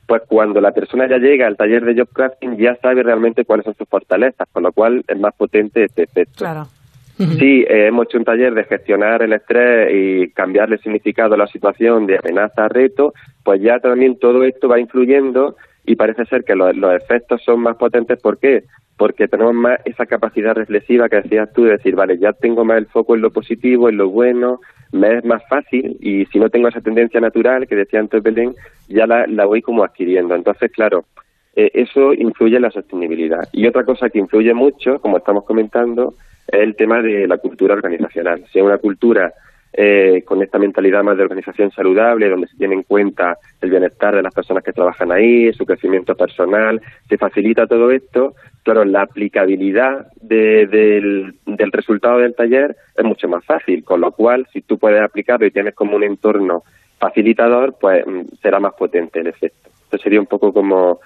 [0.09, 3.65] pues cuando la persona ya llega al taller de job crafting ya sabe realmente cuáles
[3.65, 6.45] son sus fortalezas, con lo cual es más potente este efecto.
[7.19, 11.49] Sí, eh, hemos hecho un taller de gestionar el estrés y cambiarle significado a la
[11.49, 13.13] situación de amenaza a reto,
[13.43, 17.77] pues ya también todo esto va influyendo y parece ser que los, efectos son más
[17.77, 18.21] potentes.
[18.21, 18.65] ¿Por qué?
[18.97, 22.79] porque tenemos más esa capacidad reflexiva que decías tú de decir, vale, ya tengo más
[22.79, 24.59] el foco en lo positivo, en lo bueno,
[24.91, 28.55] me es más fácil y si no tengo esa tendencia natural que decía antes Belén,
[28.89, 30.35] ya la, la voy como adquiriendo.
[30.35, 31.05] Entonces, claro,
[31.55, 33.49] eh, eso influye en la sostenibilidad.
[33.53, 36.15] Y otra cosa que influye mucho, como estamos comentando,
[36.49, 38.45] es el tema de la cultura organizacional.
[38.51, 39.33] Si es una cultura
[39.73, 44.17] eh, con esta mentalidad más de organización saludable, donde se tiene en cuenta el bienestar
[44.17, 49.03] de las personas que trabajan ahí, su crecimiento personal, se facilita todo esto, claro, la
[49.03, 54.79] aplicabilidad del, del resultado del taller es mucho más fácil, con lo cual, si tú
[54.79, 56.65] puedes aplicarlo y tienes como un entorno
[56.99, 59.69] facilitador, pues mm, será más potente el efecto.
[59.85, 61.01] Esto sería un poco como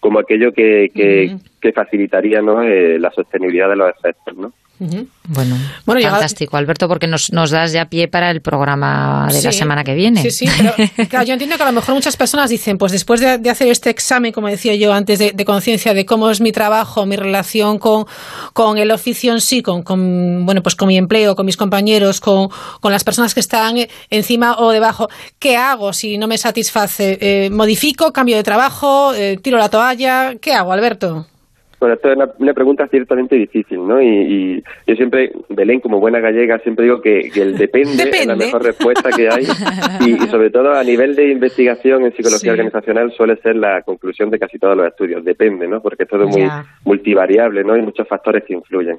[0.00, 2.62] como aquello que, que, facilitaría ¿no?
[2.62, 4.52] Eh, la sostenibilidad de los efectos, ¿no?
[4.78, 9.84] Bueno, fantástico, Alberto, porque nos, nos das ya pie para el programa de la semana
[9.84, 10.22] que viene.
[10.22, 13.50] Sí, sí, pero yo entiendo que a lo mejor muchas personas dicen, pues después de,
[13.50, 17.16] hacer este examen, como decía yo antes, de, conciencia de cómo es mi trabajo, mi
[17.16, 18.06] relación con,
[18.52, 22.20] con el oficio en sí, con, con, bueno, pues con mi empleo, con mis compañeros,
[22.20, 22.48] con,
[22.80, 23.76] con las personas que están
[24.10, 25.08] encima o debajo,
[25.38, 27.18] ¿qué hago si no me satisface?
[27.20, 30.34] Eh, ¿Modifico, cambio de trabajo, eh, tiro la toalla?
[30.40, 31.26] ¿Qué hago, Alberto?
[31.78, 34.00] Bueno, esto es una, pregunta ciertamente difícil, ¿no?
[34.00, 38.62] Y, yo siempre, Belén, como buena gallega, siempre digo que, el depende, es la mejor
[38.62, 39.44] respuesta que hay.
[40.06, 44.38] Y, sobre todo a nivel de investigación en psicología organizacional suele ser la conclusión de
[44.38, 45.24] casi todos los estudios.
[45.24, 45.80] Depende, ¿no?
[45.80, 46.48] Porque es todo muy
[46.84, 47.74] multivariable, ¿no?
[47.74, 48.98] Hay muchos factores que influyen.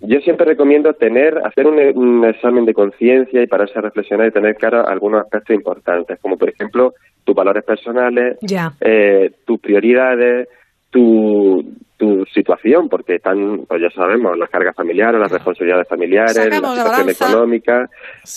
[0.00, 4.56] Yo siempre recomiendo tener, hacer un, examen de conciencia y pararse a reflexionar y tener
[4.56, 6.94] claro algunos aspectos importantes, como por ejemplo
[7.24, 8.36] tus valores personales,
[8.80, 10.48] eh, tus prioridades,
[10.90, 11.64] tu,
[12.04, 17.08] tu situación, porque están, pues ya sabemos, las cargas familiares, las responsabilidades familiares, la situación
[17.08, 17.88] económica,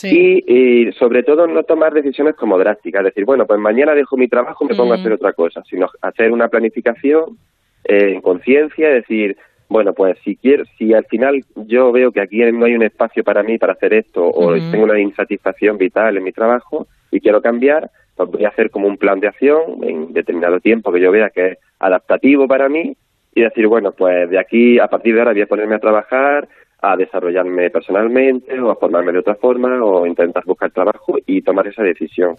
[0.04, 4.64] y, sobre todo no tomar decisiones como drásticas, decir, bueno, pues mañana dejo mi trabajo
[4.64, 7.38] y me pongo a hacer otra cosa, sino hacer una planificación
[7.84, 9.36] eh, en conciencia, decir,
[9.68, 13.24] bueno, pues si quiero, si al final yo veo que aquí no hay un espacio
[13.24, 17.42] para mí para hacer esto, o tengo una insatisfacción vital en mi trabajo y quiero
[17.42, 21.12] cambiar, pues voy a hacer como un plan de acción en determinado tiempo que yo
[21.12, 22.96] vea que es adaptativo para mí
[23.38, 26.48] y decir, bueno, pues de aquí a partir de ahora voy a ponerme a trabajar,
[26.82, 31.68] a desarrollarme personalmente o a formarme de otra forma o intentar buscar trabajo y tomar
[31.68, 32.36] esa decisión.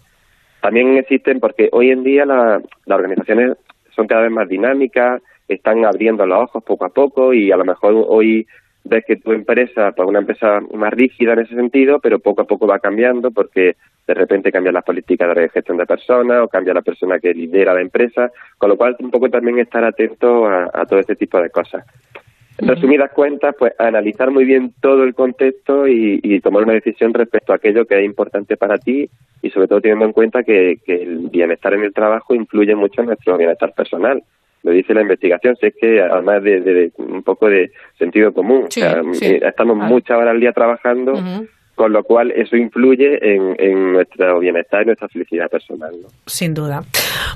[0.60, 3.56] También existen, porque hoy en día las organizaciones
[3.94, 7.64] son cada vez más dinámicas, están abriendo los ojos poco a poco y a lo
[7.64, 8.44] mejor hoy
[8.84, 12.46] ves que tu empresa, pues una empresa más rígida en ese sentido, pero poco a
[12.46, 13.76] poco va cambiando porque
[14.06, 17.74] de repente cambia las políticas de gestión de personas o cambia la persona que lidera
[17.74, 21.50] la empresa, con lo cual un poco también estar atento a, todo este tipo de
[21.50, 21.84] cosas.
[22.56, 27.52] En resumidas cuentas, pues analizar muy bien todo el contexto y, tomar una decisión respecto
[27.52, 29.08] a aquello que es importante para ti
[29.42, 33.08] y sobre todo teniendo en cuenta que, el bienestar en el trabajo influye mucho en
[33.08, 34.22] nuestro bienestar personal
[34.62, 39.40] lo dice la investigación, si es que además de, un poco de sentido común, eh,
[39.42, 41.12] estamos muchas horas al día trabajando,
[41.74, 45.92] con lo cual eso influye en, nuestro bienestar y nuestra felicidad personal.
[46.26, 46.82] Sin duda.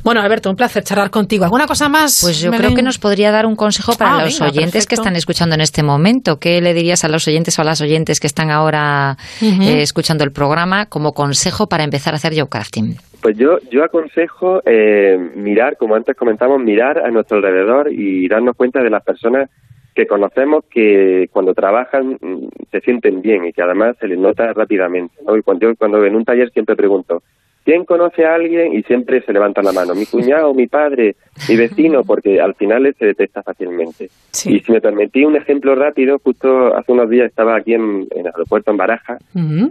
[0.02, 1.44] Bueno, Alberto, un placer charlar contigo.
[1.44, 2.20] ¿Alguna cosa más?
[2.20, 5.14] Pues yo creo que nos podría dar un consejo para ah, los oyentes que están
[5.14, 6.40] escuchando en este momento.
[6.40, 10.24] ¿Qué le dirías a los oyentes o a las oyentes que están ahora eh, escuchando
[10.24, 12.96] el programa como consejo para empezar a hacer crafting?
[13.22, 18.56] Pues yo, yo aconsejo eh, mirar, como antes comentamos, mirar a nuestro alrededor y darnos
[18.56, 19.48] cuenta de las personas
[19.94, 24.52] que conocemos que cuando trabajan mm, se sienten bien y que además se les nota
[24.52, 25.14] rápidamente.
[25.24, 25.36] ¿no?
[25.36, 27.22] Y cuando yo cuando en un taller siempre pregunto,
[27.64, 28.74] ¿quién conoce a alguien?
[28.74, 31.16] Y siempre se levanta la mano, mi cuñado, mi padre,
[31.48, 34.10] mi vecino, porque al final se detecta fácilmente.
[34.46, 38.20] Y si me permití un ejemplo rápido, justo hace unos días estaba aquí en, en
[38.20, 39.18] el aeropuerto en Baraja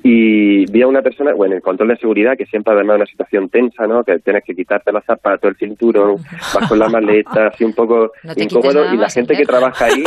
[0.03, 2.99] y vi a una persona, bueno, en el control de seguridad, que siempre además es
[3.01, 4.03] una situación tensa, ¿no?
[4.03, 6.18] Que tienes que quitarte los zapatos, el cinturón,
[6.53, 10.03] vas con la maleta, así un poco No incómodo y la gente que trabaja ahí,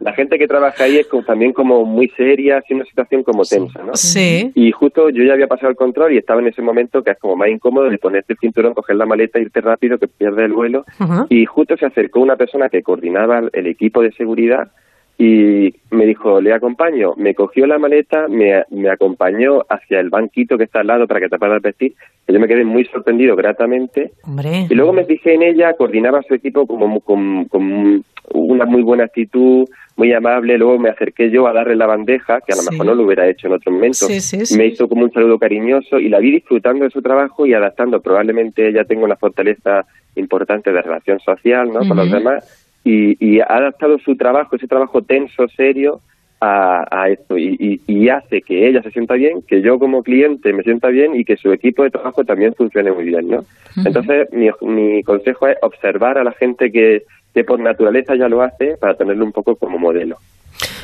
[0.00, 3.44] la gente que trabaja ahí es como- también como muy seria, así una situación como
[3.44, 3.94] tensa, ¿no?
[3.94, 4.50] Sí.
[4.54, 7.36] Y justo yo ya había pasado el control y estaba en ese momento que como
[7.36, 10.84] más incómodo de ponerte el cinturón, coger la maleta, irte rápido, que pierdes el vuelo.
[11.30, 14.72] Y justo se acercó una persona que coordinaba el equipo de seguridad
[15.16, 17.12] y me dijo, le acompaño.
[17.16, 21.20] Me cogió la maleta, me, me acompañó hacia el banquito que está al lado para
[21.20, 21.94] que te puedas vestir.
[22.26, 24.10] Que yo me quedé muy sorprendido gratamente.
[24.24, 24.66] Hombre.
[24.68, 29.04] Y luego me fijé en ella, coordinaba su equipo como, con, con una muy buena
[29.04, 30.58] actitud, muy amable.
[30.58, 32.70] Luego me acerqué yo a darle la bandeja, que a lo Sí.
[32.72, 34.06] mejor no lo hubiera hecho en otro momento.
[34.06, 34.58] Sí, sí, sí.
[34.58, 38.00] Me hizo como un saludo cariñoso y la vi disfrutando de su trabajo y adaptando.
[38.00, 39.86] Probablemente ella tenga una fortaleza
[40.16, 41.80] importante de relación social ¿no?
[41.86, 46.00] con los demás y, y ha adaptado su trabajo, ese trabajo tenso, serio,
[46.40, 50.02] a, a esto y, y- y hace que ella se sienta bien, que yo como
[50.02, 53.44] cliente me sienta bien y que su equipo de trabajo también funcione muy bien, ¿no?
[53.86, 58.42] Entonces, mi, mi consejo es observar a la gente que, que por naturaleza ya lo
[58.42, 60.16] hace para tenerlo un poco como modelo.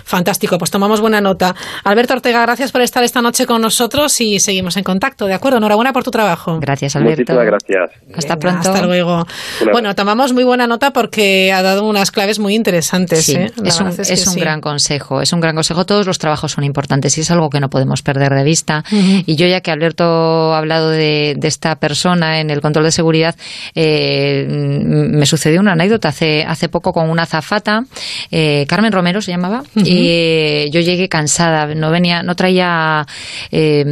[0.05, 1.55] Fantástico, pues tomamos buena nota.
[1.85, 5.59] Alberto Ortega, gracias por estar esta noche con nosotros y seguimos en contacto, ¿de acuerdo?
[5.59, 6.59] Enhorabuena por tu trabajo.
[6.61, 7.91] Gracias, Muchísimas gracias.
[8.17, 9.27] Hasta Venga, Hasta luego.
[9.63, 13.27] Una- Bueno, tomamos muy buena nota porque ha dado unas claves muy interesantes.
[13.27, 13.53] Sí, ¿eh?
[13.65, 14.41] Es un, verdad es que un sí.
[14.41, 15.85] gran consejo, es un gran consejo.
[15.87, 18.85] Todos los trabajos son importantes y es algo que no podemos perder de vista.
[18.91, 22.93] Y yo ya que Alberto ha hablado de, de esta persona en el control de
[22.93, 23.35] seguridad,
[23.75, 27.85] eh, me sucedió una anécdota hace, hace poco con una azafata,
[28.31, 29.87] eh, Carmen Romero se llamaba, Ujú.
[29.87, 33.07] y eh, yo llegué cansada, no venía, no traía,
[33.53, 33.85] eh,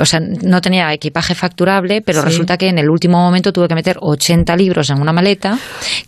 [0.00, 2.26] o sea, no tenía equipaje facturable, pero Sí.
[2.26, 5.58] resulta que en el último momento tuve que meter 80 libros en una maleta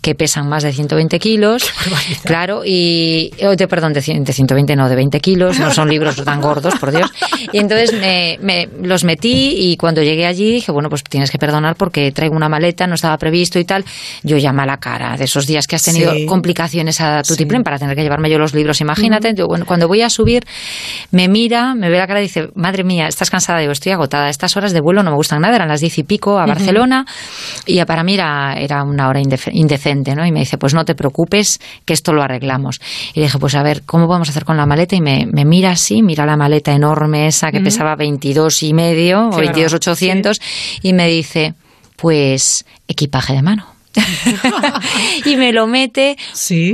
[0.00, 1.64] que pesan más de 120 kilos.
[2.24, 3.30] Claro, y.
[3.44, 5.58] oh, de, perdón, de, de 120, no, de 20 kilos.
[5.58, 7.10] No son libros tan gordos, por Dios.
[7.52, 11.38] Y entonces me, me- los metí y cuando llegué allí dije, bueno, pues tienes que
[11.38, 13.84] perdonar porque traigo una maleta, no estaba previsto y tal.
[14.22, 16.26] Yo ya mala cara de esos días que has tenido Sí.
[16.26, 17.44] complicaciones a tu Sí.
[17.64, 18.77] para tener que llevarme yo los libros.
[18.80, 20.44] Imagínate, yo, bueno, cuando voy a subir,
[21.10, 23.60] me mira, me ve la cara y dice, madre mía, estás cansada.
[23.60, 24.28] Digo, estoy agotada.
[24.28, 26.46] Estas horas de vuelo no me gustan nada, eran las diez y pico a.
[26.46, 27.04] Barcelona
[27.66, 30.26] y para mí era, era una hora indecente, ¿no?
[30.26, 32.80] Y me dice, pues no te preocupes, que esto lo arreglamos.
[33.14, 34.96] Y le dije, pues a ver, ¿cómo podemos hacer con la maleta?
[34.96, 39.28] Y me, me mira así, mira la maleta enorme esa que pesaba 22 y medio
[39.28, 40.40] o Qué 22 bravo, 800
[40.82, 41.54] y me dice,
[41.96, 43.77] pues equipaje de mano.
[45.24, 46.16] y me lo mete,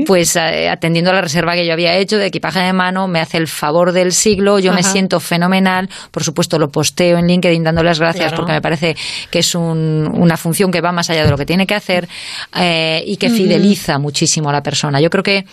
[0.06, 3.20] pues eh, atendiendo a la reserva que yo había hecho de equipaje de mano, me
[3.20, 7.62] hace el favor del siglo, yo me siento fenomenal, por supuesto lo posteo en LinkedIn
[7.64, 8.36] dando las gracias Claro.
[8.38, 8.96] porque me parece
[9.30, 12.08] que es un- una función que va más allá de lo que tiene que hacer
[12.56, 15.00] eh, y que fideliza muchísimo a la persona.
[15.00, 15.44] Yo creo que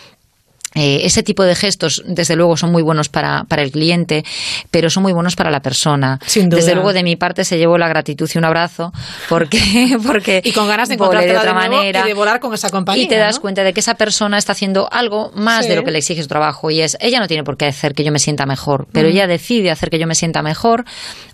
[0.73, 4.23] eh, ese tipo de gestos, desde luego, son muy buenos para, para el cliente,
[4.69, 6.19] pero son muy buenos para la persona.
[6.26, 6.60] Sin duda.
[6.61, 8.93] Desde luego, de mi parte, se llevó la gratitud y un abrazo,
[9.30, 12.02] porque, porque Y con ganas de encontrarte de otra nuevo manera.
[12.06, 13.03] y de volar con esa compañía.
[13.03, 13.41] Y te das ¿no?
[13.41, 15.69] cuenta de que esa persona está haciendo algo más Sí.
[15.69, 16.72] de lo que le exige su trabajo.
[16.72, 19.27] Y es, ella no tiene por qué hacer que yo me sienta mejor, pero ella
[19.27, 20.85] decide hacer que yo me sienta mejor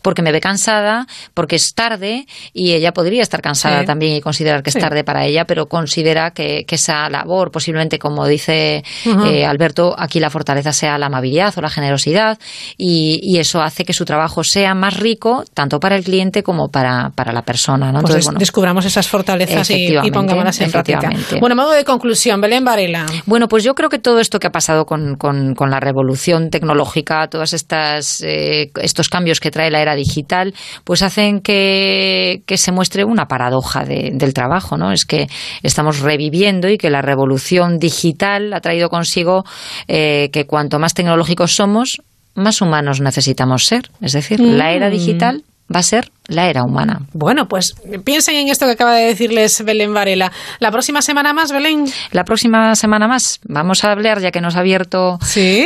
[0.02, 3.86] porque me ve cansada, porque es tarde y ella podría estar cansada Sí.
[3.86, 4.78] también y considerar que Sí.
[4.80, 8.84] es tarde para ella, pero considera que, que esa labor, posiblemente como dice.
[9.30, 12.38] Eh, Alberto, aquí la fortaleza sea la amabilidad o la generosidad
[12.78, 16.70] y, y eso hace que su trabajo sea más rico tanto para el cliente como
[16.70, 17.88] para, para la persona.
[17.92, 18.00] ¿no?
[18.02, 21.00] Pues Entonces, bueno, descubramos esas fortalezas y, y pongámoslas en práctica.
[21.40, 23.06] Bueno, modo de conclusión, Belén Varela.
[23.26, 26.50] Bueno, pues yo creo que todo esto que ha pasado con, con- con la revolución
[26.50, 32.58] tecnológica, todos estas, eh, estos cambios que trae la era digital, pues hacen que, que
[32.58, 34.92] se muestre una paradoja de- del trabajo, ¿no?
[34.92, 35.28] Es que
[35.64, 39.17] estamos reviviendo y que la revolución digital ha traído consigo
[39.88, 42.02] eh, que cuanto más tecnológicos somos,
[42.36, 43.90] más humanos necesitamos ser.
[44.02, 44.92] Es decir, la era Mm.
[44.92, 47.02] digital va a ser la era humana.
[47.14, 47.74] Bueno, pues
[48.06, 50.32] piensen en esto que acaba de decirles Belén Varela.
[50.60, 51.86] La próxima semana más, Belén.
[52.12, 55.18] La próxima semana más vamos a hablar, ya que nos ha abierto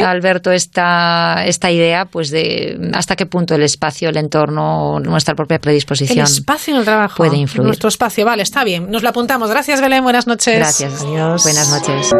[0.03, 5.55] Alberto esta, esta idea, pues de hasta qué punto el espacio, el entorno, nuestra propia
[5.55, 7.17] El predisposición espacio en el trabajo.
[7.17, 7.67] puede influir.
[7.67, 8.89] Nuestro espacio, vale, está bien.
[8.89, 9.49] Nos lo apuntamos.
[9.51, 10.03] Gracias, Belén.
[10.03, 10.57] Buenas noches.
[10.57, 11.01] Gracias.
[11.01, 11.43] Adiós.
[11.43, 12.11] Buenas noches.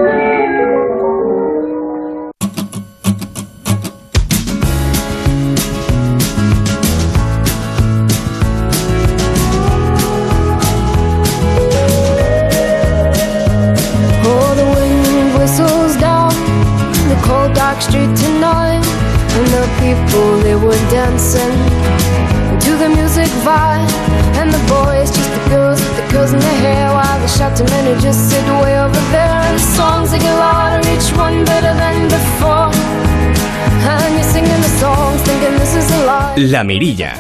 [21.22, 23.90] Dancing to the music vibe.
[24.40, 27.68] And the boys just the girls with the girls in their hair, while the shouting
[27.68, 29.38] men who just sit way over there.
[29.48, 32.72] And the songs they get louder, each one better than before.
[33.94, 36.36] And you're singing the songs, thinking this is a lie.
[36.38, 37.12] La Mirilla.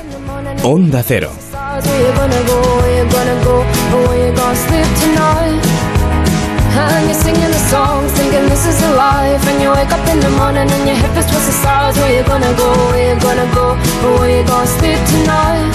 [0.63, 1.31] Onda Cero.
[1.31, 2.57] Where you gonna go?
[2.77, 3.55] Where you gonna go?
[3.91, 5.80] Where you gonna sleep tonight?
[6.73, 9.43] And you're singing the songs, thinking this is a life.
[9.47, 11.97] And you wake up in the morning and your hip is twist the stars.
[11.97, 12.69] Where you gonna go?
[12.91, 13.75] Where you gonna go?
[14.19, 15.71] Where you gonna sleep tonight?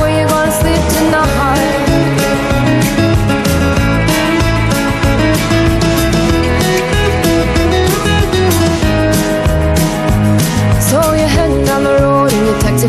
[0.00, 2.19] Where you gonna sleep tonight?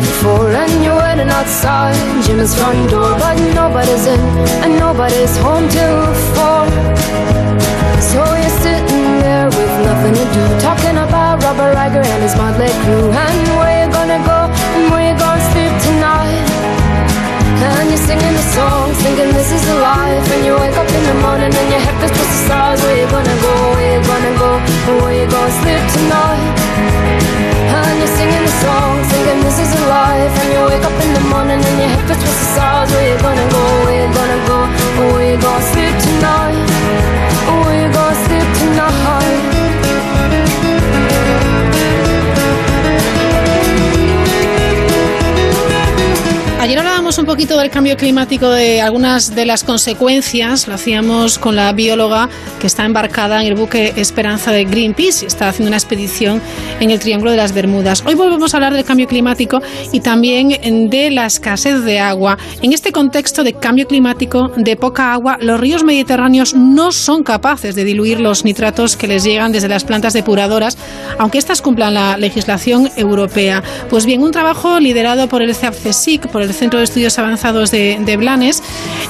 [0.22, 4.20] four And you're waiting outside Jim's front door But nobody's in
[4.64, 6.64] and nobody's home till four
[8.00, 12.72] So you're sitting there with nothing to do Talking about Robert Riger and his motley
[12.84, 13.71] crew And where
[17.62, 20.26] and you're singing the songs, thinking this is a life.
[20.34, 22.78] And you wake up in the morning and your head feels just the stars.
[22.82, 26.54] Where you gonna go, where you gonna go, and where you gonna sleep tonight?
[27.76, 30.34] And you're singing the songs, thinking this is a life.
[30.42, 32.88] And you wake up in the morning and your head feels just the stars.
[32.90, 36.71] Where you gonna go, where you gonna go, and where you gonna sleep tonight
[47.12, 50.66] hablábamos un poquito del cambio climático, de algunas de las consecuencias.
[50.66, 55.26] Lo hacíamos con la bióloga que está embarcada en el buque Esperanza de Greenpeace y
[55.26, 56.40] está haciendo una expedición
[56.80, 58.02] en el Triángulo de las Bermudas.
[58.06, 59.60] Hoy volvemos a hablar del cambio climático
[59.92, 60.48] y también
[60.88, 62.38] de la escasez de agua.
[62.62, 67.74] En este contexto de cambio climático, de poca agua, los ríos mediterráneos no son capaces
[67.74, 70.78] de diluir los nitratos que les llegan desde las plantas depuradoras,
[71.18, 73.62] aunque éstas cumplan la legislación europea.
[73.90, 77.98] Pues bien, un trabajo liderado por el CEAPCESIC, por el Centro de Estudios Avanzados de,
[78.00, 78.62] de Blanes,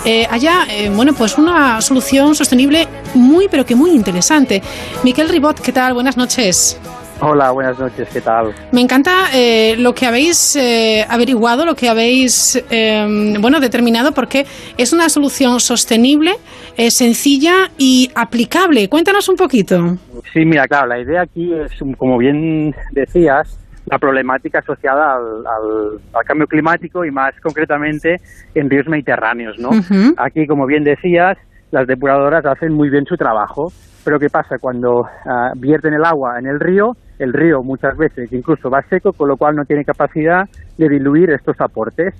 [0.04, 4.62] eh, haya eh, bueno, pues una solución sostenible muy, pero que muy interesante.
[5.04, 5.94] Miquel Ribot, ¿qué tal?
[5.94, 6.78] Buenas noches.
[7.24, 8.52] Hola, buenas noches, ¿qué tal?
[8.72, 14.44] Me encanta eh, lo que habéis eh, averiguado, lo que habéis eh, bueno determinado, porque
[14.76, 16.32] es una solución sostenible,
[16.76, 18.88] eh, sencilla y aplicable.
[18.88, 19.98] Cuéntanos un poquito.
[20.32, 23.56] Sí, mira, claro, la idea aquí es, como bien decías,
[23.92, 28.16] la problemática asociada al, al- al cambio climático y más concretamente
[28.54, 29.68] en ríos mediterráneos, ¿no?
[29.68, 30.14] Ujú.
[30.16, 31.36] Aquí, como bien decías,
[31.70, 33.70] las depuradoras hacen muy bien su trabajo,
[34.02, 34.56] pero ¿qué pasa?
[34.58, 39.12] Cuando ah, vierten el agua en el río, el río muchas veces incluso va seco,
[39.12, 40.48] con lo cual no tiene capacidad
[40.78, 42.14] de diluir estos aportes.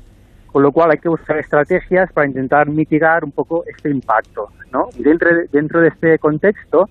[0.53, 4.89] Con lo cual hay que buscar estrategias para intentar mitigar un poco este impacto, ¿no?
[4.99, 6.91] Dentro de, dentro de este contexto,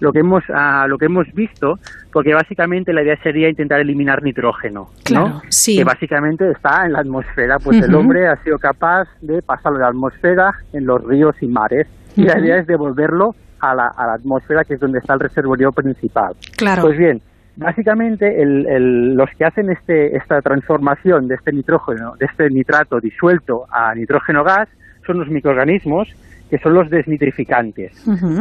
[0.00, 1.78] lo que hemos ah, lo que hemos visto,
[2.12, 5.42] porque básicamente la idea sería intentar eliminar nitrógeno, Claro, ¿no?
[5.48, 5.76] sí.
[5.78, 7.98] Que básicamente está en la atmósfera, pues el Ujú.
[8.00, 11.86] hombre ha sido capaz de pasarlo de la atmósfera en los ríos y mares.
[12.16, 15.20] Y la idea es devolverlo a la, a la atmósfera, que es donde está el
[15.20, 16.34] reservorio principal.
[16.56, 16.82] Claro.
[16.82, 17.20] Pues bien,
[17.56, 23.00] básicamente el- el- los que hacen este, esta transformación de este nitrógeno, de este nitrato
[23.00, 24.68] disuelto a nitrógeno gas,
[25.06, 26.08] son los microorganismos
[26.52, 27.92] que son los desnitrificantes,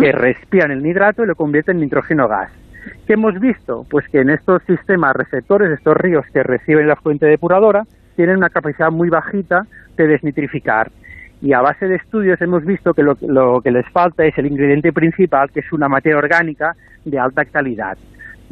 [0.01, 2.51] que respiran el nitrato y lo convierten en nitrógeno gas.
[3.07, 3.85] ¿Qué hemos visto?
[3.89, 7.85] Pues que en estos sistemas receptores, estos ríos que reciben la fuente depuradora,
[8.17, 9.65] tienen una capacidad muy bajita
[9.95, 10.91] de desnitrificar.
[11.41, 14.47] Y a base de estudios hemos visto que lo, lo que les falta es el
[14.47, 16.75] ingrediente principal, que es una materia orgánica
[17.05, 17.97] de alta calidad.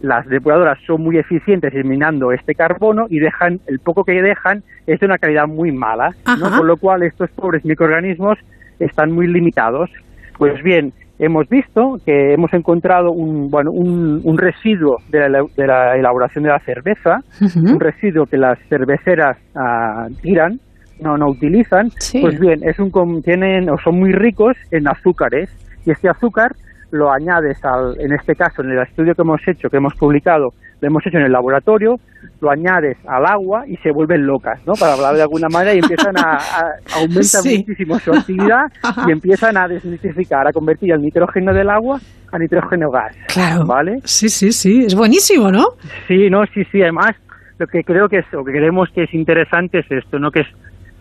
[0.01, 5.01] Las depuradoras son muy eficientes eliminando este carbono y dejan el poco que dejan es
[5.01, 8.39] de una calidad muy mala, con lo cual estos pobres microorganismos
[8.79, 9.89] están muy limitados.
[10.37, 15.67] Pues bien, hemos visto que hemos encontrado un, bueno, un, un residuo de la, de
[15.67, 20.59] la elaboración de la cerveza, un residuo que las cerveceras ah, tiran,
[21.01, 21.91] no, no utilizan.
[21.99, 22.21] Sí.
[22.21, 25.49] Pues bien, es un, tienen, o son muy ricos en azúcares
[25.85, 26.53] y este azúcar
[26.91, 30.53] lo añades al, en este caso, en el estudio que hemos hecho, que hemos publicado,
[30.81, 31.99] lo hemos hecho en el laboratorio,
[32.41, 34.73] lo añades al agua y se vuelven locas, ¿no?
[34.73, 37.57] Para hablar de alguna manera y empiezan a, a- aumentan Sí.
[37.59, 38.71] muchísimo su actividad
[39.07, 41.99] y empiezan a desnitrificar, a convertir el nitrógeno del agua
[42.31, 43.15] a nitrógeno gas.
[43.27, 43.65] Claro.
[43.65, 43.99] ¿Vale?
[44.05, 44.85] Sí, sí, sí.
[44.85, 45.65] Es buenísimo, ¿no?
[46.07, 46.81] Sí, no, sí, sí.
[46.81, 47.15] Además,
[47.57, 50.29] lo que creo que es, o que creemos que es interesante es esto, ¿no?
[50.31, 50.47] Que es,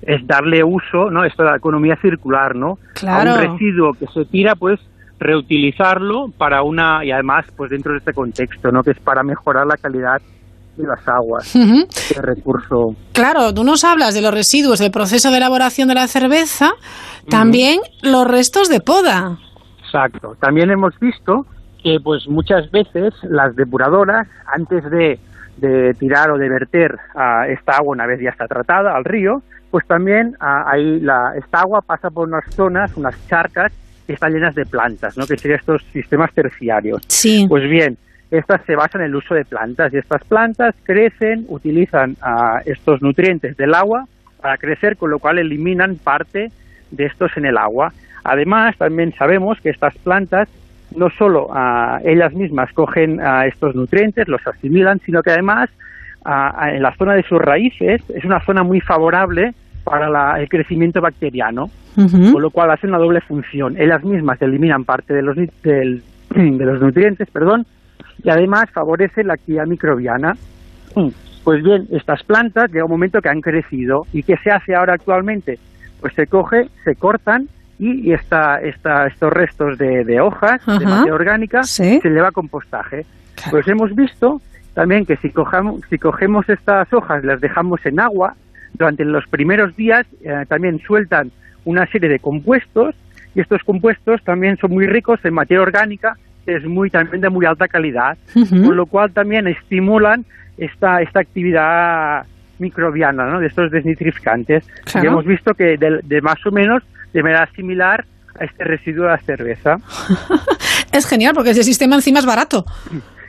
[0.03, 1.25] es darle uso, ¿no?
[1.25, 2.79] Esto de la economía circular, ¿no?
[2.95, 3.31] Claro.
[3.33, 4.81] A un residuo que se tira, pues
[5.19, 9.67] reutilizarlo para una y además pues dentro de este contexto no que es para mejorar
[9.67, 10.21] la calidad
[10.77, 11.55] de las aguas
[12.17, 16.71] recurso Claro, tú nos hablas de los residuos del proceso de elaboración de la cerveza,
[17.29, 19.37] también los restos de poda.
[19.83, 20.37] Exacto.
[20.41, 21.47] También hemos visto
[21.83, 25.19] que pues muchas veces las depuradoras antes de
[25.57, 29.43] de tirar o de verter a esta agua una vez ya está tratada al río,
[29.73, 33.73] pues también a- ahí la, esta agua pasa por unas zonas, unas charcas
[34.09, 35.27] que están llenas de plantas, ¿no?
[35.27, 37.03] que serían estos sistemas terciarios.
[37.07, 37.45] Sí.
[37.49, 37.97] Pues bien,
[38.31, 43.03] estas se basan en el uso de plantas y estas plantas crecen, utilizan ah, estos
[43.03, 44.07] nutrientes del agua
[44.41, 46.51] para crecer, con lo cual eliminan parte
[46.91, 47.93] de estos en el agua.
[48.25, 50.49] Además, también sabemos que estas plantas
[50.97, 55.69] no solo ah, ellas mismas cogen ah, estos nutrientes, los asimilan, sino que además
[56.75, 59.53] en la zona de sus raíces es una zona muy favorable
[59.85, 61.71] para la- el crecimiento bacteriano,
[62.33, 63.77] con lo cual hacen una doble función.
[63.81, 66.03] Ellas mismas eliminan parte de los, del-
[66.35, 67.67] de los nutrientes, perdón,
[68.23, 70.35] y además favorece la actividad microbiana.
[71.45, 74.95] Pues bien, estas plantas llega un momento que han crecido y ¿qué se hace ahora
[74.95, 75.59] actualmente?
[76.01, 77.49] Pues se coge, se cortan
[77.79, 81.63] y, esta, esta, estos restos de, de hojas, de materia orgánica,
[82.01, 83.07] se lleva a compostaje.
[83.51, 84.41] Pues hemos visto
[84.75, 88.35] también que si, cojamos, si cogemos estas hojas y las dejamos en agua,
[88.75, 91.31] durante los primeros días eh, también sueltan
[91.69, 92.95] una serie de compuestos
[93.35, 96.17] y estos compuestos también son muy ricos en materia orgánica,
[96.47, 98.65] que es muy también de muy alta calidad, Ujú.
[98.65, 100.25] con lo cual también estimulan
[100.57, 102.25] esta, esta actividad
[102.59, 103.39] microbiana, ¿no?
[103.39, 104.65] de estos desnitrificantes.
[104.85, 105.05] Claro.
[105.05, 106.83] Y hemos visto que de, de más o menos
[107.13, 108.05] de manera similar
[108.41, 109.77] a este residuo de la cerveza.
[110.91, 112.65] Es genial porque ese sistema encima es barato.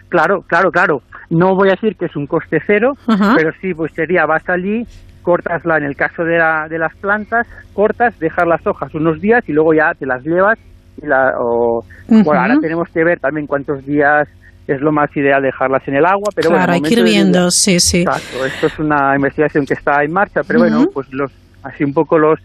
[0.08, 1.02] Claro, claro, claro.
[1.30, 2.96] No voy a decir que es un coste cero,
[3.36, 4.88] pero sí, pues sería, vas allí,
[5.22, 9.44] cortasla en el caso de, la, de las plantas, cortas, dejar las hojas unos días
[9.48, 10.58] y luego ya te las llevas.
[11.02, 11.84] Y la, o.
[12.08, 14.28] Bueno, ahora tenemos que ver también cuántos días
[14.68, 17.50] es lo más ideal dejarlas en el agua, pero claro, bueno, hay que ir viendo,
[17.50, 18.02] sí, sí.
[18.02, 21.32] Exacto, esto es una investigación que está en marcha, pero bueno, pues los
[21.64, 22.40] así un poco los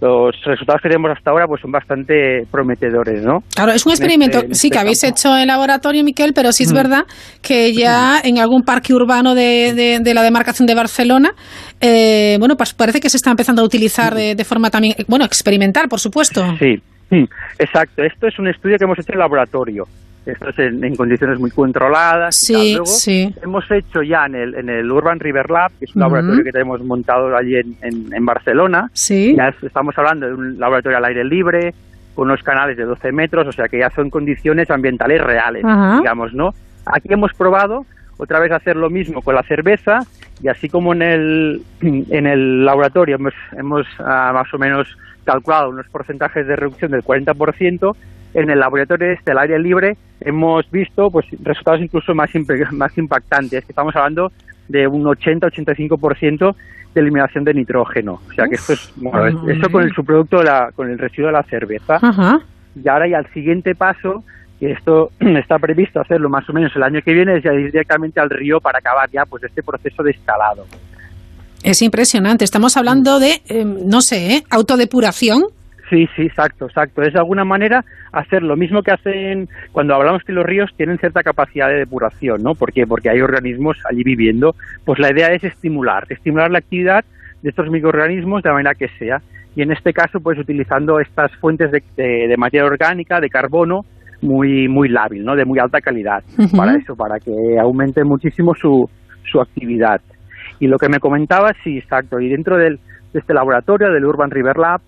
[0.00, 3.40] los resultados que tenemos hasta ahora pues son bastante prometedores, ¿no?
[3.54, 5.16] Claro, es un En este- experimento, en sí, este que habéis campo.
[5.16, 6.76] hecho en laboratorio, Miquel, pero sí es Mm.
[6.76, 7.02] verdad
[7.42, 11.30] que ya en algún parque urbano de, de- de la demarcación de Barcelona,
[11.80, 15.24] eh, bueno, pues parece que se está empezando a utilizar de, de forma también, bueno,
[15.24, 16.44] experimental, por supuesto.
[16.58, 16.76] Sí,
[17.58, 18.02] exacto.
[18.04, 19.84] Esto es un estudio que hemos hecho en laboratorio.
[20.26, 22.42] Esto es en, en condiciones muy controladas.
[22.42, 22.70] y Sí, tal.
[22.72, 23.34] Luego, sí.
[23.42, 26.52] Hemos hecho ya en el, en el Urban River Lab, que es un laboratorio que
[26.52, 28.90] tenemos montado allí en, en- en Barcelona.
[28.92, 29.34] Sí.
[29.36, 31.72] Ya es- estamos hablando de un laboratorio al aire libre,
[32.14, 35.62] con unos canales de 12 metros, o sea que ya son condiciones ambientales reales,
[35.98, 36.52] digamos, ¿no?
[36.84, 37.86] Aquí hemos probado
[38.18, 40.00] otra vez hacer lo mismo con la cerveza
[40.42, 44.88] y así como en el, en el laboratorio hemos, hemos ah, más o menos
[45.24, 47.94] calculado unos porcentajes de reducción del 40%,
[48.34, 52.30] en el laboratorio este, al aire libre, hemos visto pues resultados incluso más,
[52.72, 54.32] más impactantes, que estamos hablando
[54.68, 56.54] de un 80-85%
[56.94, 58.20] de eliminación de nitrógeno.
[58.28, 60.98] O sea que esto es, bueno, es- eso con el subproducto, de la, con el
[60.98, 61.98] residuo de la cerveza.
[62.02, 62.40] Ajá.
[62.82, 64.24] Y ahora ya el siguiente paso,
[64.60, 67.66] que esto está previsto hacerlo más o menos el año que viene, es ya ir
[67.72, 70.66] directamente al río para acabar ya pues este proceso de escalado.
[71.62, 72.44] Es impresionante.
[72.44, 74.44] Estamos hablando de, eh, no sé, ¿eh?
[74.50, 75.44] autodepuración.
[75.90, 77.02] Sí, sí, exacto, exacto.
[77.02, 80.98] Es de alguna manera hacer lo mismo que hacen cuando hablamos que los ríos tienen
[80.98, 82.54] cierta capacidad de depuración, ¿no?
[82.54, 82.86] ¿Por qué?
[82.86, 84.54] Porque hay organismos allí viviendo.
[84.84, 87.04] Pues la idea es estimular, estimular la actividad
[87.42, 89.22] de estos microorganismos de la manera que sea.
[89.56, 93.84] Y en este caso, pues utilizando estas fuentes de, de- de materia orgánica, de carbono,
[94.20, 95.36] muy, muy lábil, ¿no?
[95.36, 96.22] De muy alta calidad.
[96.56, 98.88] Para eso, para que aumente muchísimo su,
[99.24, 100.00] su actividad.
[100.60, 102.20] Y lo que me comentaba, sí, exacto.
[102.20, 102.78] Y dentro del,
[103.12, 104.80] de este laboratorio, del Urban River Lab,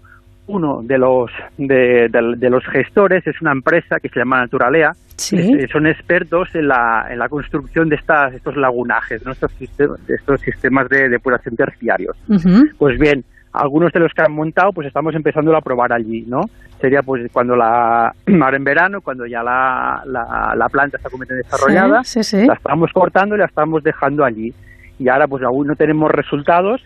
[0.51, 4.93] uno de los de, de- de los gestores es una empresa que se llama Naturalea.
[5.17, 5.37] Sí.
[5.39, 9.33] Es- son expertos en la, en la construcción de estas, estos lagunajes, ¿no?
[9.33, 12.17] estos, sistem- de estos sistemas de depuración terciarios.
[12.79, 16.41] Pues bien, algunos de los que han montado, pues estamos empezando a probar allí, ¿no?
[16.81, 18.13] Sería pues cuando la,
[18.43, 22.47] ahora en verano, cuando ya la, la, la planta está completamente desarrollada, Sí, sí, sí.
[22.47, 24.55] la estamos cortando y la estamos dejando allí.
[24.99, 26.81] Y ahora pues aún no tenemos resultados,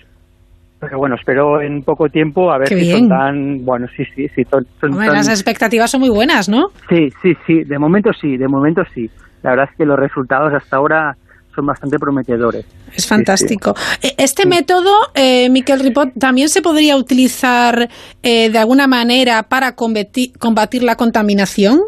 [0.84, 2.98] pero bueno, espero en poco tiempo a ver Qué si bien.
[3.00, 6.48] son tan, bueno, sí, sí, sí, son, son Hombre, tan- las expectativas son muy buenas,
[6.48, 6.68] ¿no?
[6.88, 9.10] Sí, sí, sí, de momento sí, de momento sí.
[9.42, 11.16] La verdad es que los resultados hasta ahora
[11.54, 12.64] son bastante prometedores.
[12.96, 13.74] Es fantástico.
[14.02, 17.88] Eh, Este método, eh, Miquel Ripot, también se podría utilizar
[18.22, 21.80] eh, de alguna manera para combati- combatir la contaminación.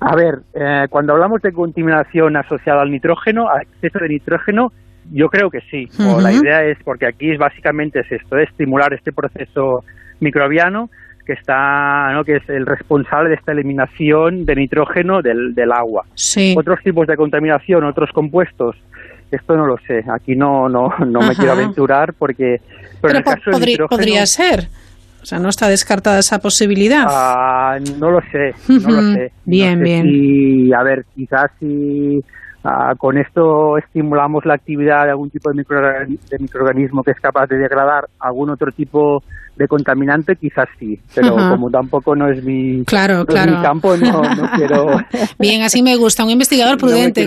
[0.00, 4.70] A ver, eh, cuando hablamos de contaminación asociada al nitrógeno, al exceso de nitrógeno,
[5.12, 5.88] yo creo que sí.
[6.00, 9.84] O la idea es, porque aquí es básicamente es esto, es estimular este proceso
[10.20, 10.90] microbiano
[11.26, 12.22] que está, ¿no?
[12.22, 16.04] que es el responsable de esta eliminación de nitrógeno del, del agua.
[16.14, 16.54] Sí.
[16.56, 18.76] Otros tipos de contaminación, otros compuestos,
[19.30, 20.04] esto no lo sé.
[20.14, 22.60] Aquí no, no, no me quiero aventurar porque,
[23.00, 24.68] pero, en el po- caso del podri- nitrógeno, podría ser.
[25.22, 27.06] O sea, no está descartada esa posibilidad.
[27.08, 29.32] Ah, no lo sé, no lo sé.
[29.46, 30.02] Bien, No sé bien.
[30.06, 32.22] si- a ver, quizás si
[32.66, 37.20] Ah, con esto estimulamos la actividad de algún tipo de, microorgan- de microorganismo que es
[37.20, 39.22] capaz de degradar algún otro tipo
[39.56, 41.50] de contaminante, quizás sí, pero Ajá.
[41.50, 43.52] como tampoco no es mi, Claro, no es claro.
[43.56, 44.86] mi campo, no, no quiero...
[45.38, 47.24] Bien, así me gusta, un investigador prudente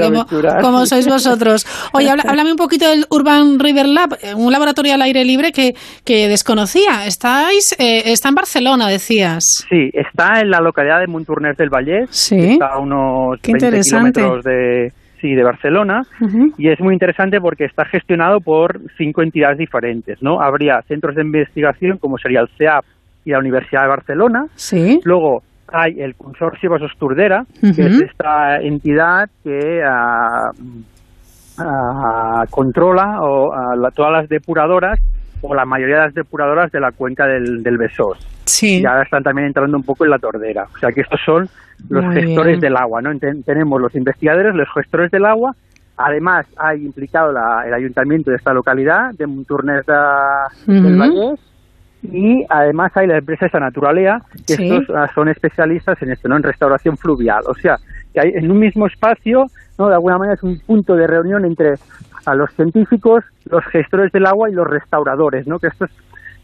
[0.61, 1.65] como, sois vosotros.
[1.93, 5.51] Oye, habla- háblame un poquito del Urban River Lab, eh, un laboratorio al aire libre
[5.51, 7.05] que, que desconocía.
[7.05, 9.65] Estáis, eh, está en Barcelona, decías.
[9.69, 12.35] Sí, está en la localidad de Montornès del Vallès, Sí.
[12.53, 14.19] está a unos Qué 20 interesante.
[14.19, 14.91] kilómetros de,
[15.22, 16.02] sí, de Barcelona,
[16.57, 20.41] y es muy interesante porque está gestionado por cinco entidades diferentes, ¿no?
[20.41, 22.84] Habría centros de investigación como sería el CEAP
[23.26, 24.99] y la Universidad de Barcelona, Sí.
[25.03, 27.44] luego hay el Consorcio Vasos Turdera,
[27.76, 30.49] que es esta entidad que ah,
[31.60, 34.99] ah, controla o, ah, la- todas las depuradoras
[35.41, 38.18] o la mayoría de las depuradoras de la cuenca del, del Besós.
[38.47, 38.81] Sí.
[38.81, 40.65] Y ahora están también entrando un poco en la tordera.
[40.73, 41.47] O sea que estos son
[41.89, 42.59] los Muy gestores bien.
[42.61, 43.11] del agua, ¿no?
[43.45, 45.53] Tenemos los investigadores, los gestores del agua.
[45.97, 50.99] Además, hay implicado la- el ayuntamiento de esta localidad, de Montornès de- del Ujú.
[50.99, 51.39] Vallès,
[52.03, 54.69] y además hay la empresa esa Naturalea, que Sí.
[54.71, 56.37] estos ah, son especialistas en esto, ¿no?
[56.37, 57.41] En restauración fluvial.
[57.47, 57.77] O sea,
[58.13, 59.45] que hay en un mismo espacio,
[59.77, 59.87] ¿no?
[59.87, 61.73] De alguna manera es un punto de reunión entre
[62.25, 65.59] a los científicos, los gestores del agua y los restauradores, ¿no?
[65.59, 65.91] Que esto es-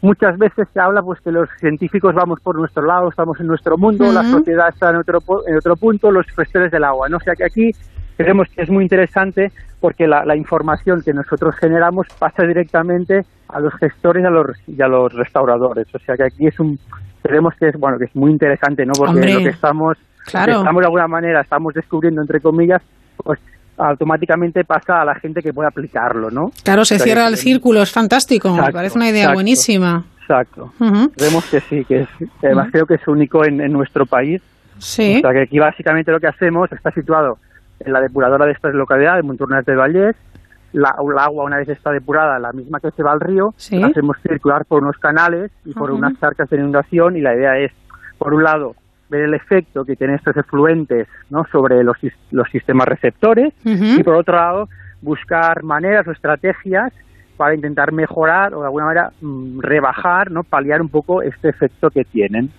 [0.04, 3.78] muchas veces se habla pues que los científicos vamos por nuestro lado, estamos en nuestro
[3.78, 7.16] mundo, la sociedad está en otro en otro punto, los gestores del agua, ¿no?
[7.16, 7.70] O sea que aquí
[8.16, 9.50] creemos que es muy interesante
[9.80, 14.68] porque la, la información que nosotros generamos pasa directamente a los gestores y a los,
[14.68, 15.86] y a los restauradores.
[15.94, 16.78] O sea que aquí es un
[17.22, 18.92] creemos que es bueno que es muy interesante, ¿no?
[18.92, 20.58] Porque Hombre, lo que estamos claro.
[20.58, 22.82] estamos de alguna manera estamos descubriendo entre comillas,
[23.16, 23.40] pues
[23.76, 26.50] automáticamente pasa a la gente que puede aplicarlo, ¿no?
[26.62, 28.54] Claro, se cierra el círculo, es fantástico.
[28.54, 29.34] Me parece una idea exacto.
[29.36, 30.04] buenísima.
[30.20, 30.72] Exacto.
[30.78, 32.08] Vemos que sí, que es,
[32.42, 34.40] además creo que es único en, en nuestro país.
[34.78, 35.16] Sí.
[35.18, 37.38] O sea que aquí básicamente lo que hacemos está situado
[37.80, 40.16] en la depuradora de esta localidad, de Montornès de Vallès.
[40.72, 43.78] La, el agua, una vez está depurada, la misma que se va al río, Sí.
[43.78, 47.16] la hacemos circular por unos canales y por unas charcas de inundación.
[47.16, 47.70] Y la idea es,
[48.18, 48.74] por un lado,
[49.14, 51.46] ver el efecto que tienen estos efluentes ¿no?
[51.50, 51.96] sobre los,
[52.30, 54.68] los sistemas receptores y por otro lado
[55.00, 56.92] buscar maneras o estrategias
[57.36, 61.88] para intentar mejorar o de alguna manera mm, rebajar, no paliar un poco este efecto
[61.90, 62.50] que tienen.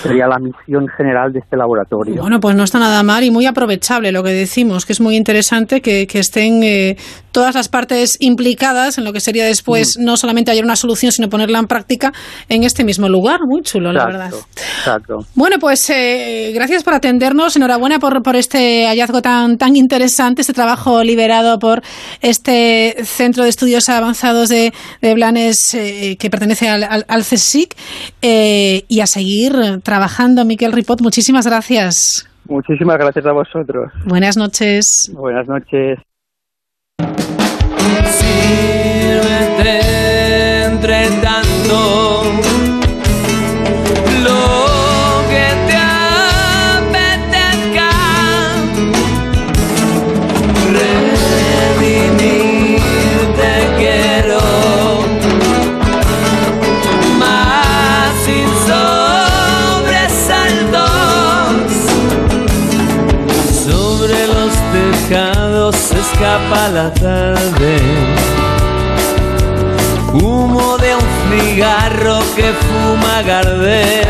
[0.00, 2.22] Sería la misión general de este laboratorio.
[2.22, 5.16] Bueno, pues no está nada mal y muy aprovechable lo que decimos, que es muy
[5.16, 6.96] interesante que, que estén eh,
[7.32, 10.04] todas las partes implicadas en lo que sería después Mm.
[10.04, 12.12] no solamente hallar una solución, sino ponerla en práctica
[12.48, 13.40] en este mismo lugar.
[13.46, 14.30] Muy chulo, la verdad.
[14.78, 15.18] Exacto.
[15.34, 17.56] Bueno, pues eh, gracias por atendernos.
[17.56, 21.82] Enhorabuena por, por este hallazgo tan, tan interesante, este trabajo liberado por
[22.20, 27.76] este Centro de Estudios Avanzados de, de Blanes eh, que pertenece al, al, al CSIC.
[28.22, 31.00] Eh, y a seguir trabajando, Miquel Ripot.
[31.00, 32.28] Muchísimas gracias.
[32.46, 33.92] Muchísimas gracias a vosotros.
[34.06, 35.10] Buenas noches.
[35.12, 35.98] Buenas noches.
[38.18, 39.80] Sírvete
[40.64, 42.22] entre tanto
[65.76, 67.78] se escapa la tarde.
[70.12, 74.08] Humo de un cigarro que fuma Gardel.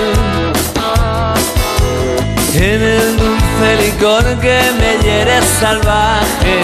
[2.54, 6.62] En el dulce licor que me hiere salvaje.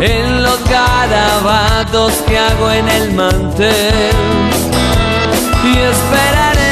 [0.00, 4.12] En los garabatos que hago en el mantel.
[5.64, 6.68] Y esperaré.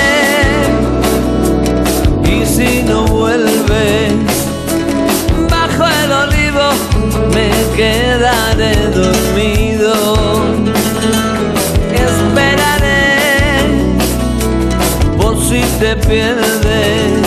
[2.25, 4.36] Y si no vuelves,
[7.37, 9.95] me quedaré dormido.
[12.07, 13.05] Esperaré
[15.19, 17.27] por si te pierdes.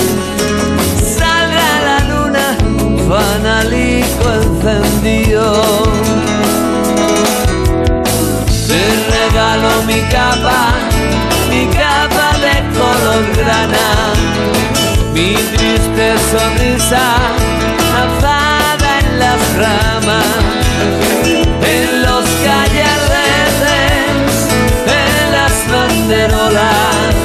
[1.18, 2.48] Salga la luna,
[3.10, 5.46] fanalico encendido.
[8.68, 8.82] Te
[9.16, 10.62] regalo mi capa,
[11.50, 13.88] mi capa de color grana,
[15.14, 17.06] mi triste sonrisa
[19.32, 20.22] alzada
[21.62, 23.68] en los callarretes,
[24.88, 27.16] en las banderolas,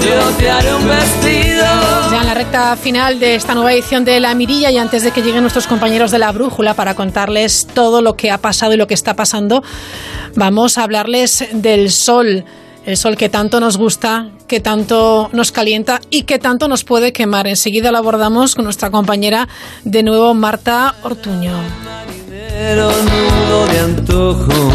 [0.00, 1.66] yo te haré un vestido.
[2.12, 5.22] En la recta final de esta nueva edición de La Mirilla y antes de que
[5.22, 8.86] lleguen nuestros compañeros de la Brújula para contarles todo lo que ha pasado y lo
[8.86, 9.62] que está pasando,
[10.34, 12.44] vamos a hablarles del sol.
[12.88, 17.12] El sol que tanto nos gusta, que tanto nos calienta y que tanto nos puede
[17.12, 17.46] quemar.
[17.46, 19.46] Enseguida lo abordamos con nuestra compañera
[19.84, 21.52] de nuevo, Marta Ortuño.
[23.04, 24.74] nudo de antojos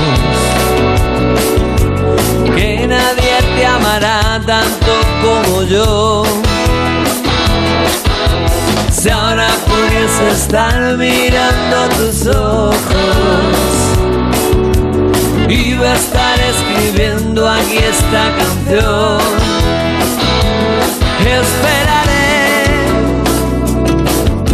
[2.56, 4.92] que nadie te amará tanto
[5.24, 6.24] como yo.
[8.92, 13.73] Si ahora pudiese estar mirando tus ojos,
[15.54, 19.22] iba a estar escribiendo aquí esta canción.
[21.42, 22.64] Esperaré.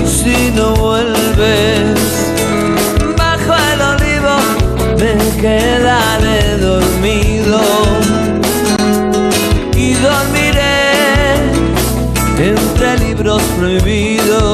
[0.02, 2.00] Y si no vuelves
[3.18, 4.36] bajo el olivo
[5.00, 7.62] me quedaré dormido.
[9.76, 11.36] Y dormiré
[12.38, 14.49] entre libros prohibidos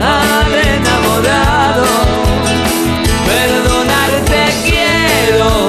[0.00, 1.86] al enamorado.
[3.26, 5.68] Perdonarte quiero,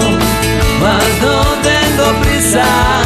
[0.82, 2.99] mas no tengo prisa.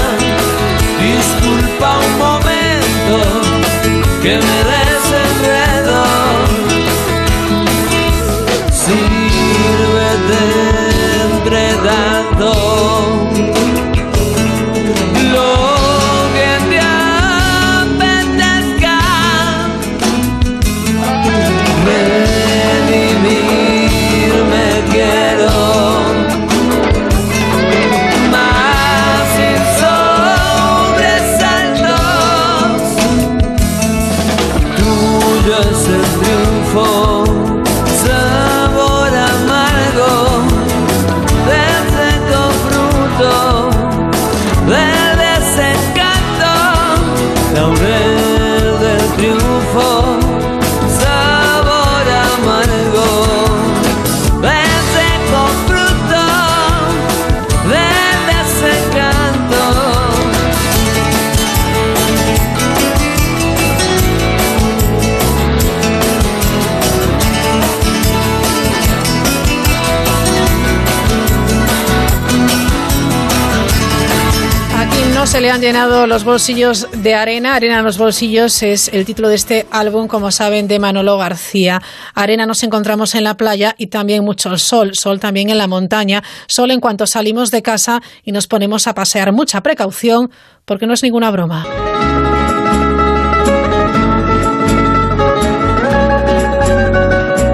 [75.43, 77.55] Le han llenado los bolsillos de arena.
[77.55, 81.81] Arena en los bolsillos es el título de este álbum, como saben, de Manolo García.
[82.15, 84.95] Arena nos encontramos en la playa y también mucho sol.
[84.95, 86.23] Sol también en la montaña.
[86.47, 89.33] Sol en cuanto salimos de casa y nos ponemos a pasear.
[89.33, 90.31] Mucha precaución
[90.63, 91.65] porque no es ninguna broma.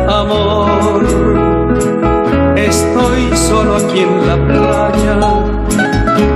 [0.07, 1.07] Amor,
[2.56, 5.39] estoy solo aquí en la playa.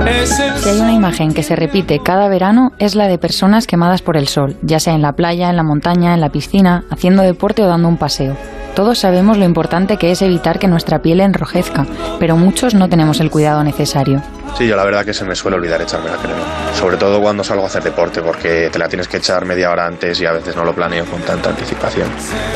[0.04, 4.18] Si hay una imagen que se repite cada verano es la de personas quemadas por
[4.18, 7.62] el sol, ya sea en la playa, en la montaña, en la piscina, haciendo deporte
[7.62, 8.36] o dando un paseo.
[8.74, 11.86] Todos sabemos lo importante que es evitar que nuestra piel enrojezca,
[12.18, 14.20] pero muchos no tenemos el cuidado necesario.
[14.58, 16.42] Sí, yo la verdad que se me suele olvidar echarme la crema.
[16.74, 19.86] Sobre todo cuando salgo a hacer deporte, porque te la tienes que echar media hora
[19.86, 22.08] antes y a veces no lo planeo con tanta anticipación.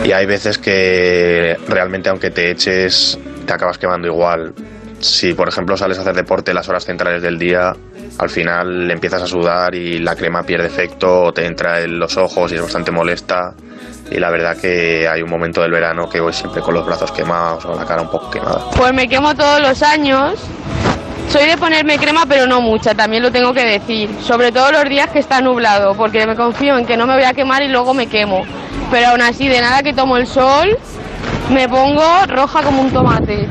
[0.05, 4.53] Y hay veces que realmente aunque te eches, te acabas quemando igual.
[5.01, 7.73] Si por ejemplo sales a hacer deporte las horas centrales del día,
[8.19, 12.17] al final empiezas a sudar y la crema pierde efecto, o te entra en los
[12.17, 13.55] ojos y es bastante molesta.
[14.11, 17.13] Y la verdad que hay un momento del verano que voy siempre con los brazos
[17.13, 18.71] quemados o la cara un poco quemada.
[18.75, 20.41] Pues me quemo todos los años.
[21.29, 24.11] Soy de ponerme crema, pero no mucha, también lo tengo que decir.
[24.23, 27.25] Sobre todo los días que está nublado, porque me confío en que no me voy
[27.25, 28.45] a quemar y luego me quemo.
[28.91, 30.79] Pero aún así, de nada que tomo el sol,
[31.51, 33.47] me pongo roja como un tomate.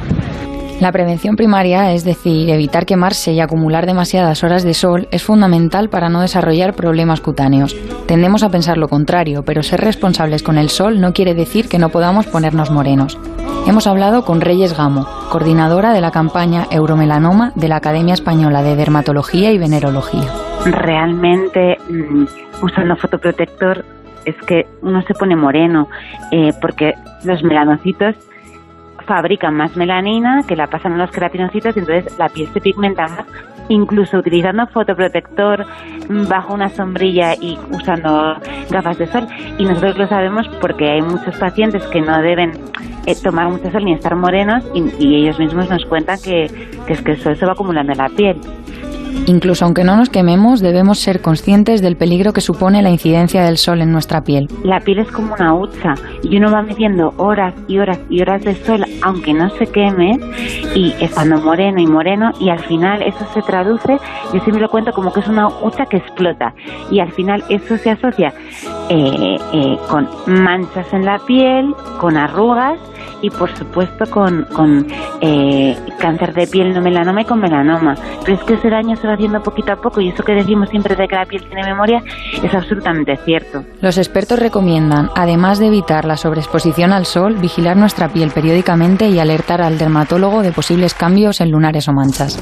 [0.80, 5.90] La prevención primaria, es decir, evitar quemarse y acumular demasiadas horas de sol, es fundamental
[5.90, 7.76] para no desarrollar problemas cutáneos.
[8.06, 11.80] Tendemos a pensar lo contrario, pero ser responsables con el sol no quiere decir que
[11.80, 13.18] no podamos ponernos morenos.
[13.66, 18.76] Hemos hablado con Reyes Gamo, coordinadora de la campaña Euromelanoma de la Academia Española de
[18.76, 20.32] Dermatología y Venerología.
[20.64, 22.26] realmente mm,
[22.64, 23.84] usando fotoprotector
[24.26, 25.90] es que uno se pone moreno
[26.32, 26.94] eh, porque
[27.24, 28.16] los melanocitos
[29.08, 33.08] fabrican más melanina que la pasan a los queratinocitos y entonces la piel se pigmenta
[33.08, 33.26] más
[33.70, 35.66] incluso utilizando fotoprotector
[36.10, 38.36] mm, bajo una sombrilla y usando
[38.70, 39.28] gafas de sol
[39.58, 42.52] y nosotros lo sabemos porque hay muchos pacientes que no deben
[43.06, 46.48] eh, tomar mucho sol ni estar morenos y, ellos mismos nos cuentan que,
[46.86, 48.38] que es que el sol se va acumulando en la piel.
[49.28, 53.58] Incluso aunque no nos quememos, debemos ser conscientes del peligro que supone la incidencia del
[53.58, 54.48] sol en nuestra piel.
[54.64, 58.44] La piel es como una hucha y uno va metiendo horas y horas y horas
[58.44, 60.18] de sol, aunque no se queme,
[60.76, 63.98] y estando moreno y moreno, y al final eso se traduce,
[64.34, 66.54] yo siempre lo cuento como que es una hucha que explota,
[66.90, 68.34] y al final eso se asocia
[68.90, 72.80] eh, eh, con manchas en la piel, con arrugas,
[73.22, 74.85] y por supuesto con, con
[75.22, 77.95] eh, cáncer de piel no melanoma y con melanoma.
[78.23, 80.69] Pero es que ese daño se va haciendo poquito a poco y eso que decimos
[80.69, 82.03] siempre de que la piel tiene memoria
[82.41, 83.64] es absolutamente cierto.
[83.81, 89.19] Los expertos recomiendan, además de evitar la sobreexposición al sol, vigilar nuestra piel periódicamente y
[89.19, 92.39] alertar al dermatólogo de posibles cambios en lunares o manchas.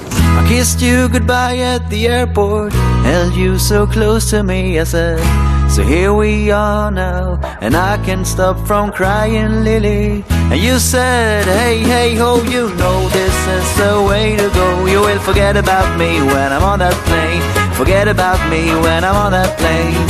[5.68, 10.24] So here we are now, and I can't stop from crying, Lily.
[10.30, 14.86] And you said, hey, hey, ho, you know this is the way to go.
[14.88, 17.44] You will forget about me when I'm on that plane.
[17.74, 20.06] Forget about me when I'm on that plane.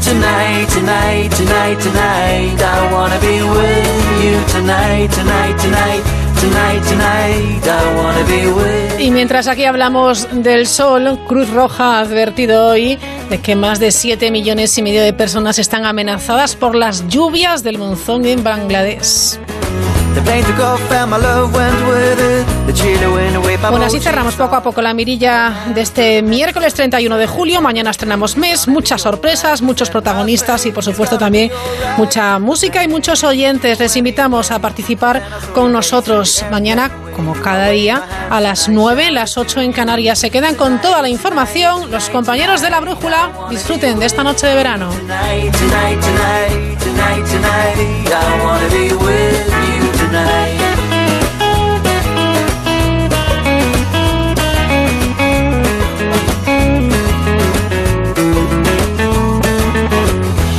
[0.00, 6.20] Tonight, tonight, tonight, tonight, I wanna be with you tonight, tonight, tonight.
[8.98, 12.98] Y mientras aquí hablamos del sol, Cruz Roja ha advertido hoy
[13.30, 17.62] de que más de 7 millones y medio de personas están amenazadas por las lluvias
[17.62, 19.38] del monzón en Bangladesh.
[20.14, 22.46] The plane took off and my love went with it.
[22.66, 26.22] The chilly wind away by Bueno, así cerramos poco a poco la mirilla de este
[26.22, 27.60] miércoles 31 de julio.
[27.60, 31.50] Mañana estrenamos mes, muchas sorpresas, muchos protagonistas y por supuesto también
[31.96, 33.78] mucha música y muchos oyentes.
[33.78, 35.22] Les invitamos a participar
[35.54, 40.18] con nosotros mañana, como cada día, a las 9, las 8 en Canarias.
[40.18, 41.90] Se quedan con toda la información.
[41.90, 44.90] Los compañeros de la brújula disfruten de esta noche de verano.
[50.12, 50.16] I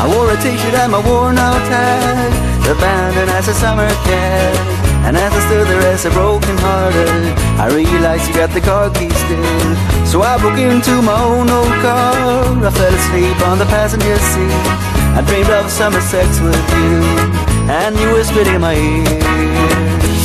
[0.07, 2.32] wore a t-shirt and my worn out hat
[2.72, 4.56] Abandoned as a summer cat.
[5.03, 8.90] And as I stood there as a broken hearted I realized you got the car
[8.91, 9.76] keys still.
[10.06, 12.64] So I broke into my own old car.
[12.64, 14.52] I fell asleep on the passenger seat.
[15.18, 19.06] I dreamed of summer sex with you And you whispered in my ear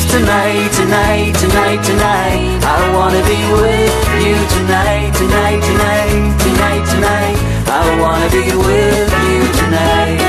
[0.09, 4.35] Tonight, tonight, tonight, tonight I wanna be with you.
[4.57, 7.37] Tonight, tonight, tonight, tonight, tonight
[7.67, 10.26] I wanna be with you tonight